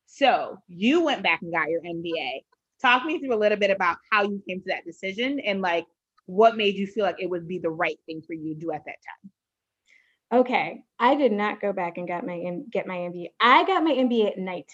So 0.06 0.58
you 0.70 1.04
went 1.04 1.22
back 1.22 1.42
and 1.42 1.52
got 1.52 1.70
your 1.70 1.82
MBA. 1.82 2.44
Talk 2.82 3.06
me 3.06 3.20
through 3.20 3.36
a 3.36 3.38
little 3.38 3.58
bit 3.58 3.70
about 3.70 3.98
how 4.10 4.24
you 4.24 4.42
came 4.48 4.62
to 4.62 4.70
that 4.70 4.86
decision 4.86 5.42
and 5.42 5.62
like 5.62 5.86
what 6.26 6.56
made 6.56 6.76
you 6.76 6.88
feel 6.88 7.04
like 7.04 7.18
it 7.20 7.30
would 7.30 7.50
be 7.50 7.60
the 7.60 7.70
right 7.70 8.00
thing 8.06 8.22
for 8.26 8.34
you 8.34 8.54
to 8.54 8.60
do 8.60 8.72
at 8.72 8.86
that 8.86 8.96
time. 8.96 10.40
Okay, 10.40 10.84
I 10.98 11.16
did 11.16 11.34
not 11.34 11.62
go 11.62 11.74
back 11.74 11.98
and 11.98 12.08
got 12.08 12.26
my 12.26 12.42
get 12.72 12.88
my 12.88 12.96
MBA. 12.96 13.28
I 13.42 13.66
got 13.66 13.84
my 13.84 13.92
MBA 13.92 14.32
at 14.32 14.38
night. 14.38 14.72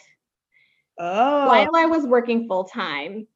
Oh. 1.00 1.48
While 1.48 1.76
I 1.76 1.88
was 1.88 2.06
working 2.06 2.48
full 2.48 2.66
time 2.66 3.28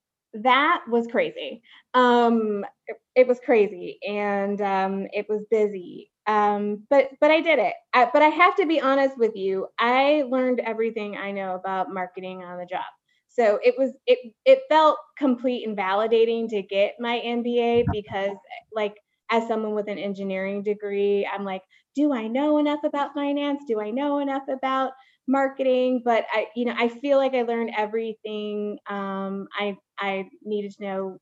that 0.44 0.84
was 0.90 1.08
crazy. 1.08 1.62
Um, 1.94 2.66
it, 2.88 2.98
it 3.16 3.28
was 3.28 3.40
crazy 3.40 4.00
and 4.08 4.60
um, 4.62 5.08
it 5.14 5.28
was 5.30 5.46
busy. 5.50 6.12
Um, 6.28 6.86
but 6.90 7.10
but 7.22 7.32
I 7.32 7.42
did 7.42 7.60
it. 7.60 7.74
I, 7.94 8.10
but 8.12 8.22
I 8.22 8.30
have 8.30 8.56
to 8.58 8.66
be 8.66 8.82
honest 8.82 9.18
with 9.18 9.36
you. 9.36 9.68
I 9.80 10.24
learned 10.30 10.60
everything 10.60 11.16
I 11.18 11.32
know 11.32 11.56
about 11.56 11.94
marketing 11.94 12.44
on 12.44 12.58
the 12.58 12.66
job. 12.66 12.84
So 13.30 13.60
it 13.64 13.76
was 13.78 13.92
it 14.08 14.34
it 14.46 14.62
felt 14.70 14.98
complete 15.18 15.68
and 15.68 15.78
validating 15.78 16.50
to 16.50 16.62
get 16.62 16.96
my 17.00 17.20
MBA 17.20 17.88
because 17.92 18.36
like 18.74 18.96
as 19.32 19.48
someone 19.48 19.76
with 19.76 19.88
an 19.88 19.98
engineering 19.98 20.64
degree, 20.64 21.28
I'm 21.32 21.44
like, 21.44 21.62
do 21.96 22.14
I 22.14 22.28
know 22.28 22.58
enough 22.58 22.84
about 22.84 23.14
finance? 23.14 23.64
Do 23.68 23.82
I 23.82 23.92
know 23.92 24.20
enough 24.20 24.44
about 24.50 24.92
marketing? 25.28 26.01
But 26.03 26.26
I, 26.32 26.47
you 26.55 26.65
know, 26.65 26.76
I 26.78 26.89
feel 26.89 27.17
like 27.17 27.34
I 27.34 27.43
learned 27.43 27.71
everything 27.78 28.78
um, 28.89 29.47
I 29.57 29.78
I 29.99 30.30
needed 30.43 30.71
to 30.78 30.84
know, 30.84 31.17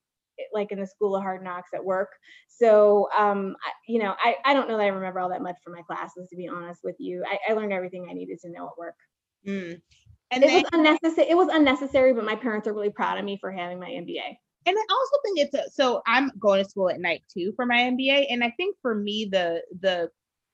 like 0.53 0.71
in 0.71 0.79
the 0.79 0.87
School 0.87 1.15
of 1.15 1.23
Hard 1.23 1.43
Knocks 1.43 1.71
at 1.73 1.83
work. 1.83 2.09
So, 2.47 3.09
um, 3.17 3.55
I, 3.65 3.71
you 3.87 3.99
know, 3.99 4.15
I 4.23 4.35
I 4.45 4.53
don't 4.53 4.67
know 4.67 4.77
that 4.77 4.83
I 4.83 4.87
remember 4.87 5.19
all 5.19 5.29
that 5.29 5.41
much 5.41 5.55
from 5.63 5.73
my 5.73 5.81
classes, 5.81 6.27
to 6.29 6.35
be 6.35 6.47
honest 6.47 6.81
with 6.83 6.95
you. 6.99 7.23
I, 7.27 7.51
I 7.51 7.53
learned 7.53 7.73
everything 7.73 8.07
I 8.09 8.13
needed 8.13 8.39
to 8.41 8.49
know 8.49 8.67
at 8.67 8.77
work. 8.77 8.95
Mm. 9.47 9.81
And 10.31 10.43
it 10.43 10.47
then, 10.47 10.63
was 10.63 10.69
unnecessary. 10.73 11.29
It 11.29 11.37
was 11.37 11.49
unnecessary, 11.51 12.13
but 12.13 12.25
my 12.25 12.35
parents 12.35 12.67
are 12.67 12.73
really 12.73 12.89
proud 12.89 13.19
of 13.19 13.25
me 13.25 13.37
for 13.39 13.51
having 13.51 13.79
my 13.79 13.89
MBA 13.89 14.37
and 14.65 14.77
I 14.77 14.85
also 14.93 15.17
think 15.23 15.39
it's 15.39 15.53
a, 15.53 15.69
so 15.69 16.01
I'm 16.07 16.31
going 16.39 16.63
to 16.63 16.69
school 16.69 16.89
at 16.89 16.99
night 16.99 17.23
too 17.31 17.53
for 17.55 17.65
my 17.65 17.79
MBA, 17.79 18.27
and 18.29 18.43
I 18.43 18.51
think 18.51 18.77
for 18.81 18.95
me 18.95 19.27
the 19.31 19.61
the 19.81 20.09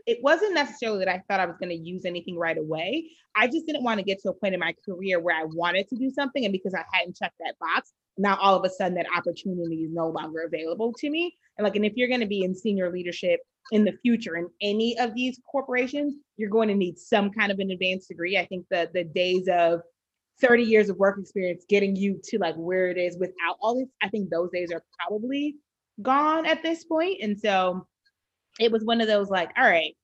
it 0.09 0.23
wasn't 0.23 0.55
necessarily 0.55 1.05
that 1.05 1.07
I 1.07 1.21
thought 1.27 1.39
I 1.39 1.45
was 1.45 1.57
going 1.57 1.69
to 1.69 1.75
use 1.75 2.03
anything 2.03 2.35
right 2.35 2.57
away. 2.57 3.11
I 3.35 3.47
just 3.47 3.67
didn't 3.67 3.83
want 3.83 3.99
to 3.99 4.03
get 4.03 4.19
to 4.23 4.29
a 4.29 4.33
point 4.33 4.55
in 4.55 4.59
my 4.59 4.73
career 4.83 5.19
where 5.19 5.35
I 5.35 5.43
wanted 5.45 5.87
to 5.89 5.95
do 5.95 6.09
something, 6.09 6.43
and 6.43 6.51
because 6.51 6.73
I 6.73 6.83
hadn't 6.91 7.15
checked 7.15 7.35
that 7.39 7.55
box, 7.59 7.93
now 8.17 8.35
all 8.37 8.55
of 8.55 8.65
a 8.65 8.69
sudden 8.69 8.95
that 8.95 9.05
opportunity 9.15 9.83
is 9.83 9.91
no 9.93 10.09
longer 10.09 10.41
available 10.41 10.93
to 10.97 11.09
me. 11.09 11.37
And 11.57 11.63
like, 11.63 11.75
and 11.75 11.85
if 11.85 11.93
you're 11.95 12.07
going 12.07 12.19
to 12.21 12.25
be 12.25 12.43
in 12.43 12.55
senior 12.55 12.91
leadership 12.91 13.39
in 13.71 13.85
the 13.85 13.93
future 14.01 14.35
in 14.35 14.49
any 14.61 14.97
of 14.97 15.13
these 15.13 15.39
corporations, 15.49 16.15
you're 16.37 16.49
going 16.49 16.69
to 16.69 16.75
need 16.75 16.97
some 16.97 17.29
kind 17.29 17.51
of 17.51 17.59
an 17.59 17.69
advanced 17.69 18.07
degree. 18.07 18.35
I 18.37 18.47
think 18.47 18.65
the 18.71 18.89
the 18.93 19.03
days 19.03 19.47
of 19.47 19.81
30 20.41 20.63
years 20.63 20.89
of 20.89 20.97
work 20.97 21.19
experience 21.19 21.65
getting 21.69 21.95
you 21.95 22.19
to 22.23 22.39
like 22.39 22.55
where 22.55 22.89
it 22.89 22.97
is 22.97 23.17
without 23.19 23.57
all 23.61 23.77
this, 23.77 23.89
I 24.01 24.09
think 24.09 24.29
those 24.29 24.49
days 24.51 24.71
are 24.71 24.83
probably 24.99 25.57
gone 26.01 26.45
at 26.45 26.63
this 26.63 26.83
point. 26.85 27.17
And 27.21 27.39
so 27.39 27.85
it 28.59 28.71
was 28.71 28.83
one 28.83 29.01
of 29.01 29.07
those 29.07 29.29
like, 29.29 29.51
all 29.57 29.63
right, 29.63 29.95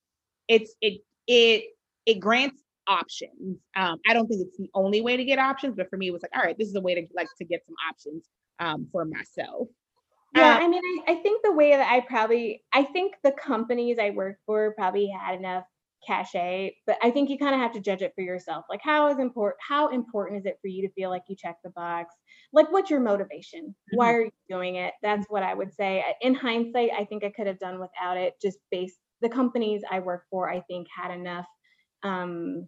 it's 0.47 0.73
it 0.81 1.01
it 1.27 1.65
it 2.05 2.19
grants 2.19 2.61
options. 2.87 3.59
Um, 3.75 3.99
I 4.07 4.13
don't 4.13 4.27
think 4.27 4.41
it's 4.41 4.57
the 4.57 4.69
only 4.73 5.01
way 5.01 5.17
to 5.17 5.25
get 5.25 5.39
options, 5.39 5.75
but 5.75 5.89
for 5.89 5.97
me, 5.97 6.07
it 6.07 6.11
was 6.11 6.21
like, 6.21 6.35
all 6.35 6.43
right, 6.43 6.57
this 6.57 6.67
is 6.67 6.75
a 6.75 6.81
way 6.81 6.95
to 6.95 7.05
like 7.15 7.27
to 7.37 7.45
get 7.45 7.61
some 7.65 7.75
options 7.89 8.25
um, 8.59 8.87
for 8.91 9.05
myself. 9.05 9.67
Yeah, 10.35 10.55
uh, 10.55 10.59
I 10.59 10.67
mean, 10.67 10.81
I, 11.07 11.13
I 11.13 11.15
think 11.15 11.43
the 11.43 11.53
way 11.53 11.71
that 11.71 11.89
I 11.89 12.01
probably, 12.01 12.61
I 12.73 12.83
think 12.83 13.15
the 13.23 13.31
companies 13.31 13.97
I 13.99 14.09
worked 14.09 14.41
for 14.45 14.73
probably 14.73 15.07
had 15.07 15.39
enough 15.39 15.63
cachet 16.05 16.75
but 16.85 16.97
i 17.01 17.09
think 17.09 17.29
you 17.29 17.37
kind 17.37 17.55
of 17.55 17.61
have 17.61 17.71
to 17.71 17.79
judge 17.79 18.01
it 18.01 18.13
for 18.15 18.21
yourself 18.21 18.65
like 18.69 18.81
how 18.83 19.07
is 19.07 19.17
important 19.17 19.55
how 19.67 19.87
important 19.89 20.39
is 20.39 20.45
it 20.45 20.57
for 20.61 20.67
you 20.67 20.87
to 20.87 20.93
feel 20.93 21.09
like 21.09 21.23
you 21.27 21.35
check 21.35 21.55
the 21.63 21.69
box 21.71 22.13
like 22.53 22.71
what's 22.71 22.89
your 22.89 22.99
motivation 22.99 23.61
mm-hmm. 23.61 23.97
why 23.97 24.13
are 24.13 24.21
you 24.21 24.31
doing 24.49 24.75
it 24.75 24.93
that's 25.01 25.25
what 25.29 25.43
i 25.43 25.53
would 25.53 25.73
say 25.73 26.03
in 26.21 26.33
hindsight 26.33 26.89
i 26.97 27.03
think 27.05 27.23
i 27.23 27.31
could 27.35 27.47
have 27.47 27.59
done 27.59 27.79
without 27.79 28.17
it 28.17 28.33
just 28.41 28.59
based 28.71 28.99
the 29.26 29.36
companies 29.36 29.82
i 29.89 29.99
work 29.99 30.23
for 30.30 30.49
i 30.49 30.61
think 30.61 30.88
had 30.95 31.11
enough 31.11 31.45
um 32.03 32.67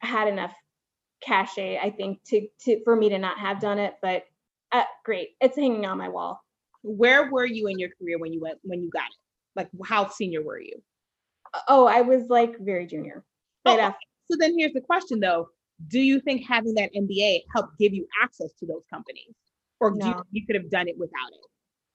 had 0.00 0.28
enough 0.28 0.52
cachet 1.22 1.78
i 1.78 1.90
think 1.90 2.18
to 2.24 2.46
to 2.60 2.82
for 2.84 2.96
me 2.96 3.08
to 3.08 3.18
not 3.18 3.38
have 3.38 3.60
done 3.60 3.78
it 3.78 3.94
but 4.00 4.24
uh, 4.72 4.84
great 5.04 5.30
it's 5.40 5.56
hanging 5.56 5.84
on 5.84 5.98
my 5.98 6.08
wall 6.08 6.40
where 6.82 7.30
were 7.30 7.44
you 7.44 7.66
in 7.66 7.78
your 7.78 7.90
career 8.00 8.18
when 8.18 8.32
you 8.32 8.40
went 8.40 8.58
when 8.62 8.80
you 8.80 8.88
got 8.90 9.04
it 9.04 9.18
like 9.56 9.68
how 9.84 10.08
senior 10.08 10.42
were 10.42 10.60
you 10.60 10.80
Oh, 11.68 11.86
I 11.86 12.02
was 12.02 12.28
like 12.28 12.58
very 12.60 12.86
junior. 12.86 13.24
Right 13.66 13.78
oh, 13.80 13.94
so 14.30 14.36
then 14.38 14.58
here's 14.58 14.72
the 14.72 14.80
question 14.80 15.20
though. 15.20 15.48
Do 15.88 16.00
you 16.00 16.20
think 16.20 16.46
having 16.46 16.74
that 16.74 16.90
MBA 16.94 17.42
helped 17.54 17.78
give 17.78 17.92
you 17.92 18.06
access 18.22 18.52
to 18.60 18.66
those 18.66 18.82
companies? 18.92 19.34
Or 19.80 19.92
no. 19.92 20.06
you, 20.06 20.22
you 20.32 20.46
could 20.46 20.56
have 20.56 20.70
done 20.70 20.88
it 20.88 20.98
without 20.98 21.32
it? 21.32 21.46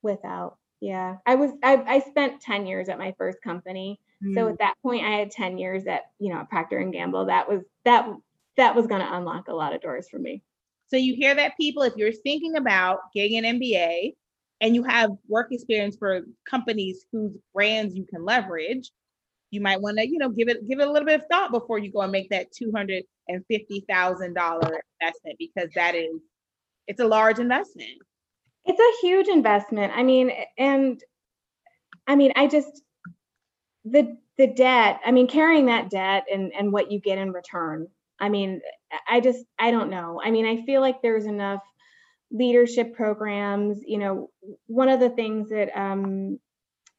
Without. 0.01 0.57
Yeah. 0.81 1.17
I 1.25 1.35
was 1.35 1.51
I, 1.63 1.83
I 1.87 1.99
spent 1.99 2.41
10 2.41 2.65
years 2.65 2.89
at 2.89 2.97
my 2.97 3.13
first 3.17 3.41
company. 3.41 3.99
Mm. 4.23 4.35
So 4.35 4.47
at 4.49 4.59
that 4.59 4.75
point 4.81 5.05
I 5.05 5.11
had 5.11 5.31
10 5.31 5.57
years 5.57 5.85
at, 5.87 6.03
you 6.19 6.33
know, 6.33 6.45
Procter 6.49 6.77
and 6.77 6.93
Gamble. 6.93 7.25
That 7.25 7.49
was 7.49 7.61
that 7.85 8.07
that 8.57 8.75
was 8.75 8.87
going 8.87 9.01
to 9.01 9.15
unlock 9.15 9.47
a 9.47 9.53
lot 9.53 9.73
of 9.73 9.81
doors 9.81 10.07
for 10.09 10.19
me. 10.19 10.41
So 10.87 10.97
you 10.97 11.15
hear 11.15 11.35
that 11.35 11.57
people 11.57 11.83
if 11.83 11.95
you're 11.95 12.11
thinking 12.11 12.57
about 12.57 12.99
getting 13.13 13.43
an 13.43 13.59
MBA 13.59 14.13
and 14.61 14.75
you 14.75 14.83
have 14.83 15.11
work 15.27 15.47
experience 15.51 15.97
for 15.97 16.21
companies 16.49 17.05
whose 17.11 17.33
brands 17.53 17.95
you 17.95 18.05
can 18.05 18.23
leverage, 18.23 18.91
you 19.51 19.61
might 19.61 19.81
want 19.81 19.97
to, 19.97 20.07
you 20.07 20.17
know, 20.17 20.29
give 20.29 20.47
it 20.47 20.67
give 20.67 20.79
it 20.79 20.87
a 20.87 20.91
little 20.91 21.05
bit 21.05 21.21
of 21.21 21.27
thought 21.27 21.51
before 21.51 21.79
you 21.79 21.91
go 21.91 22.01
and 22.01 22.11
make 22.11 22.29
that 22.29 22.51
two 22.51 22.71
hundred 22.75 23.03
and 23.27 23.43
fifty 23.49 23.83
thousand 23.89 24.33
dollar 24.33 24.81
investment 24.99 25.37
because 25.39 25.69
that 25.75 25.95
is 25.95 26.21
it's 26.87 26.99
a 26.99 27.07
large 27.07 27.39
investment. 27.39 27.97
It's 28.65 28.79
a 28.79 29.05
huge 29.05 29.27
investment. 29.27 29.93
I 29.95 30.03
mean, 30.03 30.31
and 30.57 30.99
I 32.07 32.15
mean, 32.15 32.33
I 32.35 32.47
just 32.47 32.81
the 33.83 34.17
the 34.37 34.47
debt. 34.47 34.99
I 35.05 35.11
mean, 35.11 35.27
carrying 35.27 35.67
that 35.67 35.89
debt 35.89 36.25
and 36.31 36.51
and 36.57 36.71
what 36.71 36.91
you 36.91 36.99
get 36.99 37.17
in 37.17 37.31
return. 37.31 37.87
I 38.19 38.29
mean, 38.29 38.61
I 39.09 39.19
just 39.19 39.45
I 39.59 39.71
don't 39.71 39.89
know. 39.89 40.21
I 40.23 40.31
mean, 40.31 40.45
I 40.45 40.65
feel 40.65 40.81
like 40.81 41.01
there's 41.01 41.25
enough 41.25 41.61
leadership 42.31 42.95
programs. 42.95 43.79
You 43.85 43.99
know, 43.99 44.29
one 44.67 44.89
of 44.89 44.99
the 44.99 45.09
things 45.09 45.49
that 45.49 45.69
um, 45.77 46.39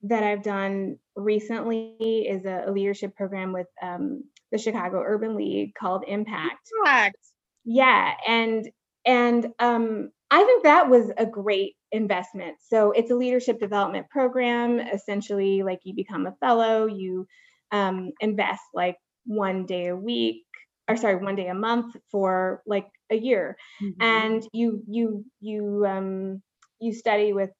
that 0.02 0.22
I've 0.22 0.42
done 0.42 0.98
recently 1.14 2.26
is 2.28 2.44
a, 2.44 2.64
a 2.66 2.70
leadership 2.70 3.16
program 3.16 3.52
with 3.52 3.66
um, 3.82 4.24
the 4.52 4.58
Chicago 4.58 5.02
Urban 5.04 5.36
League 5.36 5.74
called 5.74 6.04
Impact. 6.06 6.70
Impact. 6.84 7.16
Yeah, 7.64 8.12
and 8.26 8.68
and 9.06 9.46
um, 9.58 10.10
I 10.30 10.44
think 10.44 10.64
that 10.64 10.90
was 10.90 11.10
a 11.16 11.24
great 11.24 11.74
investment. 11.92 12.56
So 12.68 12.90
it's 12.90 13.10
a 13.10 13.16
leadership 13.16 13.60
development 13.60 14.10
program. 14.10 14.80
Essentially, 14.80 15.62
like 15.62 15.80
you 15.84 15.94
become 15.94 16.26
a 16.26 16.34
fellow, 16.40 16.86
you 16.86 17.26
um, 17.70 18.10
invest 18.20 18.62
like 18.74 18.96
one 19.24 19.66
day 19.66 19.86
a 19.86 19.96
week, 19.96 20.44
or 20.88 20.96
sorry, 20.96 21.16
one 21.16 21.36
day 21.36 21.46
a 21.46 21.54
month 21.54 21.96
for 22.10 22.62
like 22.66 22.88
a 23.10 23.16
year, 23.16 23.56
mm-hmm. 23.82 24.02
and 24.02 24.42
you 24.52 24.82
you 24.88 25.24
you 25.40 25.84
um, 25.86 26.42
you 26.80 26.92
study 26.92 27.32
with, 27.32 27.50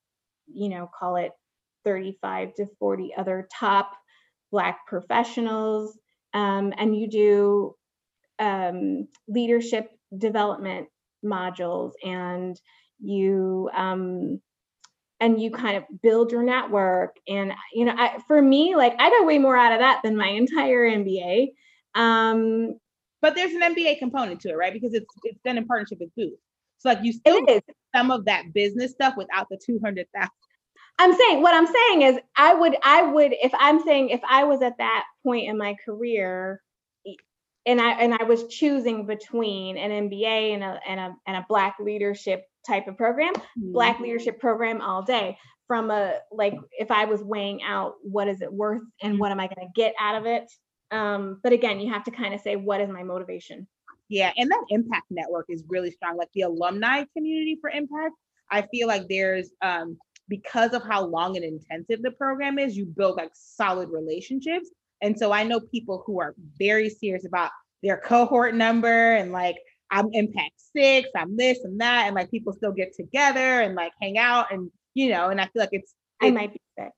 you 0.53 0.69
know, 0.69 0.91
call 0.99 1.17
it 1.17 1.31
35 1.85 2.55
to 2.55 2.67
40 2.79 3.15
other 3.17 3.49
top 3.59 3.93
Black 4.51 4.87
professionals, 4.87 5.97
um, 6.35 6.73
and 6.77 6.97
you 6.97 7.09
do 7.09 7.75
um, 8.39 9.09
leadership 9.29 9.91
development 10.17 10.89
modules 11.27 11.93
and 12.05 12.61
you 13.01 13.68
um, 13.74 14.41
and 15.20 15.41
you 15.41 15.51
kind 15.51 15.77
of 15.77 15.85
build 16.03 16.31
your 16.31 16.43
network 16.43 17.16
and 17.29 17.53
you 17.72 17.85
know 17.85 17.95
I, 17.97 18.18
for 18.27 18.41
me 18.41 18.74
like 18.77 18.95
i 18.99 19.11
got 19.11 19.27
way 19.27 19.39
more 19.39 19.57
out 19.57 19.72
of 19.72 19.81
that 19.81 20.01
than 20.03 20.16
my 20.16 20.29
entire 20.29 20.91
mba 20.91 21.49
um, 21.95 22.79
but 23.22 23.35
there's 23.35 23.53
an 23.53 23.74
mba 23.74 23.99
component 23.99 24.41
to 24.43 24.51
it 24.51 24.57
right? 24.57 24.72
Because 24.72 24.95
it's 24.95 25.07
it's 25.24 25.41
done 25.45 25.59
in 25.59 25.66
partnership 25.66 25.99
with 26.01 26.14
booth 26.16 26.39
so 26.79 26.89
like 26.89 27.03
you 27.03 27.12
still 27.12 27.45
get 27.45 27.64
some 27.95 28.11
of 28.11 28.24
that 28.27 28.53
business 28.53 28.93
stuff 28.93 29.14
without 29.16 29.49
the 29.51 29.59
200000 29.64 30.29
i'm 30.99 31.14
saying 31.14 31.43
what 31.43 31.55
i'm 31.55 31.66
saying 31.66 32.03
is 32.03 32.18
i 32.37 32.55
would 32.55 32.77
i 32.83 33.03
would 33.03 33.33
if 33.43 33.53
i'm 33.59 33.83
saying 33.85 34.11
if 34.11 34.20
i 34.29 34.45
was 34.45 34.62
at 34.62 34.77
that 34.79 35.05
point 35.22 35.49
in 35.49 35.57
my 35.57 35.74
career 35.85 36.61
and 37.67 37.81
I 37.81 37.91
and 37.93 38.14
I 38.14 38.25
was 38.25 38.47
choosing 38.47 39.07
between 39.07 39.77
an 39.77 40.09
MBA 40.09 40.55
and 40.55 40.62
a 40.62 40.81
and 40.87 41.01
a 41.01 41.17
and 41.27 41.37
a 41.37 41.47
Black 41.49 41.77
leadership 41.81 42.45
type 42.67 42.87
of 42.87 42.97
program, 42.97 43.35
mm-hmm. 43.35 43.73
Black 43.73 44.01
leadership 44.01 44.41
program 44.41 44.81
all 44.81 45.03
day. 45.03 45.37
From 45.67 45.91
a 45.91 46.14
like, 46.31 46.55
if 46.79 46.93
I 46.93 47.07
was 47.07 47.25
weighing 47.25 47.61
out 47.64 47.95
what 48.03 48.29
is 48.29 48.41
it 48.41 48.53
worth 48.53 48.83
and 49.03 49.19
what 49.19 49.33
am 49.33 49.41
I 49.41 49.49
going 49.49 49.67
to 49.67 49.73
get 49.75 49.95
out 49.99 50.14
of 50.14 50.25
it. 50.25 50.45
Um, 50.93 51.41
but 51.43 51.53
again, 51.53 51.81
you 51.81 51.93
have 51.93 52.05
to 52.05 52.12
kind 52.12 52.35
of 52.35 52.41
say 52.41 52.55
what 52.55 52.81
is 52.81 52.89
my 52.89 53.03
motivation. 53.03 53.67
Yeah, 54.09 54.31
and 54.37 54.49
that 54.49 54.64
impact 54.69 55.07
network 55.11 55.47
is 55.49 55.64
really 55.67 55.91
strong. 55.91 56.17
Like 56.17 56.29
the 56.35 56.43
alumni 56.43 57.03
community 57.17 57.59
for 57.61 57.69
impact, 57.71 58.14
I 58.49 58.62
feel 58.62 58.87
like 58.87 59.09
there's 59.09 59.51
um 59.61 59.99
because 60.29 60.73
of 60.73 60.85
how 60.85 61.05
long 61.05 61.37
and 61.37 61.45
intensive 61.45 62.03
the 62.03 62.12
program 62.12 62.61
is, 62.61 62.77
you 62.77 62.87
build 62.87 63.17
like 63.17 63.31
solid 63.35 63.89
relationships 63.91 64.71
and 65.03 65.19
so 65.19 65.33
I 65.33 65.43
know 65.43 65.61
people 65.61 66.03
who 66.07 66.21
are 66.21 66.35
very 66.59 66.89
serious 66.89 67.27
about 67.27 67.51
their 67.83 67.99
cohort 67.99 68.55
number 68.55 69.15
and 69.15 69.33
like, 69.33 69.57
I'm 69.91 70.09
impact 70.13 70.55
six, 70.77 71.09
I'm 71.15 71.37
this 71.37 71.63
and 71.65 71.81
that. 71.81 72.07
And 72.07 72.15
like 72.15 72.31
people 72.31 72.53
still 72.53 72.73
get 72.73 72.95
together 72.95 73.61
and 73.61 73.75
like 73.75 73.93
hang 74.01 74.19
out 74.19 74.53
and, 74.53 74.71
you 74.95 75.11
know, 75.11 75.29
and 75.29 75.41
I 75.41 75.45
feel 75.47 75.63
like 75.63 75.71
it's, 75.73 75.95
I 76.21 76.31
might 76.31 76.53
be 76.53 76.61
six. 76.79 76.93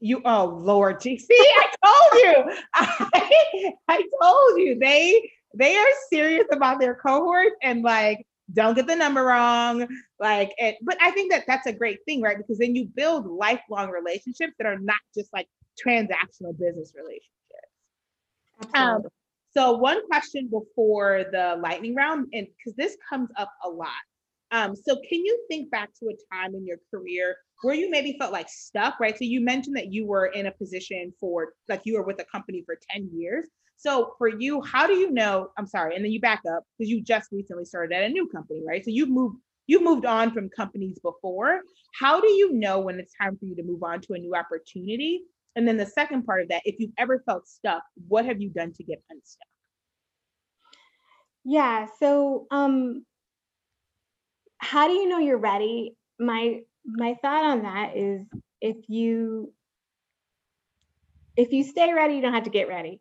You, 0.00 0.22
oh 0.24 0.58
Lord, 0.60 1.02
see, 1.02 1.16
I 1.30 1.72
told 1.84 2.22
you, 2.22 2.56
I, 2.74 3.72
I 3.88 4.02
told 4.22 4.58
you 4.60 4.78
they, 4.80 5.30
they 5.54 5.76
are 5.76 5.86
serious 6.10 6.46
about 6.52 6.80
their 6.80 6.94
cohorts 6.94 7.56
and 7.62 7.82
like, 7.82 8.26
don't 8.52 8.74
get 8.74 8.86
the 8.86 8.94
number 8.94 9.24
wrong 9.24 9.86
like 10.20 10.52
it 10.58 10.76
but 10.82 10.96
i 11.02 11.10
think 11.10 11.32
that 11.32 11.42
that's 11.48 11.66
a 11.66 11.72
great 11.72 11.98
thing 12.06 12.22
right 12.22 12.38
because 12.38 12.58
then 12.58 12.76
you 12.76 12.84
build 12.84 13.26
lifelong 13.26 13.90
relationships 13.90 14.52
that 14.56 14.66
are 14.66 14.78
not 14.78 15.00
just 15.16 15.32
like 15.32 15.48
transactional 15.84 16.58
business 16.58 16.92
relationships. 16.96 17.32
Um, 18.74 19.02
so 19.56 19.72
one 19.72 20.06
question 20.06 20.48
before 20.48 21.24
the 21.32 21.58
lightning 21.62 21.94
round, 21.94 22.28
and 22.32 22.46
because 22.46 22.76
this 22.76 22.96
comes 23.08 23.30
up 23.36 23.50
a 23.64 23.68
lot. 23.68 23.88
Um, 24.52 24.76
so 24.76 24.96
can 24.96 25.24
you 25.24 25.44
think 25.48 25.70
back 25.70 25.90
to 25.98 26.06
a 26.08 26.34
time 26.34 26.54
in 26.54 26.64
your 26.66 26.78
career 26.90 27.36
where 27.62 27.74
you 27.74 27.90
maybe 27.90 28.16
felt 28.18 28.32
like 28.32 28.48
stuck, 28.48 29.00
right? 29.00 29.16
So 29.16 29.24
you 29.24 29.40
mentioned 29.40 29.76
that 29.76 29.92
you 29.92 30.06
were 30.06 30.26
in 30.26 30.46
a 30.46 30.52
position 30.52 31.12
for 31.18 31.48
like 31.68 31.80
you 31.84 31.94
were 31.94 32.02
with 32.02 32.20
a 32.20 32.24
company 32.24 32.62
for 32.64 32.78
10 32.92 33.10
years. 33.12 33.46
So 33.76 34.14
for 34.18 34.28
you, 34.28 34.62
how 34.62 34.86
do 34.86 34.94
you 34.94 35.10
know? 35.10 35.50
I'm 35.58 35.66
sorry, 35.66 35.96
and 35.96 36.04
then 36.04 36.12
you 36.12 36.20
back 36.20 36.42
up 36.50 36.64
because 36.78 36.90
you 36.90 37.02
just 37.02 37.30
recently 37.32 37.64
started 37.64 37.94
at 37.94 38.04
a 38.04 38.08
new 38.08 38.26
company, 38.28 38.62
right? 38.66 38.84
So 38.84 38.90
you've 38.90 39.10
moved 39.10 39.36
you've 39.66 39.82
moved 39.82 40.06
on 40.06 40.32
from 40.32 40.48
companies 40.48 40.98
before. 41.00 41.60
How 41.98 42.20
do 42.20 42.28
you 42.28 42.52
know 42.52 42.80
when 42.80 42.98
it's 42.98 43.12
time 43.20 43.36
for 43.36 43.44
you 43.44 43.56
to 43.56 43.62
move 43.62 43.82
on 43.82 44.00
to 44.02 44.14
a 44.14 44.18
new 44.18 44.34
opportunity? 44.34 45.22
And 45.56 45.66
then 45.66 45.78
the 45.78 45.86
second 45.86 46.24
part 46.24 46.42
of 46.42 46.48
that, 46.50 46.62
if 46.66 46.76
you've 46.78 46.92
ever 46.98 47.22
felt 47.24 47.48
stuck, 47.48 47.82
what 48.08 48.26
have 48.26 48.40
you 48.40 48.50
done 48.50 48.72
to 48.74 48.84
get 48.84 49.02
unstuck? 49.10 49.48
Yeah, 51.44 51.86
so 51.98 52.46
um 52.50 53.06
how 54.58 54.86
do 54.86 54.94
you 54.94 55.08
know 55.08 55.18
you're 55.18 55.38
ready? 55.38 55.96
My 56.18 56.60
my 56.84 57.14
thought 57.22 57.44
on 57.44 57.62
that 57.62 57.96
is 57.96 58.26
if 58.60 58.76
you 58.88 59.52
if 61.36 61.52
you 61.52 61.64
stay 61.64 61.92
ready, 61.92 62.14
you 62.14 62.22
don't 62.22 62.34
have 62.34 62.44
to 62.44 62.50
get 62.50 62.68
ready. 62.68 63.00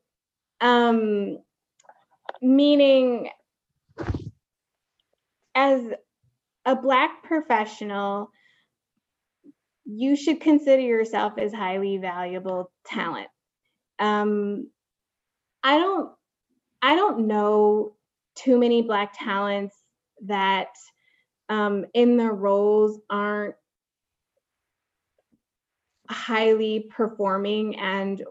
Um 0.61 1.39
meaning 2.41 3.29
as 5.55 5.81
a 6.65 6.75
black 6.75 7.23
professional, 7.23 8.29
you 9.85 10.15
should 10.15 10.41
consider 10.41 10.81
yourself 10.81 11.33
as 11.37 11.53
highly 11.53 11.97
valuable 11.97 12.71
talent. 12.85 13.27
Um, 13.99 14.69
I 15.63 15.77
don't 15.77 16.11
I 16.81 16.95
don't 16.95 17.27
know 17.27 17.95
too 18.35 18.59
many 18.59 18.81
black 18.81 19.13
talents 19.17 19.75
that 20.25 20.69
um, 21.49 21.85
in 21.93 22.17
their 22.17 22.33
roles 22.33 22.99
aren't 23.09 23.55
highly 26.09 26.87
performing 26.95 27.79
and 27.79 28.21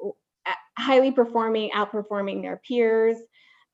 uh, 0.47 0.53
highly 0.79 1.11
performing, 1.11 1.71
outperforming 1.71 2.43
their 2.43 2.61
peers, 2.67 3.17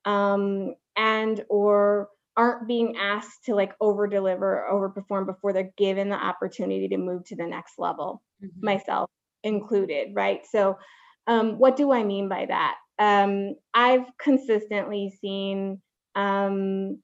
um, 0.04 0.74
and 0.96 1.44
or 1.48 2.08
aren't 2.36 2.68
being 2.68 2.96
asked 2.96 3.44
to 3.44 3.54
like 3.54 3.74
over 3.80 4.06
deliver 4.06 4.66
over 4.68 4.88
perform 4.88 5.26
before 5.26 5.52
they're 5.52 5.72
given 5.76 6.08
the 6.08 6.16
opportunity 6.16 6.88
to 6.88 6.96
move 6.96 7.24
to 7.24 7.36
the 7.36 7.46
next 7.46 7.74
level 7.78 8.22
mm-hmm. 8.42 8.64
myself 8.64 9.10
included 9.42 10.08
right 10.14 10.40
so 10.50 10.78
um, 11.26 11.58
what 11.58 11.76
do 11.76 11.92
i 11.92 12.02
mean 12.02 12.28
by 12.28 12.46
that 12.46 12.76
um, 12.98 13.54
i've 13.74 14.06
consistently 14.22 15.12
seen 15.20 15.80
um, 16.14 16.98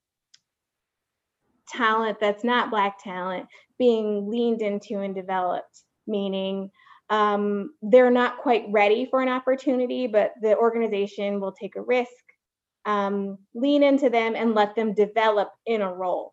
talent 1.69 2.19
that's 2.21 2.45
not 2.45 2.71
black 2.71 3.03
talent 3.03 3.47
being 3.79 4.31
leaned 4.31 4.63
into 4.63 5.01
and 5.01 5.15
developed 5.15 5.83
meaning 6.07 6.71
um, 7.09 7.71
they're 7.83 8.11
not 8.11 8.39
quite 8.39 8.65
ready 8.71 9.07
for 9.11 9.21
an 9.23 9.29
opportunity 9.29 10.07
but 10.07 10.33
the 10.41 10.57
organization 10.57 11.41
will 11.41 11.53
take 11.53 11.77
a 11.77 11.83
risk 11.83 12.11
um, 12.87 13.39
lean 13.55 13.83
into 13.83 14.09
them 14.09 14.35
and 14.35 14.55
let 14.55 14.75
them 14.75 14.95
develop 14.95 15.51
in 15.67 15.83
a 15.83 15.93
role. 15.93 16.33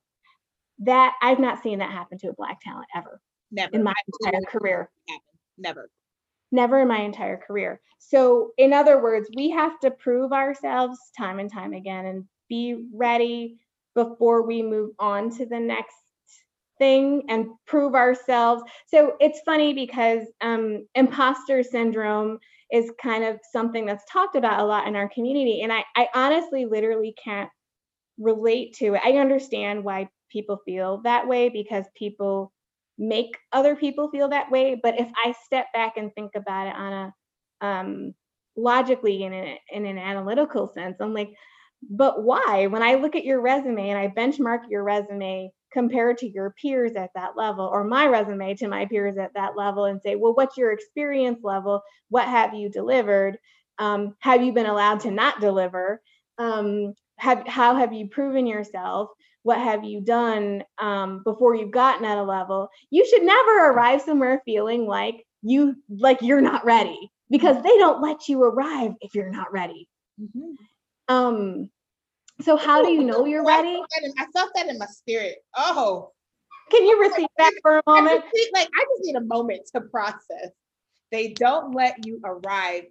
That 0.80 1.14
I've 1.22 1.39
not 1.39 1.62
seen 1.62 1.80
that 1.80 1.91
happen 1.91 2.18
to 2.20 2.30
a 2.30 2.34
black 2.34 2.62
talent 2.62 2.88
ever. 2.95 3.20
Never 3.51 3.76
in 3.76 3.84
my 3.84 3.93
entire 4.22 4.41
career. 4.47 4.89
Never. 5.58 5.89
Never 6.51 6.82
in 6.82 6.88
my 6.88 7.01
entire 7.01 7.38
career. 7.38 7.82
So, 7.99 8.51
in 8.58 8.74
other 8.74 9.01
words, 9.01 9.30
we 9.36 9.49
have 9.51 9.80
to 9.80 9.91
prove 9.91 10.32
ourselves 10.32 10.97
time 11.18 11.39
and 11.39 11.51
time 11.51 11.74
again 11.74 12.06
and 12.06 12.26
be 12.49 12.86
ready 12.93 13.58
before 13.95 14.45
we 14.45 14.62
move 14.62 14.91
on 14.99 15.30
to 15.38 15.45
the 15.45 15.60
next 15.60 15.95
thing 16.78 17.24
and 17.30 17.47
prove 17.66 17.95
ourselves. 17.95 18.64
So 18.88 19.16
it's 19.20 19.41
funny 19.45 19.74
because 19.74 20.24
um, 20.41 20.88
imposter 20.95 21.64
syndrome 21.64 22.39
is 22.74 22.91
kind 22.99 23.24
of 23.24 23.39
something 23.51 23.86
that's 23.86 24.03
talked 24.11 24.36
about 24.36 24.59
a 24.59 24.65
lot 24.65 24.88
in 24.88 24.95
our 24.95 25.07
community. 25.07 25.61
And 25.61 25.71
I, 25.71 25.86
I 25.95 26.07
honestly 26.15 26.65
literally 26.65 27.13
can't 27.24 27.49
relate 28.17 28.74
to 28.78 28.95
it. 28.95 29.01
I 29.05 29.19
understand 29.19 29.84
why 29.84 30.09
people 30.32 30.59
feel 30.65 30.99
that 31.03 31.28
way 31.28 31.49
because 31.49 31.86
people 31.95 32.51
make 32.97 33.38
other 33.51 33.76
people 33.76 34.09
feel 34.09 34.28
that 34.30 34.49
way. 34.49 34.80
But 34.82 34.99
if 34.99 35.07
I 35.24 35.36
step 35.45 35.67
back 35.71 35.97
and 35.97 36.11
think 36.15 36.32
about 36.36 36.67
it 36.67 36.76
on 36.76 36.93
a 36.93 37.65
um, 37.65 38.13
logically 38.57 39.24
in, 39.24 39.34
a, 39.34 39.59
in 39.71 39.86
an 39.86 39.99
analytical 39.99 40.67
sense, 40.67 40.97
I'm 40.99 41.13
like, 41.13 41.32
but 41.88 42.24
why? 42.24 42.67
When 42.67 42.82
I 42.82 42.95
look 42.95 43.15
at 43.15 43.26
your 43.26 43.39
resume 43.39 43.89
and 43.89 43.99
I 43.99 44.07
benchmark 44.07 44.61
your 44.69 44.84
resume 44.84 45.51
compared 45.74 46.17
to 46.19 46.30
your 46.30 46.51
peers 46.61 46.95
at 46.95 47.09
that 47.15 47.36
level 47.36 47.65
or 47.65 47.84
my 47.84 48.05
resume 48.05 48.55
to 48.55 48.67
my 48.67 48.86
peers 48.86 49.17
at 49.17 49.34
that 49.34 49.57
level 49.57 49.86
and 49.86 50.01
say, 50.01 50.15
well, 50.15 50.34
what's 50.34 50.57
your 50.57 50.71
experience 50.71 51.39
level? 51.43 51.82
What 52.09 52.28
have 52.28 52.53
you 52.53 52.69
delivered? 52.69 53.38
Um, 53.80 54.15
have 54.19 54.43
you 54.43 54.53
been 54.53 54.67
allowed 54.67 54.99
to 55.01 55.11
not 55.11 55.41
deliver? 55.41 56.01
Um, 56.38 56.93
have, 57.17 57.47
how 57.47 57.76
have 57.76 57.91
you 57.91 58.07
proven 58.07 58.45
yourself? 58.45 59.09
What 59.41 59.57
have 59.57 59.84
you 59.84 60.01
done 60.01 60.63
um, 60.78 61.21
before 61.24 61.55
you've 61.55 61.71
gotten 61.71 62.05
at 62.05 62.17
a 62.17 62.24
level? 62.24 62.69
You 62.91 63.05
should 63.05 63.24
never 63.24 63.71
arrive 63.71 64.01
somewhere 64.01 64.41
feeling 64.45 64.86
like 64.86 65.26
you 65.41 65.76
like 65.89 66.21
you're 66.21 66.39
not 66.39 66.63
ready 66.63 67.11
because 67.30 67.61
they 67.61 67.78
don't 67.78 68.01
let 68.01 68.30
you 68.30 68.41
arrive 68.41 68.93
if 69.01 69.15
you're 69.15 69.32
not 69.32 69.51
ready. 69.51 69.89
Mm-hmm. 70.21 70.53
Um, 71.13 71.69
so 72.41 72.57
how 72.57 72.84
do 72.84 72.91
you 72.91 73.03
know 73.03 73.25
you're 73.25 73.45
ready? 73.45 73.81
I 74.17 74.25
felt 74.36 74.51
that 74.55 74.67
in 74.67 74.77
my 74.77 74.88
spirit. 74.88 75.38
Oh, 75.55 76.11
can 76.71 76.86
you 76.86 76.97
oh 76.97 77.09
repeat 77.09 77.29
that 77.38 77.53
for 77.61 77.77
a 77.77 77.84
moment? 77.86 78.23
Like 78.53 78.69
I 78.75 78.86
just 78.95 79.03
need 79.03 79.15
a 79.15 79.21
moment 79.21 79.61
to 79.73 79.81
process. 79.81 80.49
They 81.11 81.29
don't 81.29 81.75
let 81.75 82.05
you 82.05 82.19
arrive 82.23 82.86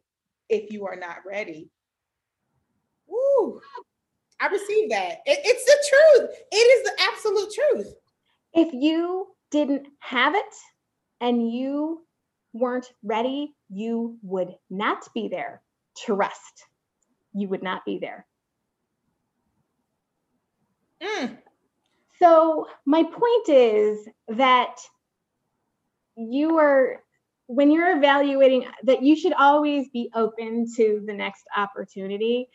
if 0.49 0.71
you 0.71 0.87
are 0.87 0.97
not 0.97 1.17
ready. 1.27 1.69
Woo! 3.09 3.61
I 4.41 4.47
received 4.47 4.93
that. 4.93 5.19
It, 5.27 5.41
it's 5.45 5.65
the 5.65 5.89
truth. 5.89 6.31
It 6.51 6.57
is 6.57 6.85
the 6.85 7.03
absolute 7.03 7.53
truth. 7.53 7.95
If 8.55 8.73
you 8.73 9.29
didn't 9.51 9.89
have 9.99 10.35
it 10.35 10.55
and 11.21 11.51
you 11.53 12.05
weren't 12.53 12.93
ready, 13.03 13.55
you 13.71 14.19
would 14.23 14.55
not 14.71 15.09
be 15.15 15.29
there 15.29 15.63
to 16.07 16.15
rest. 16.15 16.67
You 17.35 17.49
would 17.49 17.63
not 17.63 17.85
be 17.85 17.99
there. 17.99 18.27
Mm. 21.03 21.39
So, 22.21 22.69
my 22.87 23.03
point 23.03 23.49
is 23.49 24.09
that 24.29 24.77
you 26.17 26.59
are, 26.59 27.03
when 27.47 27.71
you're 27.71 27.97
evaluating, 27.97 28.67
that 28.85 29.03
you 29.03 29.17
should 29.17 29.33
always 29.33 29.89
be 29.89 30.11
open 30.15 30.67
to 30.77 31.03
the 31.07 31.13
next 31.13 31.43
opportunity. 31.57 32.49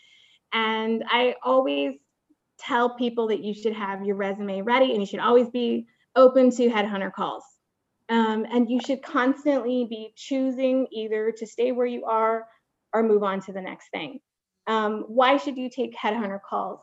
And 0.54 1.04
I 1.10 1.36
always 1.44 1.96
tell 2.60 2.96
people 2.96 3.28
that 3.28 3.44
you 3.44 3.54
should 3.54 3.74
have 3.74 4.06
your 4.06 4.16
resume 4.16 4.62
ready 4.62 4.92
and 4.92 5.00
you 5.02 5.06
should 5.06 5.20
always 5.20 5.50
be 5.50 5.86
open 6.16 6.50
to 6.52 6.70
headhunter 6.70 7.12
calls. 7.12 7.44
Um, 8.10 8.46
and 8.50 8.70
you 8.70 8.80
should 8.80 9.04
constantly 9.04 9.86
be 9.90 10.14
choosing 10.16 10.88
either 10.92 11.34
to 11.34 11.46
stay 11.46 11.74
where 11.74 11.86
you 11.86 12.06
are 12.06 12.48
or 12.94 13.04
move 13.04 13.24
on 13.24 13.42
to 13.42 13.52
the 13.52 13.62
next 13.62 13.90
thing. 13.90 14.20
Um, 14.66 15.04
why 15.08 15.38
should 15.38 15.58
you 15.58 15.70
take 15.70 15.96
headhunter 15.96 16.40
calls? 16.42 16.80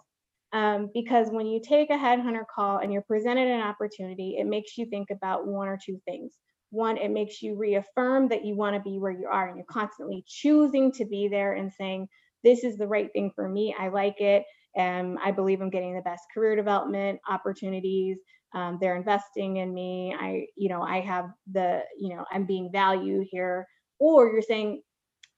Um, 0.55 0.89
because 0.95 1.31
when 1.31 1.47
you 1.47 1.61
take 1.61 1.91
a 1.91 1.95
headhunter 1.95 2.45
call 2.55 2.79
and 2.79 2.93
you're 2.93 3.03
presented 3.03 3.49
an 3.49 3.61
opportunity, 3.61 4.37
it 4.39 4.47
makes 4.47 4.79
you 4.79 4.87
think 4.87 5.11
about 5.11 5.49
one 5.49 5.67
or 5.67 5.77
two 5.85 6.01
things. 6.07 6.39
One, 6.71 6.97
it 6.97 7.11
makes 7.11 7.43
you 7.43 7.57
reaffirm 7.57 8.29
that 8.29 8.45
you 8.45 8.57
want 8.57 8.77
to 8.77 8.83
be 8.83 9.01
where 9.01 9.11
you 9.11 9.27
are 9.27 9.49
and 9.49 9.57
you're 9.57 9.67
constantly 9.69 10.25
choosing 10.29 10.93
to 10.93 11.05
be 11.05 11.27
there 11.27 11.55
and 11.55 11.73
saying, 11.73 12.07
This 12.45 12.63
is 12.63 12.79
the 12.79 12.87
right 12.87 13.11
thing 13.13 13.33
for 13.35 13.49
me. 13.49 13.75
I 13.77 13.89
like 13.89 14.21
it. 14.21 14.45
And 14.77 15.19
I 15.25 15.33
believe 15.33 15.61
I'm 15.61 15.71
getting 15.71 15.95
the 15.97 16.03
best 16.03 16.23
career 16.33 16.55
development 16.55 17.21
opportunities. 17.29 18.19
Um, 18.55 18.79
they're 18.81 18.97
investing 18.97 19.57
in 19.57 19.75
me. 19.75 20.15
I, 20.19 20.47
you 20.57 20.69
know, 20.69 20.83
I 20.83 21.01
have 21.01 21.31
the, 21.53 21.83
you 21.99 22.15
know, 22.15 22.25
I'm 22.33 22.47
being 22.47 22.71
valued 22.73 23.27
here. 23.29 23.67
Or 23.99 24.29
you're 24.29 24.43
saying, 24.43 24.83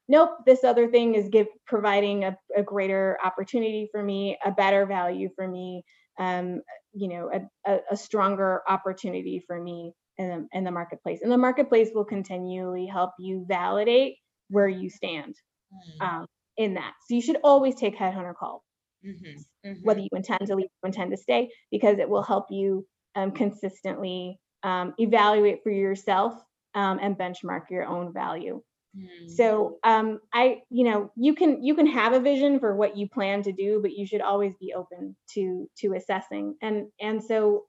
nope, 0.08 0.30
this 0.46 0.64
other 0.64 0.88
thing 0.88 1.14
is 1.14 1.28
give 1.28 1.46
providing 1.66 2.24
a, 2.24 2.36
a 2.56 2.62
greater 2.62 3.18
opportunity 3.24 3.88
for 3.90 4.02
me, 4.02 4.38
a 4.44 4.50
better 4.50 4.86
value 4.86 5.28
for 5.34 5.46
me, 5.46 5.82
um, 6.18 6.60
you 6.92 7.08
know, 7.08 7.30
a, 7.32 7.70
a, 7.70 7.78
a 7.92 7.96
stronger 7.96 8.62
opportunity 8.68 9.42
for 9.46 9.60
me 9.60 9.92
in 10.18 10.28
the, 10.28 10.58
in 10.58 10.64
the 10.64 10.70
marketplace. 10.70 11.20
And 11.22 11.30
the 11.30 11.38
marketplace 11.38 11.90
will 11.94 12.04
continually 12.04 12.86
help 12.86 13.10
you 13.18 13.44
validate 13.48 14.16
where 14.48 14.68
you 14.68 14.88
stand 14.88 15.34
mm. 15.72 16.06
um, 16.06 16.26
in 16.56 16.74
that. 16.74 16.92
So 17.06 17.14
you 17.14 17.20
should 17.20 17.38
always 17.42 17.74
take 17.74 17.98
headhunter 17.98 18.34
calls, 18.34 18.62
mm-hmm. 19.04 19.68
Mm-hmm. 19.68 19.80
whether 19.82 20.00
you 20.00 20.08
intend 20.12 20.46
to 20.46 20.54
leave 20.54 20.68
or 20.82 20.88
intend 20.88 21.10
to 21.10 21.16
stay, 21.16 21.50
because 21.70 21.98
it 21.98 22.08
will 22.08 22.22
help 22.22 22.46
you 22.50 22.86
um, 23.14 23.32
consistently 23.32 24.38
um, 24.62 24.94
evaluate 24.98 25.62
for 25.62 25.70
yourself 25.70 26.34
um, 26.74 26.98
and 27.02 27.16
benchmark 27.16 27.70
your 27.70 27.84
own 27.84 28.12
value. 28.12 28.62
Mm. 28.96 29.30
So 29.30 29.78
um, 29.84 30.20
I, 30.32 30.62
you 30.70 30.84
know, 30.84 31.10
you 31.16 31.34
can 31.34 31.62
you 31.62 31.74
can 31.74 31.86
have 31.86 32.12
a 32.12 32.20
vision 32.20 32.58
for 32.60 32.74
what 32.74 32.96
you 32.96 33.08
plan 33.08 33.42
to 33.42 33.52
do, 33.52 33.80
but 33.82 33.92
you 33.92 34.06
should 34.06 34.20
always 34.20 34.54
be 34.56 34.74
open 34.74 35.16
to 35.34 35.68
to 35.78 35.94
assessing. 35.94 36.56
And 36.62 36.86
and 37.00 37.22
so 37.22 37.64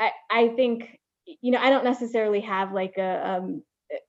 I 0.00 0.10
I 0.30 0.48
think 0.48 0.98
you 1.24 1.52
know 1.52 1.58
I 1.58 1.70
don't 1.70 1.84
necessarily 1.84 2.40
have 2.40 2.72
like 2.72 2.94
a 2.98 3.40
um, 3.40 3.62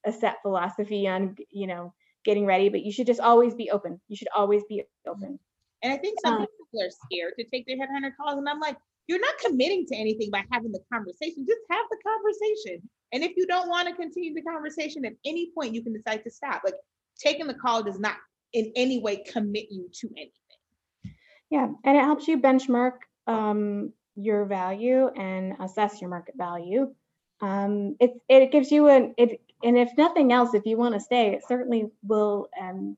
a 0.05 0.11
set 0.11 0.41
philosophy 0.41 1.07
on 1.07 1.35
you 1.51 1.67
know 1.67 1.93
getting 2.25 2.45
ready, 2.45 2.69
but 2.69 2.83
you 2.83 2.91
should 2.91 3.07
just 3.07 3.19
always 3.19 3.53
be 3.53 3.69
open. 3.69 3.99
You 4.07 4.15
should 4.15 4.29
always 4.35 4.63
be 4.69 4.83
open. 5.07 5.39
And 5.83 5.91
I 5.91 5.97
think 5.97 6.17
some 6.23 6.35
um, 6.35 6.39
people 6.39 6.81
are 6.81 6.89
scared 6.89 7.33
to 7.37 7.45
take 7.49 7.67
their 7.67 7.77
headhunter 7.77 8.15
calls, 8.15 8.37
and 8.37 8.47
I'm 8.47 8.59
like, 8.59 8.77
you're 9.07 9.19
not 9.19 9.37
committing 9.37 9.85
to 9.87 9.95
anything 9.95 10.31
by 10.31 10.43
having 10.51 10.71
the 10.71 10.79
conversation. 10.91 11.45
Just 11.47 11.61
have 11.69 11.85
the 11.91 11.97
conversation. 12.01 12.89
And 13.13 13.23
if 13.23 13.37
you 13.37 13.45
don't 13.45 13.69
want 13.69 13.87
to 13.87 13.95
continue 13.95 14.33
the 14.33 14.41
conversation 14.41 15.05
at 15.05 15.13
any 15.23 15.51
point, 15.53 15.73
you 15.73 15.83
can 15.83 15.93
decide 15.93 16.23
to 16.23 16.31
stop. 16.31 16.63
Like 16.65 16.75
taking 17.17 17.47
the 17.47 17.53
call 17.53 17.83
does 17.83 17.99
not 17.99 18.15
in 18.53 18.71
any 18.75 18.99
way 18.99 19.23
commit 19.23 19.67
you 19.69 19.89
to 20.01 20.09
anything. 20.17 21.15
Yeah, 21.49 21.67
and 21.83 21.97
it 21.97 22.03
helps 22.03 22.27
you 22.27 22.39
benchmark 22.39 22.93
um, 23.27 23.93
your 24.15 24.45
value 24.45 25.07
and 25.09 25.53
assess 25.59 26.01
your 26.01 26.09
market 26.09 26.35
value. 26.35 26.93
Um, 27.41 27.95
it 27.99 28.13
it 28.27 28.51
gives 28.51 28.71
you 28.71 28.87
an 28.87 29.13
it 29.17 29.39
and 29.63 29.77
if 29.77 29.91
nothing 29.97 30.33
else, 30.33 30.53
if 30.53 30.65
you 30.65 30.77
want 30.77 30.95
to 30.95 30.99
stay, 30.99 31.33
it 31.33 31.43
certainly 31.47 31.85
will 32.03 32.49
um, 32.59 32.97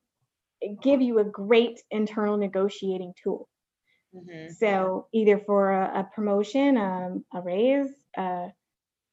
give 0.82 1.00
you 1.00 1.18
a 1.18 1.24
great 1.24 1.80
internal 1.90 2.36
negotiating 2.36 3.14
tool. 3.22 3.48
Mm-hmm. 4.14 4.52
So 4.54 5.06
either 5.12 5.38
for 5.38 5.70
a, 5.70 6.00
a 6.00 6.10
promotion, 6.14 6.76
um, 6.76 7.24
a 7.32 7.40
raise, 7.40 7.90
uh, 8.16 8.48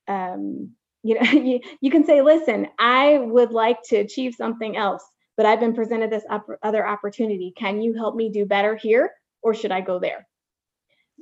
um, 0.08 0.72
you 1.04 1.16
know, 1.16 1.32
you, 1.32 1.60
you 1.82 1.92
can 1.92 2.06
say, 2.06 2.22
listen, 2.22 2.68
I 2.80 3.20
would 3.20 3.52
like 3.52 3.84
to 3.90 3.98
achieve 3.98 4.36
something 4.36 4.76
else, 4.76 5.04
but 5.38 5.46
I've 5.46 5.60
been 5.60 5.76
presented 5.76 6.10
this 6.10 6.24
op- 6.30 6.48
other 6.64 6.88
opportunity. 6.88 7.54
Can 7.56 7.82
you 7.82 7.94
help 7.94 8.16
me 8.16 8.30
do 8.30 8.46
better 8.46 8.76
here, 8.76 9.12
or 9.42 9.54
should 9.54 9.72
I 9.72 9.82
go 9.82 10.00
there? 10.00 10.28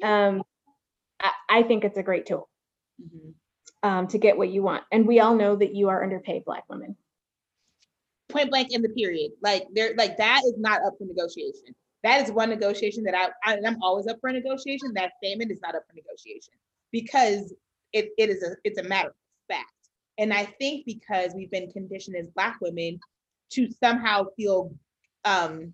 Um, 0.03 0.43
I, 1.19 1.31
I 1.49 1.63
think 1.63 1.83
it's 1.83 1.97
a 1.97 2.03
great 2.03 2.25
tool 2.25 2.49
mm-hmm. 3.01 3.89
um, 3.89 4.07
to 4.07 4.17
get 4.17 4.37
what 4.37 4.49
you 4.49 4.63
want, 4.63 4.83
and 4.91 5.07
we 5.07 5.19
all 5.19 5.35
know 5.35 5.55
that 5.55 5.75
you 5.75 5.89
are 5.89 6.03
underpaid 6.03 6.45
Black 6.45 6.63
women. 6.69 6.95
Point 8.29 8.49
blank 8.49 8.69
in 8.71 8.81
the 8.81 8.89
period, 8.89 9.31
like 9.41 9.67
there, 9.73 9.93
like 9.97 10.15
that 10.17 10.41
is 10.45 10.53
not 10.57 10.81
up 10.85 10.93
for 10.97 11.03
negotiation 11.03 11.75
that 12.03 12.21
is 12.21 12.31
one 12.31 12.49
negotiation 12.49 13.03
that 13.03 13.15
I, 13.15 13.29
I 13.51 13.57
am 13.65 13.77
always 13.81 14.07
up 14.07 14.17
for 14.19 14.29
a 14.29 14.33
negotiation. 14.33 14.91
That 14.93 15.11
statement 15.23 15.51
is 15.51 15.59
not 15.61 15.75
up 15.75 15.83
for 15.87 15.93
negotiation 15.93 16.53
because 16.91 17.53
it, 17.93 18.09
it 18.17 18.29
is 18.29 18.43
a 18.43 18.55
it's 18.63 18.79
a 18.79 18.83
matter 18.83 19.13
fact. 19.51 19.71
And 20.17 20.33
I 20.33 20.45
think 20.59 20.85
because 20.85 21.33
we've 21.35 21.51
been 21.51 21.71
conditioned 21.71 22.15
as 22.17 22.27
Black 22.35 22.57
women 22.61 22.99
to 23.53 23.69
somehow 23.83 24.25
feel 24.37 24.73
um, 25.25 25.73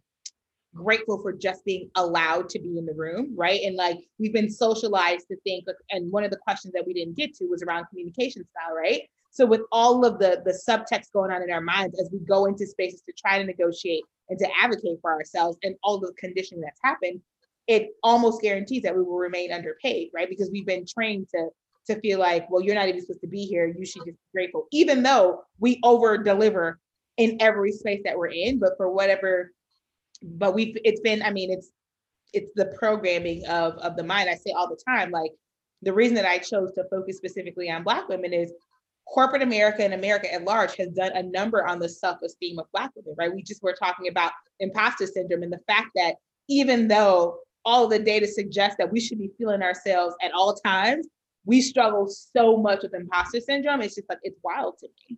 grateful 0.74 1.22
for 1.22 1.34
just 1.34 1.66
being 1.66 1.90
allowed 1.96 2.50
to 2.50 2.60
be 2.60 2.78
in 2.78 2.86
the 2.86 2.94
room, 2.94 3.34
right? 3.36 3.62
And 3.64 3.76
like 3.76 3.98
we've 4.20 4.34
been 4.34 4.50
socialized 4.50 5.28
to 5.30 5.38
think, 5.44 5.66
and 5.92 6.12
one 6.12 6.24
of 6.24 6.32
the 6.32 6.38
questions 6.38 6.74
that 6.74 6.86
we 6.86 6.94
didn't 6.94 7.18
get 7.18 7.34
to 7.36 7.46
was 7.46 7.64
around 7.64 7.86
communication 7.90 8.44
style, 8.46 8.76
right? 8.76 9.02
So 9.32 9.46
with 9.46 9.62
all 9.72 10.06
of 10.06 10.20
the 10.20 10.42
the 10.46 10.60
subtext 10.68 11.12
going 11.14 11.32
on 11.32 11.44
in 11.44 11.52
our 11.52 11.62
minds 11.62 12.00
as 12.00 12.10
we 12.12 12.20
go 12.20 12.46
into 12.46 12.66
spaces 12.66 13.02
to 13.02 13.14
try 13.14 13.38
to 13.40 13.46
negotiate 13.46 14.04
and 14.30 14.40
to 14.40 14.48
advocate 14.60 15.00
for 15.02 15.12
ourselves 15.12 15.58
and 15.64 15.76
all 15.84 16.00
the 16.00 16.14
conditioning 16.18 16.62
that's 16.62 16.80
happened, 16.84 17.22
it 17.68 17.90
almost 18.04 18.42
guarantees 18.42 18.84
that 18.84 18.96
we 18.96 19.04
will 19.04 19.18
remain 19.18 19.52
underpaid, 19.52 20.10
right? 20.14 20.30
Because 20.30 20.50
we've 20.52 20.66
been 20.66 20.86
trained 20.88 21.28
to 21.36 21.50
to 21.88 22.00
feel 22.00 22.20
like, 22.20 22.50
well, 22.50 22.62
you're 22.62 22.76
not 22.76 22.88
even 22.88 23.02
supposed 23.02 23.22
to 23.22 23.28
be 23.28 23.46
here. 23.46 23.68
You 23.68 23.86
should 23.86 24.06
just 24.06 24.18
be 24.18 24.32
grateful, 24.34 24.68
even 24.72 25.04
though 25.04 25.44
we 25.60 25.80
over 25.84 26.18
deliver 26.18 26.80
in 27.18 27.38
every 27.40 27.72
space 27.72 28.02
that 28.06 28.18
we're 28.18 28.28
in. 28.28 28.60
But 28.60 28.74
for 28.78 28.90
whatever, 28.90 29.52
but 30.22 30.54
we've 30.54 30.78
it's 30.84 31.02
been, 31.02 31.22
I 31.24 31.32
mean, 31.32 31.52
it's 31.52 31.70
it's 32.34 32.52
the 32.56 32.74
programming 32.78 33.46
of 33.48 33.74
of 33.78 33.96
the 33.96 34.04
mind. 34.04 34.30
I 34.30 34.36
say 34.36 34.52
all 34.52 34.70
the 34.70 34.82
time, 34.88 35.12
like 35.12 35.32
the 35.82 35.94
reason 35.94 36.16
that 36.16 36.26
I 36.26 36.38
chose 36.38 36.72
to 36.74 36.84
focus 36.90 37.18
specifically 37.18 37.70
on 37.70 37.84
Black 37.84 38.08
women 38.10 38.34
is 38.34 38.52
corporate 39.08 39.42
America 39.42 39.84
and 39.84 39.94
America 39.94 40.32
at 40.34 40.44
large 40.44 40.76
has 40.76 40.90
done 40.90 41.12
a 41.16 41.24
number 41.24 41.66
on 41.66 41.80
the 41.80 41.88
self-esteem 41.88 42.60
of 42.60 42.66
Black 42.74 42.92
women, 42.96 43.16
right? 43.18 43.34
We 43.34 43.42
just 43.42 43.64
were 43.64 43.76
talking 43.80 44.10
about 44.10 44.32
imposter 44.60 45.08
syndrome 45.08 45.44
and 45.44 45.54
the 45.54 45.62
fact 45.68 45.90
that 45.96 46.16
even 46.50 46.88
though 46.88 47.40
all 47.64 47.88
the 47.88 48.00
data 48.00 48.28
suggests 48.28 48.78
that 48.78 48.92
we 48.92 49.00
should 49.00 49.20
be 49.20 49.32
feeling 49.38 49.62
ourselves 49.62 50.16
at 50.22 50.34
all 50.34 50.54
times, 50.56 51.08
we 51.48 51.62
struggle 51.62 52.08
so 52.08 52.58
much 52.58 52.84
with 52.84 52.94
imposter 52.94 53.40
syndrome. 53.40 53.82
It's 53.82 53.96
just 53.96 54.10
like 54.10 54.20
it's 54.22 54.38
wild 54.44 54.78
to 54.80 54.88
me. 55.10 55.18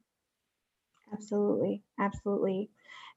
Absolutely, 1.12 1.82
absolutely. 2.00 2.70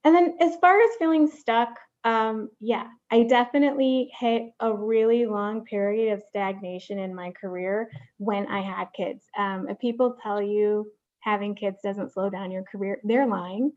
And 0.05 0.15
then 0.15 0.35
as 0.41 0.57
far 0.57 0.81
as 0.81 0.91
feeling 0.99 1.29
stuck, 1.29 1.79
um, 2.05 2.49
yeah, 2.59 2.87
I 3.11 3.25
definitely 3.25 4.11
hit 4.19 4.51
a 4.61 4.75
really 4.75 5.27
long 5.27 5.65
period 5.65 6.15
of 6.15 6.23
stagnation 6.31 6.99
in 6.99 7.15
my 7.15 7.33
career 7.39 7.91
when 8.17 8.47
I 8.47 8.63
had 8.63 8.87
kids. 8.97 9.25
Um, 9.39 9.69
if 9.69 9.79
people 9.79 10.17
tell 10.21 10.43
you 10.43 10.91
having 11.21 11.55
kids 11.55 11.79
doesn't 11.85 12.13
slow 12.13 12.31
down 12.31 12.51
your 12.51 12.65
career, 12.65 12.99
they're 13.05 13.29
lying. 13.29 13.73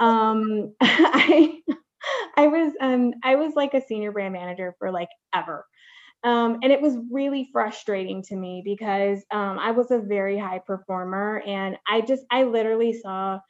Um, 0.00 0.74
I 0.80 1.60
I 2.36 2.48
was 2.48 2.72
um, 2.80 3.12
I 3.22 3.36
was 3.36 3.54
like 3.54 3.74
a 3.74 3.80
senior 3.80 4.10
brand 4.10 4.32
manager 4.32 4.74
for 4.78 4.90
like 4.90 5.08
ever. 5.34 5.64
Um, 6.24 6.58
and 6.62 6.72
it 6.72 6.80
was 6.80 6.96
really 7.10 7.48
frustrating 7.52 8.22
to 8.24 8.36
me 8.36 8.62
because 8.64 9.24
um, 9.32 9.58
I 9.58 9.72
was 9.72 9.90
a 9.90 9.98
very 9.98 10.38
high 10.38 10.60
performer 10.60 11.42
and 11.46 11.76
I 11.88 12.00
just 12.00 12.24
I 12.30 12.44
literally 12.44 12.92
saw 12.92 13.40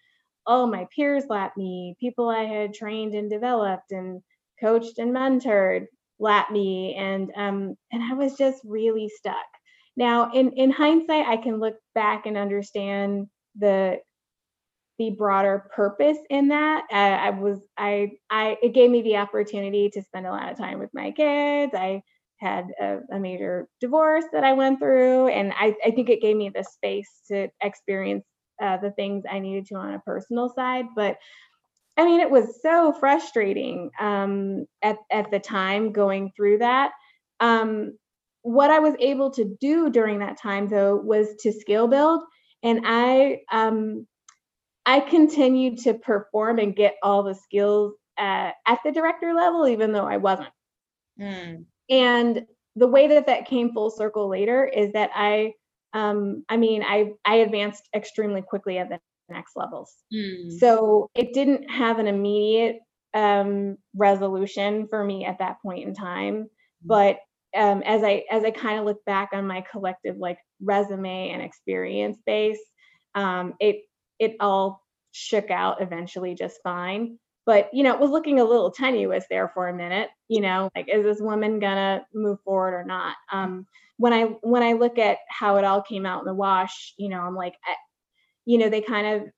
oh, 0.46 0.66
my 0.66 0.86
peers 0.94 1.24
lap 1.28 1.54
me, 1.56 1.96
people 2.00 2.28
I 2.28 2.44
had 2.44 2.74
trained 2.74 3.14
and 3.14 3.30
developed 3.30 3.92
and 3.92 4.22
coached 4.60 4.98
and 4.98 5.14
mentored 5.14 5.86
lap 6.20 6.50
me 6.52 6.94
and 6.96 7.32
um 7.36 7.76
and 7.92 8.02
I 8.02 8.14
was 8.14 8.36
just 8.36 8.60
really 8.64 9.08
stuck. 9.08 9.36
Now 9.96 10.32
in 10.32 10.52
in 10.52 10.70
hindsight 10.70 11.26
I 11.26 11.36
can 11.36 11.58
look 11.60 11.74
back 11.94 12.26
and 12.26 12.36
understand 12.36 13.26
the 13.58 13.98
the 14.98 15.10
broader 15.10 15.68
purpose 15.74 16.18
in 16.30 16.48
that. 16.48 16.84
Uh, 16.92 16.94
I 16.94 17.30
was 17.30 17.60
I 17.76 18.12
I 18.30 18.56
it 18.62 18.74
gave 18.74 18.90
me 18.90 19.02
the 19.02 19.16
opportunity 19.16 19.90
to 19.90 20.02
spend 20.02 20.26
a 20.26 20.30
lot 20.30 20.50
of 20.52 20.58
time 20.58 20.78
with 20.78 20.90
my 20.94 21.10
kids. 21.12 21.72
I 21.74 22.02
had 22.42 22.66
a, 22.80 22.98
a 23.12 23.18
major 23.18 23.68
divorce 23.80 24.24
that 24.32 24.44
I 24.44 24.52
went 24.52 24.78
through, 24.78 25.28
and 25.28 25.52
I, 25.52 25.74
I 25.84 25.90
think 25.92 26.10
it 26.10 26.20
gave 26.20 26.36
me 26.36 26.50
the 26.50 26.64
space 26.64 27.08
to 27.28 27.48
experience 27.62 28.24
uh, 28.60 28.76
the 28.76 28.90
things 28.90 29.24
I 29.30 29.38
needed 29.38 29.66
to 29.68 29.76
on 29.76 29.94
a 29.94 30.00
personal 30.00 30.52
side. 30.54 30.86
But 30.94 31.16
I 31.96 32.04
mean, 32.04 32.20
it 32.20 32.30
was 32.30 32.60
so 32.62 32.92
frustrating 32.92 33.90
um, 34.00 34.66
at 34.82 34.96
at 35.10 35.30
the 35.30 35.40
time 35.40 35.92
going 35.92 36.32
through 36.36 36.58
that. 36.58 36.92
Um, 37.40 37.96
what 38.42 38.70
I 38.70 38.80
was 38.80 38.94
able 38.98 39.30
to 39.32 39.56
do 39.60 39.88
during 39.90 40.18
that 40.18 40.40
time, 40.40 40.68
though, 40.68 40.96
was 40.96 41.28
to 41.40 41.52
skill 41.52 41.86
build, 41.88 42.22
and 42.62 42.80
I 42.84 43.40
um, 43.52 44.06
I 44.84 45.00
continued 45.00 45.78
to 45.80 45.94
perform 45.94 46.58
and 46.58 46.74
get 46.74 46.96
all 47.02 47.22
the 47.22 47.34
skills 47.34 47.94
at, 48.18 48.54
at 48.66 48.80
the 48.84 48.92
director 48.92 49.32
level, 49.32 49.68
even 49.68 49.92
though 49.92 50.06
I 50.06 50.16
wasn't. 50.16 50.48
Mm. 51.20 51.66
And 51.92 52.46
the 52.74 52.88
way 52.88 53.06
that 53.08 53.26
that 53.26 53.46
came 53.46 53.72
full 53.72 53.90
circle 53.90 54.28
later 54.28 54.64
is 54.64 54.92
that 54.94 55.10
I, 55.14 55.52
um, 55.92 56.42
I 56.48 56.56
mean, 56.56 56.82
I 56.82 57.12
I 57.24 57.36
advanced 57.36 57.86
extremely 57.94 58.40
quickly 58.40 58.78
at 58.78 58.88
the 58.88 58.98
next 59.28 59.56
levels. 59.56 59.94
Mm. 60.12 60.58
So 60.58 61.10
it 61.14 61.34
didn't 61.34 61.70
have 61.70 61.98
an 61.98 62.06
immediate 62.06 62.78
um, 63.14 63.76
resolution 63.94 64.86
for 64.88 65.04
me 65.04 65.26
at 65.26 65.38
that 65.40 65.56
point 65.62 65.86
in 65.86 65.94
time. 65.94 66.44
Mm. 66.44 66.46
But 66.86 67.16
um, 67.54 67.82
as 67.82 68.02
I 68.02 68.24
as 68.30 68.42
I 68.42 68.50
kind 68.50 68.78
of 68.78 68.86
look 68.86 69.04
back 69.04 69.30
on 69.34 69.46
my 69.46 69.62
collective 69.70 70.16
like 70.16 70.38
resume 70.62 71.30
and 71.30 71.42
experience 71.42 72.16
base, 72.24 72.60
um, 73.14 73.52
it 73.60 73.82
it 74.18 74.36
all 74.40 74.82
shook 75.10 75.50
out 75.50 75.82
eventually 75.82 76.34
just 76.34 76.58
fine. 76.64 77.18
But 77.44 77.70
you 77.72 77.82
know, 77.82 77.92
it 77.92 78.00
was 78.00 78.10
looking 78.10 78.40
a 78.40 78.44
little 78.44 78.70
tenuous 78.70 79.24
there 79.28 79.48
for 79.48 79.68
a 79.68 79.74
minute. 79.74 80.08
You 80.28 80.40
know, 80.40 80.70
like 80.76 80.88
is 80.92 81.04
this 81.04 81.20
woman 81.20 81.58
gonna 81.58 82.06
move 82.14 82.38
forward 82.44 82.74
or 82.74 82.84
not? 82.84 83.16
Um, 83.32 83.66
when 83.96 84.12
I 84.12 84.24
when 84.42 84.62
I 84.62 84.72
look 84.74 84.98
at 84.98 85.18
how 85.28 85.56
it 85.56 85.64
all 85.64 85.82
came 85.82 86.06
out 86.06 86.20
in 86.20 86.26
the 86.26 86.34
wash, 86.34 86.94
you 86.96 87.08
know, 87.08 87.20
I'm 87.20 87.36
like, 87.36 87.54
I, 87.64 87.74
you 88.44 88.58
know, 88.58 88.68
they 88.68 88.80
kind 88.80 89.06
of, 89.06 89.28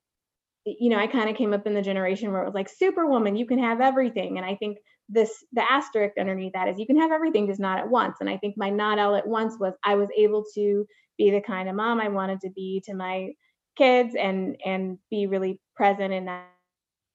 you 0.64 0.90
know, 0.90 0.98
I 0.98 1.06
kind 1.06 1.28
of 1.28 1.36
came 1.36 1.52
up 1.52 1.66
in 1.66 1.74
the 1.74 1.82
generation 1.82 2.32
where 2.32 2.42
it 2.42 2.46
was 2.46 2.54
like, 2.54 2.68
Superwoman, 2.68 3.36
you 3.36 3.46
can 3.46 3.58
have 3.58 3.80
everything, 3.80 4.38
and 4.38 4.46
I 4.46 4.54
think 4.54 4.78
this 5.08 5.44
the 5.52 5.70
asterisk 5.70 6.16
underneath 6.18 6.52
that 6.54 6.68
is 6.68 6.78
you 6.78 6.86
can 6.86 6.98
have 6.98 7.12
everything 7.12 7.46
just 7.46 7.60
not 7.60 7.78
at 7.78 7.88
once 7.88 8.16
and 8.20 8.30
i 8.30 8.36
think 8.38 8.56
my 8.56 8.70
not 8.70 8.98
all 8.98 9.14
at 9.14 9.26
once 9.26 9.58
was 9.60 9.74
i 9.84 9.94
was 9.94 10.08
able 10.16 10.44
to 10.54 10.86
be 11.18 11.30
the 11.30 11.40
kind 11.40 11.68
of 11.68 11.74
mom 11.74 12.00
i 12.00 12.08
wanted 12.08 12.40
to 12.40 12.50
be 12.50 12.82
to 12.84 12.94
my 12.94 13.30
kids 13.76 14.14
and 14.18 14.56
and 14.64 14.98
be 15.10 15.26
really 15.26 15.60
present 15.76 16.12
and 16.12 16.28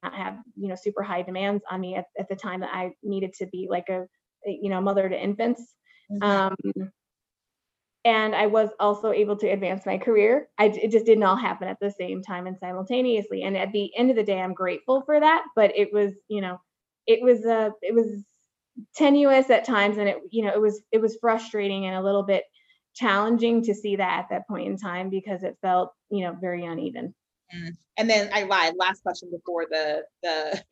not 0.03 0.13
have 0.13 0.37
you 0.55 0.67
know 0.67 0.75
super 0.75 1.03
high 1.03 1.21
demands 1.21 1.63
on 1.69 1.81
me 1.81 1.95
at, 1.95 2.05
at 2.17 2.27
the 2.29 2.35
time 2.35 2.59
that 2.61 2.73
i 2.73 2.91
needed 3.03 3.33
to 3.33 3.45
be 3.47 3.67
like 3.69 3.89
a, 3.89 4.05
you 4.45 4.69
know 4.69 4.81
mother 4.81 5.07
to 5.09 5.21
infants 5.21 5.75
mm-hmm. 6.11 6.23
um, 6.23 6.91
and 8.05 8.35
i 8.35 8.45
was 8.45 8.69
also 8.79 9.11
able 9.11 9.35
to 9.35 9.47
advance 9.47 9.85
my 9.85 9.97
career 9.97 10.47
I, 10.57 10.65
it 10.65 10.91
just 10.91 11.05
didn't 11.05 11.23
all 11.23 11.35
happen 11.35 11.67
at 11.67 11.77
the 11.81 11.91
same 11.91 12.21
time 12.21 12.47
and 12.47 12.57
simultaneously 12.57 13.43
and 13.43 13.57
at 13.57 13.71
the 13.71 13.91
end 13.97 14.09
of 14.09 14.15
the 14.15 14.23
day 14.23 14.39
i'm 14.39 14.53
grateful 14.53 15.01
for 15.05 15.19
that 15.19 15.45
but 15.55 15.71
it 15.75 15.91
was 15.93 16.13
you 16.27 16.41
know 16.41 16.59
it 17.07 17.21
was 17.21 17.45
uh 17.45 17.71
it 17.81 17.93
was 17.93 18.23
tenuous 18.95 19.49
at 19.49 19.65
times 19.65 19.97
and 19.97 20.07
it 20.07 20.17
you 20.31 20.43
know 20.43 20.51
it 20.53 20.61
was 20.61 20.81
it 20.91 21.01
was 21.01 21.17
frustrating 21.19 21.85
and 21.85 21.95
a 21.95 22.01
little 22.01 22.23
bit 22.23 22.43
challenging 22.99 23.63
to 23.63 23.73
see 23.73 23.95
that 23.95 24.19
at 24.19 24.29
that 24.29 24.47
point 24.47 24.67
in 24.67 24.77
time 24.77 25.09
because 25.09 25.43
it 25.43 25.57
felt, 25.61 25.91
you 26.09 26.25
know, 26.25 26.35
very 26.39 26.65
uneven. 26.65 27.13
And 27.97 28.09
then 28.09 28.29
I 28.33 28.43
lied. 28.43 28.75
Last 28.77 29.03
question 29.03 29.29
before 29.31 29.65
the 29.69 30.03
the 30.23 30.63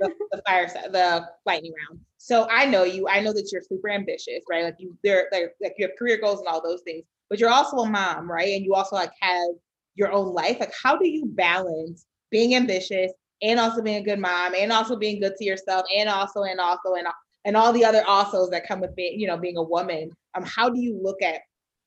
the, 0.00 0.12
the 0.32 0.42
fire 0.46 0.66
the 0.66 1.28
lightning 1.44 1.74
round. 1.88 2.00
So 2.18 2.48
I 2.50 2.64
know 2.64 2.84
you. 2.84 3.06
I 3.08 3.20
know 3.20 3.32
that 3.32 3.50
you're 3.52 3.62
super 3.62 3.90
ambitious, 3.90 4.42
right? 4.48 4.64
Like 4.64 4.76
you, 4.78 4.96
there, 5.04 5.28
like, 5.32 5.54
like 5.60 5.74
you 5.76 5.86
have 5.86 5.96
career 5.98 6.18
goals 6.18 6.38
and 6.38 6.48
all 6.48 6.62
those 6.62 6.82
things. 6.82 7.04
But 7.28 7.38
you're 7.38 7.50
also 7.50 7.78
a 7.78 7.88
mom, 7.88 8.30
right? 8.30 8.54
And 8.54 8.64
you 8.64 8.74
also 8.74 8.96
like 8.96 9.12
have 9.20 9.50
your 9.94 10.12
own 10.12 10.32
life. 10.32 10.58
Like, 10.60 10.72
how 10.80 10.96
do 10.96 11.06
you 11.08 11.26
balance 11.26 12.06
being 12.30 12.54
ambitious 12.54 13.12
and 13.42 13.60
also 13.60 13.82
being 13.82 13.96
a 13.96 14.04
good 14.04 14.18
mom, 14.18 14.54
and 14.54 14.72
also 14.72 14.96
being 14.96 15.20
good 15.20 15.36
to 15.36 15.44
yourself, 15.44 15.84
and 15.94 16.08
also 16.08 16.44
and 16.44 16.60
also 16.60 16.94
and 16.94 17.06
and 17.44 17.56
all 17.56 17.72
the 17.72 17.84
other 17.84 18.02
alsos 18.02 18.50
that 18.50 18.66
come 18.66 18.80
with 18.80 18.96
being, 18.96 19.20
you 19.20 19.26
know, 19.26 19.36
being 19.36 19.58
a 19.58 19.62
woman? 19.62 20.10
Um, 20.34 20.44
how 20.44 20.70
do 20.70 20.80
you 20.80 20.98
look 21.02 21.20
at 21.20 21.42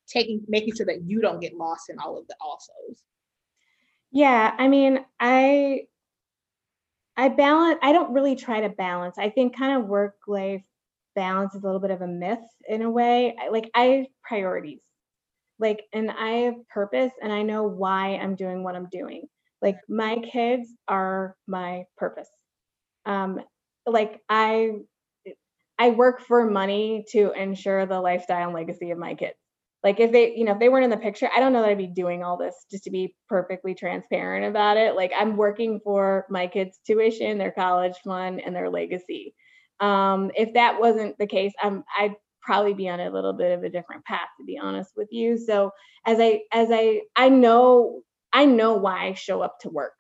taking 0.07 0.41
making 0.47 0.75
sure 0.75 0.86
that 0.86 1.03
you 1.03 1.19
don't 1.19 1.41
get 1.41 1.55
lost 1.55 1.89
in 1.89 1.97
all 1.99 2.17
of 2.17 2.28
the 2.28 2.36
alsos 2.41 2.99
yeah 4.18 4.53
i 4.57 4.68
mean 4.68 4.93
i 5.20 5.82
i 7.18 7.30
balance 7.30 7.80
i 7.82 7.91
don't 7.91 8.13
really 8.13 8.36
try 8.36 8.61
to 8.61 8.70
balance. 8.70 9.18
I 9.18 9.30
think 9.30 9.55
kind 9.55 9.78
of 9.82 9.88
work 9.88 10.15
life 10.28 10.61
balance 11.15 11.55
is 11.55 11.63
a 11.63 11.65
little 11.65 11.82
bit 11.82 11.91
of 11.91 12.01
a 12.01 12.07
myth 12.07 12.39
in 12.68 12.82
a 12.82 12.89
way. 12.91 13.36
Like 13.51 13.70
i 13.76 13.84
have 13.84 14.05
priorities 14.24 14.82
like 15.59 15.84
and 15.93 16.11
i 16.11 16.32
have 16.47 16.55
purpose 16.70 17.11
and 17.24 17.34
i 17.34 17.43
know 17.43 17.63
why 17.63 18.15
i'm 18.18 18.36
doing 18.36 18.63
what 18.63 18.76
i'm 18.76 18.89
doing. 18.91 19.28
Like 19.61 19.78
my 19.89 20.18
kids 20.32 20.70
are 20.88 21.36
my 21.47 21.86
purpose. 21.97 22.30
Um 23.05 23.41
like 23.88 24.22
i 24.30 24.72
i 25.80 25.89
work 25.89 26.22
for 26.22 26.49
money 26.49 27.05
to 27.11 27.32
ensure 27.34 27.86
the 27.86 27.99
lifestyle 27.99 28.45
and 28.47 28.53
legacy 28.55 28.91
of 28.91 28.97
my 28.99 29.15
kids 29.15 29.38
like 29.88 30.01
if 30.01 30.11
they 30.11 30.35
you 30.35 30.43
know 30.43 30.51
if 30.51 30.59
they 30.59 30.67
weren't 30.67 30.83
in 30.83 30.89
the 30.89 30.97
picture 30.97 31.29
i 31.33 31.39
don't 31.39 31.53
know 31.53 31.61
that 31.61 31.69
i'd 31.69 31.77
be 31.77 31.88
doing 31.88 32.21
all 32.21 32.35
this 32.35 32.65
just 32.69 32.83
to 32.83 32.91
be 32.91 33.15
perfectly 33.29 33.73
transparent 33.73 34.45
about 34.45 34.75
it. 34.75 34.95
Like 34.97 35.13
i'm 35.17 35.38
working 35.38 35.79
for 35.81 36.25
my 36.29 36.45
kids 36.47 36.79
tuition 36.85 37.38
their 37.38 37.51
college 37.51 37.95
fund 38.03 38.41
and 38.45 38.53
their 38.53 38.69
legacy. 38.69 39.33
Um, 39.79 40.31
if 40.35 40.53
that 40.55 40.79
wasn't 40.81 41.17
the 41.17 41.27
case 41.27 41.53
i'm 41.63 41.85
i'd 41.97 42.15
probably 42.41 42.73
be 42.73 42.89
on 42.89 42.99
a 42.99 43.09
little 43.09 43.31
bit 43.33 43.57
of 43.57 43.63
a 43.63 43.69
different 43.69 44.03
path 44.03 44.27
to 44.39 44.45
be 44.45 44.57
honest 44.57 44.91
with 44.97 45.07
you. 45.11 45.38
So 45.38 45.71
as 46.05 46.17
i 46.19 46.41
as 46.51 46.67
i 46.71 47.01
i 47.15 47.29
know 47.29 48.01
i 48.33 48.45
know 48.45 48.73
why 48.75 49.07
i 49.07 49.13
show 49.13 49.41
up 49.41 49.59
to 49.61 49.69
work. 49.69 49.97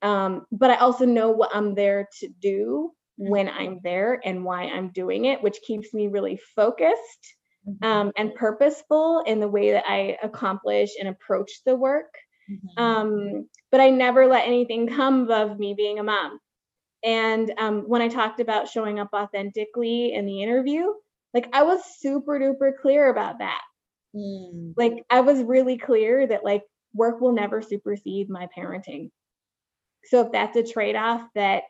Um, 0.00 0.46
but 0.50 0.70
i 0.70 0.76
also 0.76 1.04
know 1.04 1.30
what 1.30 1.54
i'm 1.54 1.74
there 1.74 2.08
to 2.20 2.28
do 2.40 2.92
when 3.18 3.50
i'm 3.50 3.80
there 3.84 4.18
and 4.24 4.46
why 4.46 4.62
i'm 4.62 4.88
doing 4.92 5.26
it 5.26 5.42
which 5.42 5.58
keeps 5.66 5.92
me 5.92 6.08
really 6.08 6.40
focused 6.56 7.22
mm-hmm. 7.22 7.39
Um, 7.82 8.12
and 8.16 8.34
purposeful 8.34 9.22
in 9.26 9.40
the 9.40 9.48
way 9.48 9.72
that 9.72 9.84
I 9.86 10.16
accomplish 10.22 10.90
and 10.98 11.08
approach 11.08 11.50
the 11.64 11.76
work. 11.76 12.12
Mm-hmm. 12.50 12.82
Um, 12.82 13.48
but 13.70 13.80
I 13.80 13.90
never 13.90 14.26
let 14.26 14.46
anything 14.46 14.88
come 14.96 15.30
of 15.30 15.58
me 15.58 15.74
being 15.74 15.98
a 15.98 16.02
mom. 16.02 16.38
And 17.02 17.52
um, 17.58 17.82
when 17.86 18.02
I 18.02 18.08
talked 18.08 18.40
about 18.40 18.68
showing 18.68 18.98
up 18.98 19.08
authentically 19.14 20.12
in 20.12 20.26
the 20.26 20.42
interview, 20.42 20.86
like 21.32 21.48
I 21.52 21.62
was 21.62 21.80
super 21.98 22.38
duper 22.38 22.72
clear 22.80 23.08
about 23.08 23.38
that. 23.38 23.62
Mm. 24.14 24.74
Like 24.76 25.04
I 25.08 25.20
was 25.20 25.42
really 25.42 25.78
clear 25.78 26.26
that 26.26 26.44
like 26.44 26.62
work 26.92 27.20
will 27.20 27.32
never 27.32 27.62
supersede 27.62 28.28
my 28.28 28.48
parenting. 28.56 29.10
So 30.04 30.22
if 30.22 30.32
that's 30.32 30.56
a 30.56 30.62
trade 30.62 30.96
off 30.96 31.22
that, 31.34 31.64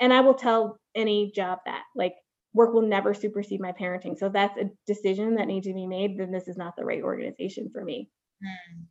and 0.00 0.12
I 0.12 0.20
will 0.20 0.34
tell 0.34 0.78
any 0.94 1.32
job 1.34 1.58
that, 1.66 1.82
like, 1.96 2.14
work 2.52 2.72
will 2.72 2.82
never 2.82 3.14
supersede 3.14 3.60
my 3.60 3.72
parenting. 3.72 4.18
So 4.18 4.28
that's 4.28 4.56
a 4.58 4.70
decision 4.86 5.36
that 5.36 5.46
needs 5.46 5.66
to 5.66 5.74
be 5.74 5.86
made, 5.86 6.18
then 6.18 6.32
this 6.32 6.48
is 6.48 6.56
not 6.56 6.74
the 6.76 6.84
right 6.84 7.02
organization 7.02 7.70
for 7.72 7.84
me. 7.84 8.08
Hmm. 8.42 8.82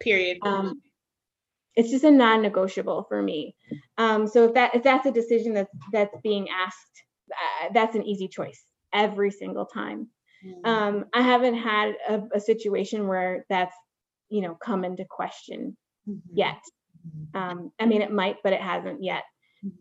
Period. 0.00 0.38
Um, 0.42 0.82
it's 1.76 1.90
just 1.90 2.04
a 2.04 2.10
non-negotiable 2.10 3.04
for 3.08 3.22
me. 3.22 3.54
Um, 3.98 4.26
so 4.26 4.44
if 4.44 4.54
that 4.54 4.74
if 4.74 4.82
that's 4.82 5.06
a 5.06 5.12
decision 5.12 5.54
that's 5.54 5.70
that's 5.92 6.16
being 6.22 6.48
asked, 6.48 7.04
uh, 7.30 7.68
that's 7.72 7.94
an 7.94 8.06
easy 8.06 8.28
choice 8.28 8.64
every 8.92 9.30
single 9.30 9.66
time. 9.66 10.08
Mm. 10.44 10.66
Um, 10.66 11.04
I 11.14 11.22
haven't 11.22 11.56
had 11.56 11.94
a, 12.08 12.22
a, 12.34 12.40
situation 12.40 13.08
where 13.08 13.44
that's 13.48 13.74
you 14.28 14.42
know 14.42 14.54
come 14.54 14.84
into 14.84 15.04
question 15.08 15.76
mm-hmm. 16.08 16.18
yet. 16.34 16.60
Mm-hmm. 17.06 17.38
Um, 17.38 17.72
I 17.78 17.86
mean, 17.86 18.02
it 18.02 18.10
might, 18.10 18.36
but 18.42 18.52
it 18.52 18.60
hasn't 18.60 19.02
yet. 19.02 19.24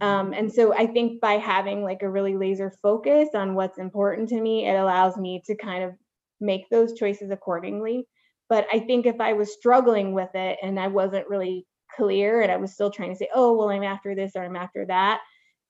Um, 0.02 0.34
and 0.34 0.52
so 0.52 0.74
I 0.74 0.88
think 0.88 1.22
by 1.22 1.34
having 1.34 1.84
like 1.84 2.02
a 2.02 2.10
really 2.10 2.36
laser 2.36 2.74
focus 2.82 3.30
on 3.34 3.56
what's 3.56 3.78
important 3.78 4.30
to 4.30 4.42
me, 4.42 4.68
it 4.68 4.76
allows 4.76 5.18
me 5.18 5.42
to 5.46 5.56
kind 5.56 5.84
of 5.84 5.94
make 6.40 6.70
those 6.70 6.94
choices 6.94 7.32
accordingly. 7.32 8.08
But 8.50 8.68
I 8.72 8.80
think 8.80 9.06
if 9.06 9.20
I 9.20 9.34
was 9.34 9.54
struggling 9.54 10.14
with 10.14 10.30
it 10.34 10.58
and 10.62 10.80
I 10.80 10.88
wasn't 10.88 11.28
really 11.28 11.66
clear 11.96 12.42
and 12.42 12.52
I 12.52 12.58
was 12.58 12.74
still 12.74 12.92
trying 12.92 13.12
to 13.12 13.16
say, 13.16 13.30
oh, 13.34 13.54
well, 13.54 13.70
I'm 13.70 13.84
after 13.84 14.16
this 14.16 14.34
or 14.36 14.44
I'm 14.44 14.56
after 14.56 14.86
that, 14.88 15.22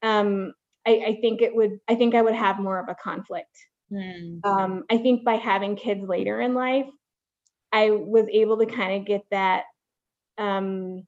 um, 0.03 0.53
I, 0.85 0.91
I, 1.07 1.17
think 1.21 1.41
it 1.41 1.55
would, 1.55 1.79
I 1.87 1.95
think 1.95 2.15
I 2.15 2.21
would 2.21 2.35
have 2.35 2.59
more 2.59 2.79
of 2.79 2.89
a 2.89 2.95
conflict. 2.95 3.55
Mm. 3.91 4.45
Um, 4.45 4.83
I 4.89 4.97
think 4.97 5.23
by 5.23 5.35
having 5.35 5.75
kids 5.75 6.07
later 6.07 6.41
in 6.41 6.53
life, 6.53 6.87
I 7.71 7.91
was 7.91 8.25
able 8.31 8.57
to 8.57 8.65
kind 8.65 8.99
of 8.99 9.07
get 9.07 9.23
that 9.31 9.63
um, 10.37 11.05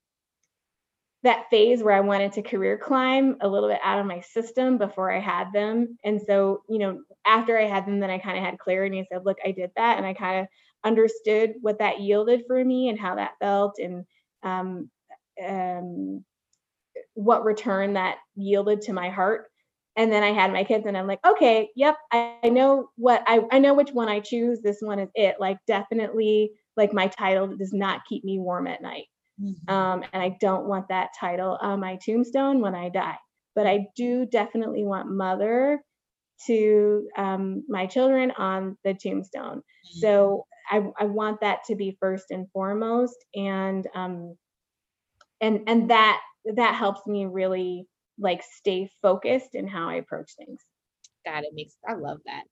that 1.28 1.49
phase 1.49 1.84
where 1.84 1.93
I 1.93 1.99
wanted 1.99 2.32
to 2.34 2.41
career 2.41 2.78
climb 2.78 3.36
a 3.41 3.47
little 3.47 3.67
bit 3.67 3.82
out 3.84 3.99
of 3.99 4.05
my 4.05 4.21
system 4.21 4.78
before 4.78 5.11
I 5.11 5.19
had 5.19 5.51
them. 5.51 5.97
And 6.05 6.21
so, 6.21 6.63
you 6.69 6.80
know, 6.80 7.01
after 7.25 7.57
I 7.59 7.65
had 7.65 7.86
them, 7.86 7.99
then 7.99 8.09
I 8.09 8.17
kind 8.17 8.38
of 8.38 8.43
had 8.45 8.57
clarity 8.57 8.97
and 8.97 9.07
said, 9.11 9.25
look, 9.25 9.38
I 9.45 9.51
did 9.51 9.71
that. 9.75 9.97
And 9.97 10.05
I 10.05 10.13
kind 10.13 10.39
of 10.39 10.47
understood 10.86 11.55
what 11.59 11.80
that 11.80 11.99
yielded 11.99 12.43
for 12.47 12.63
me 12.63 12.88
and 12.88 12.97
how 12.97 13.15
that 13.15 13.34
felt 13.41 13.78
and 13.78 14.05
um, 14.43 14.89
um, 15.45 16.23
what 17.13 17.43
return 17.43 17.93
that 17.93 18.19
yielded 18.36 18.82
to 18.84 18.93
my 18.93 19.09
heart. 19.09 19.47
And 19.97 20.09
then 20.09 20.23
I 20.23 20.32
had 20.32 20.53
my 20.53 20.63
kids 20.63 20.86
and 20.86 20.97
I'm 20.97 21.07
like, 21.07 21.19
okay, 21.28 21.69
yep, 21.75 21.97
I, 22.13 22.36
I 22.43 22.49
know 22.49 22.89
what 22.95 23.21
I, 23.28 23.41
I 23.51 23.59
know 23.59 23.73
which 23.73 23.91
one 23.91 24.07
I 24.07 24.21
choose. 24.21 24.61
This 24.61 24.78
one 24.80 24.99
is 24.99 25.09
it. 25.13 25.36
Like 25.41 25.57
definitely 25.67 26.51
like 26.78 26.93
my 26.93 27.07
title 27.07 27.47
does 27.47 27.73
not 27.73 28.05
keep 28.07 28.23
me 28.23 28.39
warm 28.39 28.67
at 28.67 28.82
night. 28.82 29.07
Mm-hmm. 29.41 29.73
Um, 29.73 30.03
and 30.13 30.21
I 30.21 30.38
don't 30.39 30.65
want 30.65 30.88
that 30.89 31.09
title 31.19 31.57
on 31.61 31.79
my 31.79 31.97
tombstone 32.03 32.59
when 32.61 32.75
I 32.75 32.89
die. 32.89 33.17
But 33.55 33.67
I 33.67 33.88
do 33.95 34.25
definitely 34.25 34.83
want 34.83 35.09
mother 35.09 35.81
to 36.45 37.07
um, 37.17 37.63
my 37.67 37.88
children 37.88 38.31
on 38.38 38.77
the 38.83 38.93
tombstone. 38.93 39.57
Mm-hmm. 39.57 39.99
So 39.99 40.45
I, 40.69 40.83
I, 40.99 41.05
want 41.05 41.41
that 41.41 41.63
to 41.67 41.75
be 41.75 41.97
first 41.99 42.25
and 42.29 42.47
foremost, 42.51 43.15
and 43.33 43.88
um, 43.95 44.35
and 45.41 45.61
and 45.67 45.89
that 45.89 46.19
that 46.55 46.75
helps 46.75 47.07
me 47.07 47.25
really 47.25 47.88
like 48.19 48.43
stay 48.43 48.89
focused 49.01 49.55
in 49.55 49.67
how 49.67 49.89
I 49.89 49.95
approach 49.95 50.31
things. 50.38 50.61
Got 51.25 51.43
it. 51.43 51.51
Makes 51.53 51.75
I 51.88 51.93
love 51.93 52.19
that. 52.25 52.43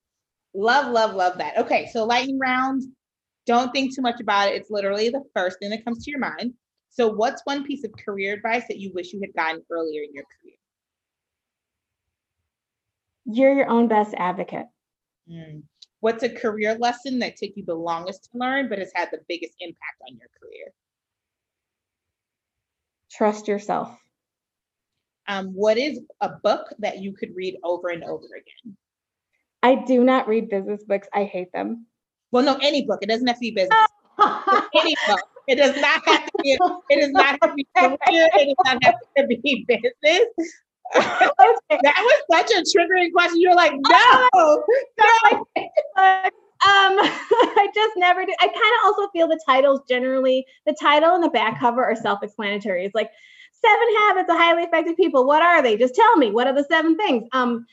Love, 0.54 0.90
love, 0.92 1.14
love 1.14 1.38
that. 1.38 1.58
Okay, 1.58 1.88
so 1.92 2.04
lightning 2.04 2.38
round. 2.38 2.82
Don't 3.46 3.70
think 3.72 3.94
too 3.94 4.02
much 4.02 4.20
about 4.20 4.48
it. 4.48 4.56
It's 4.56 4.70
literally 4.70 5.08
the 5.08 5.22
first 5.34 5.58
thing 5.60 5.70
that 5.70 5.84
comes 5.84 6.04
to 6.04 6.10
your 6.10 6.18
mind. 6.18 6.54
So, 6.96 7.08
what's 7.08 7.42
one 7.44 7.62
piece 7.62 7.84
of 7.84 7.92
career 7.92 8.32
advice 8.32 8.64
that 8.68 8.78
you 8.78 8.90
wish 8.94 9.12
you 9.12 9.20
had 9.20 9.34
gotten 9.34 9.62
earlier 9.70 10.02
in 10.02 10.14
your 10.14 10.24
career? 10.24 10.54
You're 13.26 13.54
your 13.54 13.68
own 13.68 13.86
best 13.86 14.14
advocate. 14.16 14.64
Mm. 15.30 15.64
What's 16.00 16.22
a 16.22 16.30
career 16.30 16.74
lesson 16.78 17.18
that 17.18 17.36
took 17.36 17.50
you 17.54 17.66
the 17.66 17.74
longest 17.74 18.24
to 18.24 18.38
learn, 18.38 18.70
but 18.70 18.78
has 18.78 18.92
had 18.94 19.10
the 19.12 19.20
biggest 19.28 19.52
impact 19.60 20.00
on 20.08 20.16
your 20.16 20.28
career? 20.40 20.72
Trust 23.10 23.46
yourself. 23.46 23.94
Um, 25.28 25.48
what 25.48 25.76
is 25.76 26.00
a 26.22 26.30
book 26.30 26.68
that 26.78 27.00
you 27.00 27.12
could 27.12 27.36
read 27.36 27.58
over 27.62 27.88
and 27.88 28.04
over 28.04 28.24
again? 28.24 28.76
I 29.62 29.74
do 29.74 30.02
not 30.02 30.28
read 30.28 30.48
business 30.48 30.82
books. 30.84 31.08
I 31.12 31.24
hate 31.24 31.52
them. 31.52 31.86
Well, 32.30 32.44
no, 32.44 32.56
any 32.62 32.86
book. 32.86 33.00
It 33.02 33.08
doesn't 33.08 33.26
have 33.26 33.36
to 33.36 33.40
be 33.40 33.50
business. 33.50 33.86
any 34.74 34.94
book. 35.06 35.20
It 35.48 35.56
does 35.56 35.80
not 35.80 36.02
have 36.06 36.26
to 36.26 36.32
be. 36.42 36.58
It 36.90 37.00
does 37.00 37.10
not 37.10 37.26
have 37.26 37.40
to 37.40 37.54
be 37.54 37.66
career. 37.76 37.96
It 38.34 38.46
does 38.46 38.56
not 38.64 38.84
have 38.84 38.94
to 39.18 39.26
be 39.26 39.64
business. 39.68 40.26
That 41.68 41.96
was 41.98 42.22
such 42.30 42.52
a 42.52 42.62
triggering 42.62 43.10
question. 43.12 43.40
You're 43.40 43.56
like, 43.56 43.72
no, 43.72 44.30
no. 44.34 45.46
Um, 46.64 46.96
I 46.98 47.68
just 47.74 47.96
never 47.96 48.24
did. 48.24 48.36
I 48.40 48.46
kind 48.46 48.56
of 48.56 48.84
also 48.84 49.08
feel 49.10 49.28
the 49.28 49.40
titles 49.44 49.80
generally, 49.88 50.46
the 50.64 50.76
title 50.80 51.14
and 51.14 51.22
the 51.22 51.28
back 51.28 51.58
cover 51.60 51.84
are 51.84 51.96
self-explanatory. 51.96 52.84
It's 52.84 52.94
like 52.94 53.10
seven 53.52 53.88
habits 53.98 54.30
of 54.30 54.36
highly 54.36 54.62
effective 54.62 54.96
people. 54.96 55.26
What 55.26 55.42
are 55.42 55.60
they? 55.60 55.76
Just 55.76 55.94
tell 55.94 56.16
me. 56.16 56.30
What 56.30 56.46
are 56.46 56.54
the 56.54 56.64
seven 56.64 56.96
things? 56.96 57.24
Um, 57.32 57.66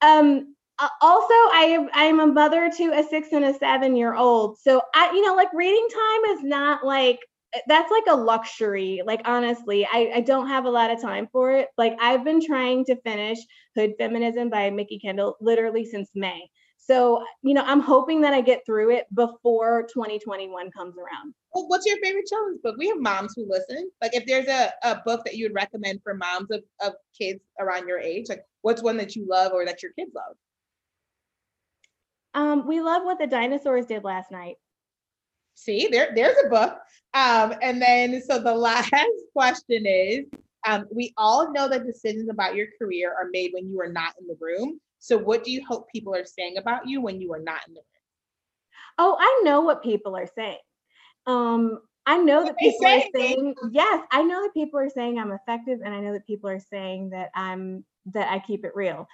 um, 0.00 0.55
uh, 0.78 0.88
also 1.00 1.34
i 1.52 1.66
am 1.68 1.88
i 1.94 2.04
am 2.04 2.20
a 2.20 2.26
mother 2.26 2.70
to 2.70 2.92
a 2.92 3.02
six 3.02 3.28
and 3.32 3.44
a 3.44 3.54
seven 3.54 3.96
year 3.96 4.14
old. 4.14 4.58
So 4.58 4.80
i 4.94 5.10
you 5.12 5.24
know 5.24 5.34
like 5.34 5.52
reading 5.54 5.86
time 5.92 6.36
is 6.36 6.42
not 6.42 6.84
like 6.84 7.20
eh, 7.54 7.60
that's 7.66 7.90
like 7.90 8.04
a 8.08 8.16
luxury. 8.16 9.02
Like 9.04 9.22
honestly 9.24 9.86
I, 9.86 10.12
I 10.16 10.20
don't 10.20 10.48
have 10.48 10.64
a 10.64 10.70
lot 10.70 10.90
of 10.90 11.00
time 11.00 11.28
for 11.32 11.52
it. 11.52 11.68
Like 11.78 11.96
i've 12.00 12.24
been 12.24 12.44
trying 12.44 12.84
to 12.86 12.96
finish 13.02 13.38
hood 13.74 13.94
feminism 13.98 14.50
by 14.50 14.70
Mikki 14.70 14.98
Kendall 14.98 15.36
literally 15.40 15.84
since 15.84 16.10
may. 16.14 16.50
So 16.78 17.24
you 17.42 17.54
know 17.54 17.64
i'm 17.64 17.80
hoping 17.80 18.20
that 18.20 18.34
i 18.34 18.40
get 18.40 18.64
through 18.66 18.90
it 18.90 19.06
before 19.14 19.86
2021 19.92 20.70
comes 20.72 20.96
around. 20.98 21.34
Well, 21.54 21.68
what's 21.68 21.86
your 21.86 21.96
favorite 22.02 22.26
children's 22.26 22.60
book? 22.60 22.76
We 22.76 22.88
have 22.88 23.00
moms 23.00 23.32
who 23.34 23.48
listen. 23.48 23.90
Like 24.02 24.14
if 24.14 24.26
there's 24.26 24.46
a, 24.46 24.72
a 24.82 25.00
book 25.06 25.24
that 25.24 25.36
you 25.36 25.46
would 25.46 25.54
recommend 25.54 26.00
for 26.02 26.12
moms 26.12 26.50
of, 26.50 26.62
of 26.82 26.92
kids 27.18 27.40
around 27.58 27.88
your 27.88 27.98
age 27.98 28.26
like 28.28 28.44
what's 28.60 28.82
one 28.82 28.98
that 28.98 29.16
you 29.16 29.26
love 29.26 29.52
or 29.52 29.64
that 29.64 29.82
your 29.82 29.92
kids 29.92 30.10
love 30.14 30.36
um, 32.36 32.66
we 32.66 32.80
love 32.80 33.02
what 33.02 33.18
the 33.18 33.26
dinosaurs 33.26 33.86
did 33.86 34.04
last 34.04 34.30
night. 34.30 34.56
See, 35.54 35.88
there, 35.90 36.12
there's 36.14 36.36
a 36.44 36.48
book. 36.48 36.78
Um, 37.14 37.54
and 37.62 37.80
then, 37.80 38.22
so 38.22 38.38
the 38.38 38.54
last 38.54 38.92
question 39.32 39.86
is 39.86 40.26
um, 40.68 40.84
we 40.94 41.14
all 41.16 41.50
know 41.52 41.68
that 41.68 41.86
decisions 41.86 42.28
about 42.28 42.54
your 42.54 42.66
career 42.78 43.10
are 43.10 43.28
made 43.32 43.52
when 43.54 43.68
you 43.68 43.80
are 43.80 43.90
not 43.90 44.12
in 44.20 44.26
the 44.26 44.36
room. 44.38 44.78
So, 44.98 45.16
what 45.16 45.44
do 45.44 45.50
you 45.50 45.64
hope 45.66 45.88
people 45.90 46.14
are 46.14 46.26
saying 46.26 46.58
about 46.58 46.86
you 46.86 47.00
when 47.00 47.20
you 47.20 47.32
are 47.32 47.40
not 47.40 47.66
in 47.66 47.74
the 47.74 47.80
room? 47.80 47.86
Oh, 48.98 49.16
I 49.18 49.42
know 49.44 49.62
what 49.62 49.82
people 49.82 50.14
are 50.16 50.28
saying. 50.34 50.58
Um, 51.26 51.80
I 52.04 52.18
know 52.18 52.42
what 52.42 52.48
that 52.48 52.58
people 52.58 52.80
say? 52.82 52.98
are 52.98 53.10
saying, 53.14 53.54
yes, 53.70 54.04
I 54.12 54.22
know 54.22 54.42
that 54.42 54.54
people 54.54 54.78
are 54.78 54.90
saying 54.90 55.18
I'm 55.18 55.32
effective, 55.32 55.80
and 55.84 55.94
I 55.94 56.00
know 56.00 56.12
that 56.12 56.26
people 56.26 56.50
are 56.50 56.60
saying 56.60 57.10
that 57.10 57.30
I'm 57.34 57.84
that 58.12 58.30
I 58.30 58.40
keep 58.40 58.64
it 58.64 58.72
real. 58.74 59.08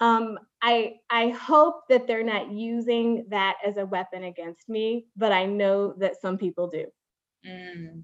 Um, 0.00 0.38
I 0.62 0.94
I 1.10 1.28
hope 1.30 1.82
that 1.88 2.06
they're 2.06 2.24
not 2.24 2.50
using 2.50 3.26
that 3.28 3.56
as 3.64 3.76
a 3.76 3.86
weapon 3.86 4.24
against 4.24 4.68
me, 4.68 5.06
but 5.16 5.32
I 5.32 5.46
know 5.46 5.94
that 5.98 6.20
some 6.20 6.38
people 6.38 6.68
do. 6.68 6.86
Mm. 7.46 8.02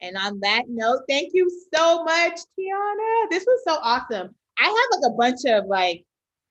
And 0.00 0.16
on 0.16 0.40
that 0.40 0.64
note, 0.68 1.02
thank 1.08 1.30
you 1.34 1.50
so 1.74 2.04
much, 2.04 2.38
Tiana. 2.58 3.30
This 3.30 3.44
was 3.44 3.60
so 3.66 3.78
awesome. 3.82 4.34
I 4.58 4.64
have 4.64 5.00
like 5.00 5.10
a 5.10 5.16
bunch 5.16 5.40
of 5.46 5.66
like 5.66 6.04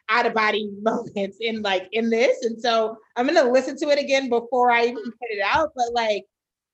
out 0.10 0.26
of 0.26 0.34
body 0.34 0.70
moments 0.82 1.38
in 1.42 1.62
like 1.62 1.88
in 1.92 2.10
this, 2.10 2.44
and 2.44 2.60
so 2.62 2.98
I'm 3.16 3.28
gonna 3.28 3.50
listen 3.52 3.78
to 3.78 3.90
it 3.90 4.00
again 4.00 4.30
before 4.30 4.72
I 4.72 4.84
even 4.84 5.04
put 5.04 5.30
it 5.30 5.42
out. 5.44 5.72
But 5.76 5.94
like, 5.94 6.24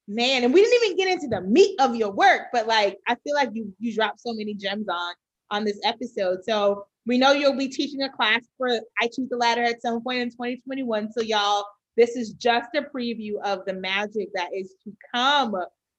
man, 0.07 0.43
and 0.43 0.53
we 0.53 0.61
didn't 0.61 0.83
even 0.83 0.97
get 0.97 1.11
into 1.11 1.27
the 1.27 1.41
meat 1.41 1.79
of 1.79 1.95
your 1.95 2.11
work, 2.11 2.47
but 2.51 2.67
like 2.67 2.97
I 3.07 3.15
feel 3.23 3.35
like 3.35 3.49
you 3.53 3.73
you 3.79 3.93
dropped 3.93 4.21
so 4.21 4.33
many 4.33 4.53
gems 4.53 4.87
on 4.87 5.13
on 5.51 5.63
this 5.63 5.79
episode. 5.83 6.43
So 6.43 6.85
we 7.05 7.17
know 7.17 7.31
you'll 7.33 7.57
be 7.57 7.67
teaching 7.67 8.01
a 8.03 8.09
class 8.09 8.41
for 8.57 8.69
I 9.01 9.07
Choose 9.07 9.29
the 9.29 9.37
Ladder 9.37 9.63
at 9.63 9.81
some 9.81 10.01
point 10.01 10.21
in 10.21 10.29
2021. 10.29 11.11
So, 11.11 11.21
y'all, 11.21 11.65
this 11.97 12.15
is 12.15 12.33
just 12.33 12.69
a 12.75 12.81
preview 12.81 13.33
of 13.43 13.65
the 13.65 13.73
magic 13.73 14.29
that 14.33 14.49
is 14.53 14.75
to 14.83 14.93
come 15.13 15.55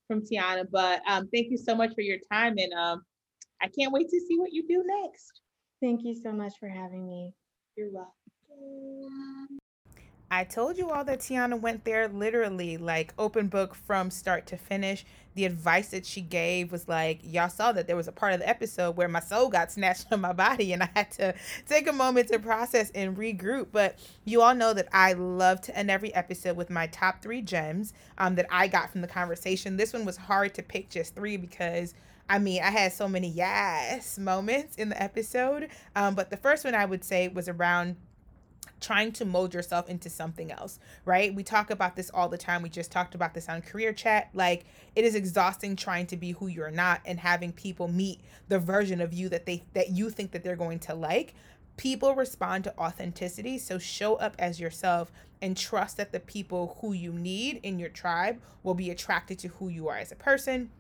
from 0.08 0.22
Tiana. 0.22 0.64
But 0.70 1.02
um, 1.08 1.28
thank 1.32 1.50
you 1.50 1.58
so 1.58 1.74
much 1.74 1.94
for 1.94 2.00
your 2.00 2.18
time. 2.32 2.54
And 2.58 2.72
um, 2.72 3.02
I 3.62 3.68
can't 3.68 3.92
wait 3.92 4.08
to 4.08 4.20
see 4.20 4.38
what 4.38 4.52
you 4.52 4.66
do 4.66 4.82
next. 5.02 5.40
Thank 5.80 6.04
you 6.04 6.14
so 6.14 6.32
much 6.32 6.54
for 6.58 6.68
having 6.68 7.06
me. 7.06 7.32
You're 7.76 7.90
welcome. 7.90 9.58
I 10.34 10.42
told 10.42 10.76
you 10.78 10.90
all 10.90 11.04
that 11.04 11.20
Tiana 11.20 11.60
went 11.60 11.84
there 11.84 12.08
literally 12.08 12.76
like 12.76 13.14
open 13.20 13.46
book 13.46 13.76
from 13.76 14.10
start 14.10 14.48
to 14.48 14.56
finish. 14.56 15.06
The 15.36 15.44
advice 15.44 15.90
that 15.90 16.04
she 16.04 16.22
gave 16.22 16.72
was 16.72 16.88
like, 16.88 17.20
y'all 17.22 17.48
saw 17.48 17.70
that 17.70 17.86
there 17.86 17.94
was 17.94 18.08
a 18.08 18.12
part 18.12 18.32
of 18.32 18.40
the 18.40 18.48
episode 18.48 18.96
where 18.96 19.06
my 19.06 19.20
soul 19.20 19.48
got 19.48 19.70
snatched 19.72 20.08
from 20.08 20.22
my 20.22 20.32
body 20.32 20.72
and 20.72 20.82
I 20.82 20.90
had 20.92 21.12
to 21.12 21.34
take 21.68 21.86
a 21.86 21.92
moment 21.92 22.30
to 22.30 22.40
process 22.40 22.90
and 22.96 23.16
regroup. 23.16 23.68
But 23.70 23.96
you 24.24 24.42
all 24.42 24.56
know 24.56 24.74
that 24.74 24.88
I 24.92 25.12
love 25.12 25.60
to 25.62 25.78
end 25.78 25.88
every 25.88 26.12
episode 26.12 26.56
with 26.56 26.68
my 26.68 26.88
top 26.88 27.22
three 27.22 27.40
gems 27.40 27.92
um, 28.18 28.34
that 28.34 28.46
I 28.50 28.66
got 28.66 28.90
from 28.90 29.02
the 29.02 29.08
conversation. 29.08 29.76
This 29.76 29.92
one 29.92 30.04
was 30.04 30.16
hard 30.16 30.52
to 30.54 30.64
pick 30.64 30.90
just 30.90 31.14
three 31.14 31.36
because. 31.36 31.94
I 32.26 32.38
mean, 32.38 32.62
I 32.62 32.70
had 32.70 32.94
so 32.94 33.06
many 33.06 33.28
yes 33.28 34.18
moments 34.18 34.76
in 34.76 34.88
the 34.88 35.00
episode. 35.00 35.68
Um, 35.94 36.14
but 36.14 36.30
the 36.30 36.38
first 36.38 36.64
one 36.64 36.74
I 36.74 36.86
would 36.86 37.04
say 37.04 37.28
was 37.28 37.50
around 37.50 37.96
trying 38.80 39.12
to 39.12 39.24
mold 39.24 39.54
yourself 39.54 39.88
into 39.88 40.10
something 40.10 40.52
else, 40.52 40.78
right? 41.04 41.34
We 41.34 41.42
talk 41.42 41.70
about 41.70 41.96
this 41.96 42.10
all 42.12 42.28
the 42.28 42.38
time. 42.38 42.62
We 42.62 42.68
just 42.68 42.90
talked 42.90 43.14
about 43.14 43.34
this 43.34 43.48
on 43.48 43.62
career 43.62 43.92
chat. 43.92 44.30
Like 44.34 44.64
it 44.94 45.04
is 45.04 45.14
exhausting 45.14 45.76
trying 45.76 46.06
to 46.08 46.16
be 46.16 46.32
who 46.32 46.46
you're 46.46 46.70
not 46.70 47.00
and 47.04 47.18
having 47.18 47.52
people 47.52 47.88
meet 47.88 48.20
the 48.48 48.58
version 48.58 49.00
of 49.00 49.12
you 49.12 49.28
that 49.30 49.46
they 49.46 49.64
that 49.72 49.90
you 49.90 50.10
think 50.10 50.32
that 50.32 50.44
they're 50.44 50.56
going 50.56 50.80
to 50.80 50.94
like. 50.94 51.34
People 51.76 52.14
respond 52.14 52.62
to 52.64 52.78
authenticity, 52.78 53.58
so 53.58 53.78
show 53.78 54.14
up 54.16 54.36
as 54.38 54.60
yourself 54.60 55.10
and 55.42 55.56
trust 55.56 55.96
that 55.96 56.12
the 56.12 56.20
people 56.20 56.78
who 56.80 56.92
you 56.92 57.12
need 57.12 57.58
in 57.64 57.80
your 57.80 57.88
tribe 57.88 58.40
will 58.62 58.74
be 58.74 58.90
attracted 58.90 59.38
to 59.40 59.48
who 59.48 59.68
you 59.68 59.88
are 59.88 59.96
as 59.96 60.12
a 60.12 60.16
person 60.16 60.70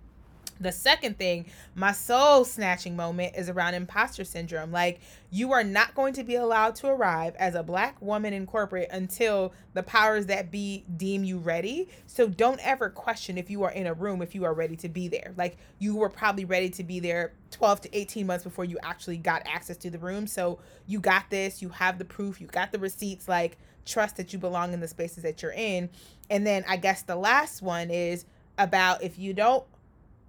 the 0.60 0.72
second 0.72 1.18
thing, 1.18 1.46
my 1.74 1.92
soul 1.92 2.44
snatching 2.44 2.96
moment 2.96 3.34
is 3.36 3.48
around 3.48 3.74
imposter 3.74 4.24
syndrome. 4.24 4.70
Like, 4.70 5.00
you 5.30 5.52
are 5.52 5.64
not 5.64 5.94
going 5.94 6.14
to 6.14 6.24
be 6.24 6.36
allowed 6.36 6.76
to 6.76 6.88
arrive 6.88 7.34
as 7.36 7.54
a 7.54 7.62
black 7.62 8.00
woman 8.00 8.32
in 8.32 8.46
corporate 8.46 8.88
until 8.90 9.52
the 9.72 9.82
powers 9.82 10.26
that 10.26 10.50
be 10.50 10.84
deem 10.96 11.24
you 11.24 11.38
ready. 11.38 11.88
So, 12.06 12.28
don't 12.28 12.60
ever 12.64 12.88
question 12.88 13.36
if 13.36 13.50
you 13.50 13.64
are 13.64 13.72
in 13.72 13.86
a 13.86 13.94
room 13.94 14.22
if 14.22 14.34
you 14.34 14.44
are 14.44 14.54
ready 14.54 14.76
to 14.76 14.88
be 14.88 15.08
there. 15.08 15.34
Like, 15.36 15.56
you 15.78 15.96
were 15.96 16.08
probably 16.08 16.44
ready 16.44 16.70
to 16.70 16.84
be 16.84 17.00
there 17.00 17.32
12 17.50 17.82
to 17.82 17.98
18 17.98 18.26
months 18.26 18.44
before 18.44 18.64
you 18.64 18.78
actually 18.82 19.18
got 19.18 19.42
access 19.46 19.76
to 19.78 19.90
the 19.90 19.98
room. 19.98 20.26
So, 20.26 20.60
you 20.86 21.00
got 21.00 21.30
this, 21.30 21.62
you 21.62 21.70
have 21.70 21.98
the 21.98 22.04
proof, 22.04 22.40
you 22.40 22.46
got 22.46 22.72
the 22.72 22.78
receipts. 22.78 23.28
Like, 23.28 23.58
trust 23.84 24.16
that 24.16 24.32
you 24.32 24.38
belong 24.38 24.72
in 24.72 24.80
the 24.80 24.88
spaces 24.88 25.24
that 25.24 25.42
you're 25.42 25.52
in. 25.52 25.90
And 26.30 26.46
then, 26.46 26.64
I 26.68 26.76
guess 26.76 27.02
the 27.02 27.16
last 27.16 27.60
one 27.60 27.90
is 27.90 28.24
about 28.56 29.02
if 29.02 29.18
you 29.18 29.34
don't 29.34 29.64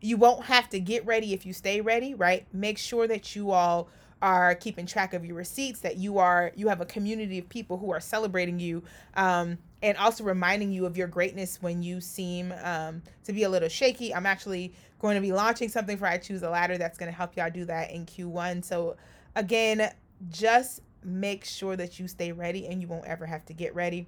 you 0.05 0.17
won't 0.17 0.45
have 0.45 0.69
to 0.69 0.79
get 0.79 1.05
ready 1.05 1.33
if 1.33 1.45
you 1.45 1.53
stay 1.53 1.81
ready, 1.81 2.13
right? 2.13 2.45
Make 2.53 2.77
sure 2.77 3.07
that 3.07 3.35
you 3.35 3.51
all 3.51 3.89
are 4.21 4.55
keeping 4.55 4.85
track 4.85 5.13
of 5.13 5.25
your 5.25 5.35
receipts 5.35 5.81
that 5.81 5.97
you 5.97 6.17
are 6.17 6.51
you 6.55 6.69
have 6.69 6.79
a 6.79 6.85
community 6.85 7.37
of 7.37 7.49
people 7.49 7.77
who 7.77 7.91
are 7.91 7.99
celebrating 7.99 8.59
you 8.59 8.81
um, 9.17 9.57
and 9.83 9.97
also 9.97 10.23
reminding 10.23 10.71
you 10.71 10.85
of 10.85 10.95
your 10.95 11.07
greatness 11.07 11.61
when 11.61 11.83
you 11.83 11.99
seem 11.99 12.53
um, 12.63 13.03
to 13.25 13.33
be 13.33 13.43
a 13.43 13.49
little 13.49 13.67
shaky. 13.67 14.15
I'm 14.15 14.25
actually 14.25 14.73
going 14.99 15.15
to 15.15 15.21
be 15.21 15.33
launching 15.33 15.69
something 15.69 15.97
for 15.97 16.07
i 16.07 16.17
choose 16.17 16.41
a 16.41 16.49
ladder 16.49 16.77
that's 16.77 16.97
going 16.97 17.11
to 17.11 17.15
help 17.15 17.35
y'all 17.35 17.49
do 17.49 17.65
that 17.65 17.91
in 17.91 18.05
q1 18.05 18.63
so 18.63 18.95
again 19.35 19.91
just 20.31 20.81
make 21.03 21.45
sure 21.45 21.75
that 21.75 21.99
you 21.99 22.07
stay 22.07 22.31
ready 22.31 22.65
and 22.65 22.81
you 22.81 22.87
won't 22.87 23.05
ever 23.05 23.25
have 23.25 23.45
to 23.45 23.53
get 23.53 23.75
ready 23.75 24.07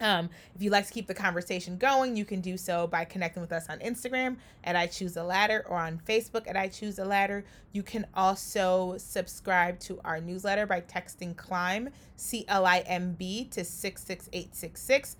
um, 0.00 0.30
if 0.54 0.62
you'd 0.62 0.72
like 0.72 0.86
to 0.86 0.92
keep 0.92 1.06
the 1.06 1.14
conversation 1.14 1.76
going, 1.76 2.16
you 2.16 2.24
can 2.24 2.40
do 2.40 2.56
so 2.56 2.86
by 2.86 3.04
connecting 3.04 3.40
with 3.40 3.52
us 3.52 3.68
on 3.68 3.78
Instagram 3.80 4.36
at 4.64 4.74
I 4.74 4.86
Choose 4.86 5.16
a 5.16 5.22
Ladder 5.22 5.64
or 5.68 5.78
on 5.78 6.00
Facebook 6.08 6.48
at 6.48 6.56
I 6.56 6.68
Choose 6.68 6.98
a 6.98 7.04
Ladder. 7.04 7.44
You 7.72 7.82
can 7.82 8.06
also 8.14 8.96
subscribe 8.98 9.78
to 9.80 10.00
our 10.04 10.20
newsletter 10.20 10.66
by 10.66 10.80
texting 10.80 11.34
CLIMB, 11.34 11.92
C 12.16 12.44
L 12.48 12.66
I 12.66 12.78
M 12.80 13.12
B, 13.12 13.44
to 13.52 13.64
66866. 13.64 15.16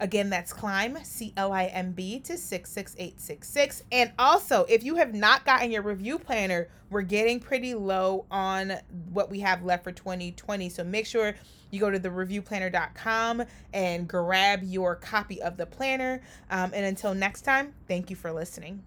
Again, 0.00 0.30
that's 0.30 0.52
climb, 0.52 0.98
C 1.02 1.32
L 1.36 1.52
I 1.52 1.64
M 1.64 1.92
B, 1.92 2.20
to 2.20 2.36
66866. 2.36 3.82
And 3.90 4.12
also, 4.18 4.64
if 4.68 4.84
you 4.84 4.96
have 4.96 5.14
not 5.14 5.44
gotten 5.44 5.70
your 5.70 5.82
review 5.82 6.18
planner, 6.18 6.68
we're 6.90 7.02
getting 7.02 7.40
pretty 7.40 7.74
low 7.74 8.26
on 8.30 8.74
what 9.12 9.30
we 9.30 9.40
have 9.40 9.64
left 9.64 9.84
for 9.84 9.92
2020. 9.92 10.68
So 10.68 10.84
make 10.84 11.06
sure 11.06 11.34
you 11.70 11.80
go 11.80 11.90
to 11.90 11.98
the 11.98 12.10
reviewplanner.com 12.10 13.44
and 13.72 14.08
grab 14.08 14.62
your 14.62 14.96
copy 14.96 15.42
of 15.42 15.56
the 15.56 15.66
planner. 15.66 16.22
Um, 16.50 16.72
and 16.74 16.84
until 16.86 17.14
next 17.14 17.42
time, 17.42 17.74
thank 17.86 18.10
you 18.10 18.16
for 18.16 18.32
listening. 18.32 18.82